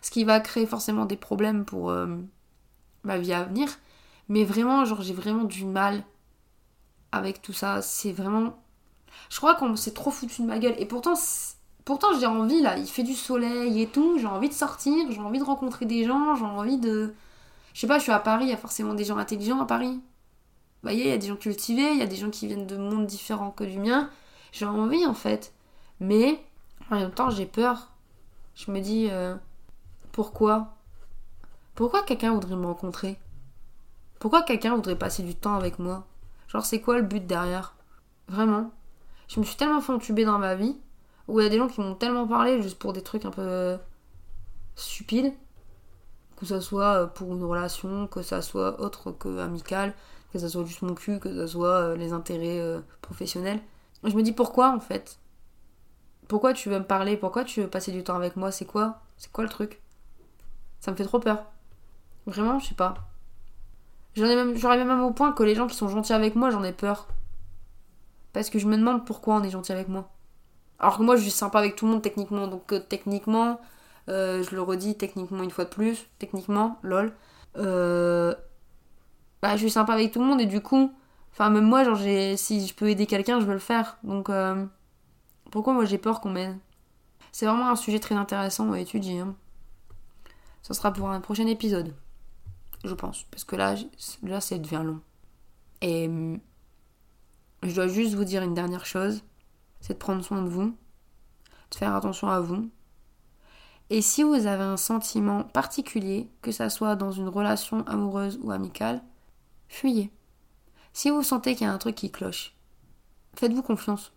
Ce 0.01 0.09
qui 0.09 0.23
va 0.23 0.39
créer 0.39 0.65
forcément 0.65 1.05
des 1.05 1.17
problèmes 1.17 1.63
pour 1.63 1.91
euh, 1.91 2.07
ma 3.03 3.19
vie 3.19 3.33
à 3.33 3.43
venir. 3.43 3.69
Mais 4.29 4.43
vraiment, 4.43 4.85
genre, 4.85 5.01
j'ai 5.01 5.13
vraiment 5.13 5.43
du 5.43 5.65
mal 5.65 6.03
avec 7.11 7.41
tout 7.41 7.53
ça. 7.53 7.81
C'est 7.81 8.11
vraiment. 8.11 8.59
Je 9.29 9.37
crois 9.37 9.55
qu'on 9.55 9.75
s'est 9.75 9.93
trop 9.93 10.11
foutu 10.11 10.43
de 10.43 10.47
ma 10.47 10.59
gueule. 10.59 10.75
Et 10.77 10.85
pourtant, 10.85 11.15
pourtant 11.83 12.07
j'ai 12.19 12.27
envie 12.27 12.61
là. 12.61 12.77
Il 12.77 12.87
fait 12.87 13.03
du 13.03 13.15
soleil 13.15 13.81
et 13.81 13.87
tout. 13.87 14.17
J'ai 14.19 14.27
envie 14.27 14.49
de 14.49 14.53
sortir. 14.53 15.11
J'ai 15.11 15.19
envie 15.19 15.39
de 15.39 15.43
rencontrer 15.43 15.85
des 15.85 16.05
gens. 16.05 16.35
J'ai 16.35 16.45
envie 16.45 16.77
de. 16.77 17.13
Je 17.73 17.81
sais 17.81 17.87
pas, 17.87 17.97
je 17.97 18.03
suis 18.03 18.11
à 18.11 18.19
Paris. 18.19 18.45
Il 18.45 18.49
y 18.51 18.53
a 18.53 18.57
forcément 18.57 18.93
des 18.93 19.05
gens 19.05 19.17
intelligents 19.17 19.59
à 19.59 19.65
Paris. 19.65 19.99
Vous 20.81 20.89
voyez, 20.89 21.05
il 21.05 21.09
y 21.09 21.13
a 21.13 21.17
des 21.17 21.27
gens 21.27 21.35
cultivés. 21.35 21.91
Il 21.91 21.97
y 21.97 22.03
a 22.03 22.07
des 22.07 22.15
gens 22.15 22.29
qui 22.29 22.47
viennent 22.47 22.67
de 22.67 22.77
mondes 22.77 23.07
différents 23.07 23.51
que 23.51 23.63
du 23.63 23.79
mien. 23.79 24.09
J'ai 24.51 24.65
envie 24.65 25.05
en 25.05 25.15
fait. 25.15 25.53
Mais 25.99 26.39
en 26.91 26.99
même 26.99 27.11
temps, 27.11 27.31
j'ai 27.31 27.45
peur. 27.47 27.89
Je 28.55 28.71
me 28.71 28.79
dis. 28.79 29.07
Euh, 29.09 29.35
pourquoi? 30.11 30.75
Pourquoi 31.73 32.03
quelqu'un 32.03 32.33
voudrait 32.33 32.55
me 32.55 32.65
rencontrer? 32.65 33.17
Pourquoi 34.19 34.43
quelqu'un 34.43 34.75
voudrait 34.75 34.97
passer 34.97 35.23
du 35.23 35.33
temps 35.35 35.55
avec 35.55 35.79
moi? 35.79 36.05
Genre, 36.49 36.65
c'est 36.65 36.81
quoi 36.81 36.97
le 36.97 37.03
but 37.03 37.25
derrière? 37.25 37.75
Vraiment? 38.27 38.71
Je 39.27 39.39
me 39.39 39.45
suis 39.45 39.55
tellement 39.55 39.81
fait 39.81 40.25
dans 40.25 40.39
ma 40.39 40.55
vie, 40.55 40.77
où 41.27 41.39
il 41.39 41.43
y 41.43 41.45
a 41.45 41.49
des 41.49 41.57
gens 41.57 41.67
qui 41.67 41.79
m'ont 41.79 41.95
tellement 41.95 42.27
parlé 42.27 42.61
juste 42.61 42.79
pour 42.79 42.93
des 42.93 43.03
trucs 43.03 43.25
un 43.25 43.31
peu 43.31 43.77
stupides, 44.75 45.33
que 46.35 46.45
ça 46.45 46.61
soit 46.61 47.03
euh, 47.03 47.07
pour 47.07 47.33
une 47.33 47.43
relation, 47.43 48.07
que 48.07 48.21
ça 48.21 48.41
soit 48.41 48.79
autre 48.81 49.11
que 49.11 49.39
amical, 49.39 49.93
que 50.33 50.39
ça 50.39 50.49
soit 50.49 50.65
juste 50.65 50.81
mon 50.81 50.95
cul, 50.95 51.19
que 51.19 51.33
ça 51.33 51.47
soit 51.47 51.67
euh, 51.67 51.95
les 51.95 52.13
intérêts 52.13 52.59
euh, 52.59 52.81
professionnels. 53.01 53.61
Je 54.03 54.15
me 54.15 54.23
dis 54.23 54.31
pourquoi 54.31 54.73
en 54.73 54.79
fait? 54.79 55.19
Pourquoi 56.27 56.53
tu 56.53 56.69
veux 56.69 56.79
me 56.79 56.85
parler? 56.85 57.17
Pourquoi 57.17 57.43
tu 57.43 57.61
veux 57.61 57.69
passer 57.69 57.91
du 57.91 58.03
temps 58.03 58.15
avec 58.15 58.35
moi? 58.35 58.51
C'est 58.51 58.65
quoi? 58.65 59.01
C'est 59.17 59.31
quoi 59.31 59.43
le 59.43 59.49
truc? 59.49 59.81
Ça 60.79 60.91
me 60.91 60.95
fait 60.95 61.05
trop 61.05 61.19
peur. 61.19 61.45
Vraiment, 62.25 62.59
je 62.59 62.69
sais 62.69 62.75
pas. 62.75 63.08
J'en 64.15 64.25
ai 64.25 64.35
même, 64.35 64.55
j'aurais 64.55 64.83
même 64.83 65.01
au 65.01 65.11
point 65.11 65.31
que 65.31 65.43
les 65.43 65.55
gens 65.55 65.67
qui 65.67 65.75
sont 65.75 65.87
gentils 65.87 66.13
avec 66.13 66.35
moi, 66.35 66.49
j'en 66.49 66.63
ai 66.63 66.73
peur. 66.73 67.07
Parce 68.33 68.49
que 68.49 68.59
je 68.59 68.67
me 68.67 68.77
demande 68.77 69.05
pourquoi 69.05 69.35
on 69.35 69.43
est 69.43 69.49
gentil 69.49 69.71
avec 69.71 69.87
moi. 69.87 70.09
Alors 70.79 70.97
que 70.97 71.03
moi, 71.03 71.15
je 71.15 71.21
suis 71.21 71.31
sympa 71.31 71.59
avec 71.59 71.75
tout 71.75 71.85
le 71.85 71.91
monde 71.91 72.01
techniquement. 72.01 72.47
Donc 72.47 72.71
euh, 72.73 72.79
techniquement, 72.79 73.59
euh, 74.09 74.43
je 74.43 74.55
le 74.55 74.61
redis 74.61 74.97
techniquement 74.97 75.43
une 75.43 75.51
fois 75.51 75.65
de 75.65 75.69
plus, 75.69 76.07
techniquement, 76.19 76.79
lol. 76.83 77.13
Euh, 77.57 78.33
bah, 79.41 79.55
je 79.55 79.61
suis 79.61 79.71
sympa 79.71 79.93
avec 79.93 80.11
tout 80.11 80.19
le 80.19 80.25
monde 80.25 80.41
et 80.41 80.45
du 80.45 80.61
coup, 80.61 80.93
enfin 81.31 81.49
même 81.49 81.65
moi, 81.65 81.83
genre, 81.83 81.95
j'ai, 81.95 82.37
si 82.37 82.65
je 82.67 82.73
peux 82.73 82.89
aider 82.89 83.05
quelqu'un, 83.05 83.39
je 83.39 83.45
veux 83.45 83.53
le 83.53 83.59
faire. 83.59 83.97
Donc 84.03 84.29
pourquoi 85.51 85.73
moi 85.73 85.85
j'ai 85.85 85.97
peur 85.97 86.21
qu'on 86.21 86.29
m'aide? 86.29 86.57
C'est 87.31 87.45
vraiment 87.45 87.69
un 87.69 87.75
sujet 87.75 87.99
très 87.99 88.15
intéressant 88.15 88.71
à 88.71 88.79
étudier. 88.79 89.19
Hein. 89.19 89.35
Ça 90.61 90.73
sera 90.73 90.91
pour 90.91 91.09
un 91.09 91.21
prochain 91.21 91.47
épisode 91.47 91.93
je 92.83 92.93
pense. 92.93 93.23
Parce 93.31 93.43
que 93.43 93.55
là, 93.55 93.75
là 94.23 94.41
ça 94.41 94.57
devient 94.57 94.81
long. 94.83 95.01
Et 95.81 96.07
hum, 96.07 96.39
je 97.63 97.73
dois 97.73 97.87
juste 97.87 98.15
vous 98.15 98.25
dire 98.25 98.43
une 98.43 98.53
dernière 98.53 98.85
chose, 98.85 99.23
c'est 99.81 99.93
de 99.93 99.99
prendre 99.99 100.23
soin 100.23 100.41
de 100.41 100.49
vous, 100.49 100.75
de 101.71 101.75
faire 101.75 101.95
attention 101.95 102.29
à 102.29 102.39
vous. 102.39 102.69
Et 103.89 104.01
si 104.01 104.23
vous 104.23 104.45
avez 104.45 104.63
un 104.63 104.77
sentiment 104.77 105.43
particulier, 105.43 106.29
que 106.41 106.51
ça 106.51 106.69
soit 106.69 106.95
dans 106.95 107.11
une 107.11 107.27
relation 107.27 107.83
amoureuse 107.87 108.39
ou 108.43 108.51
amicale, 108.51 109.01
fuyez. 109.67 110.11
Si 110.93 111.09
vous 111.09 111.23
sentez 111.23 111.55
qu'il 111.55 111.65
y 111.65 111.69
a 111.69 111.73
un 111.73 111.77
truc 111.77 111.95
qui 111.95 112.11
cloche, 112.11 112.55
faites-vous 113.35 113.63
confiance. 113.63 114.13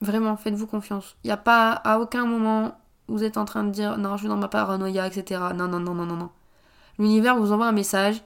Vraiment, 0.00 0.36
faites-vous 0.36 0.66
confiance. 0.66 1.16
Il 1.24 1.28
n'y 1.28 1.32
a 1.32 1.36
pas 1.36 1.72
à 1.72 1.98
aucun 1.98 2.26
moment 2.26 2.78
vous 3.08 3.22
êtes 3.22 3.36
en 3.36 3.44
train 3.44 3.64
de 3.64 3.70
dire 3.70 3.98
non, 3.98 4.14
je 4.16 4.22
suis 4.22 4.28
dans 4.28 4.36
ma 4.36 4.48
paranoïa, 4.48 5.06
etc. 5.06 5.40
Non, 5.54 5.68
non, 5.68 5.80
non, 5.80 5.94
non, 5.94 6.06
non, 6.06 6.16
non. 6.16 6.30
L'univers 6.98 7.36
vous 7.36 7.52
envoie 7.52 7.66
un 7.66 7.72
message. 7.72 8.22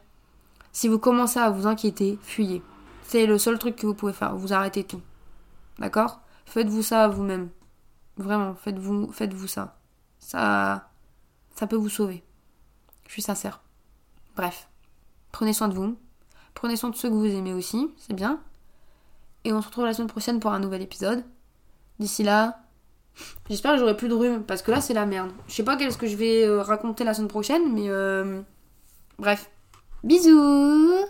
Si 0.72 0.88
vous 0.88 0.98
commencez 0.98 1.38
à 1.38 1.50
vous 1.50 1.66
inquiéter, 1.66 2.18
fuyez. 2.22 2.62
C'est 3.02 3.26
le 3.26 3.38
seul 3.38 3.58
truc 3.58 3.76
que 3.76 3.86
vous 3.86 3.94
pouvez 3.94 4.12
faire. 4.12 4.36
Vous 4.36 4.52
arrêtez 4.52 4.84
tout. 4.84 5.02
D'accord? 5.78 6.20
Faites-vous 6.46 6.82
ça 6.82 7.08
vous-même. 7.08 7.48
Vraiment, 8.16 8.54
faites-vous 8.54 9.12
faites 9.12 9.34
-vous 9.34 9.48
ça. 9.48 9.76
Ça 10.18 10.90
ça 11.54 11.66
peut 11.66 11.76
vous 11.76 11.88
sauver. 11.88 12.22
Je 13.06 13.12
suis 13.12 13.22
sincère. 13.22 13.60
Bref. 14.36 14.68
Prenez 15.32 15.52
soin 15.52 15.68
de 15.68 15.74
vous. 15.74 15.96
Prenez 16.54 16.76
soin 16.76 16.90
de 16.90 16.96
ceux 16.96 17.08
que 17.08 17.14
vous 17.14 17.26
aimez 17.26 17.52
aussi, 17.52 17.90
c'est 17.96 18.14
bien. 18.14 18.40
Et 19.44 19.52
on 19.52 19.60
se 19.60 19.66
retrouve 19.66 19.84
la 19.84 19.94
semaine 19.94 20.08
prochaine 20.08 20.40
pour 20.40 20.52
un 20.52 20.58
nouvel 20.58 20.82
épisode. 20.82 21.24
D'ici 21.98 22.22
là, 22.22 22.60
j'espère 23.48 23.72
que 23.72 23.78
j'aurai 23.78 23.96
plus 23.96 24.08
de 24.08 24.14
rhume 24.14 24.42
parce 24.42 24.62
que 24.62 24.70
là 24.70 24.80
c'est 24.80 24.94
la 24.94 25.06
merde. 25.06 25.30
Je 25.48 25.54
sais 25.54 25.62
pas 25.62 25.76
qu'est-ce 25.76 25.98
que 25.98 26.06
je 26.06 26.16
vais 26.16 26.44
euh, 26.44 26.62
raconter 26.62 27.04
la 27.04 27.14
semaine 27.14 27.28
prochaine, 27.28 27.72
mais 27.72 27.88
euh, 27.88 28.42
Bref. 29.20 29.50
Bisous 30.02 31.04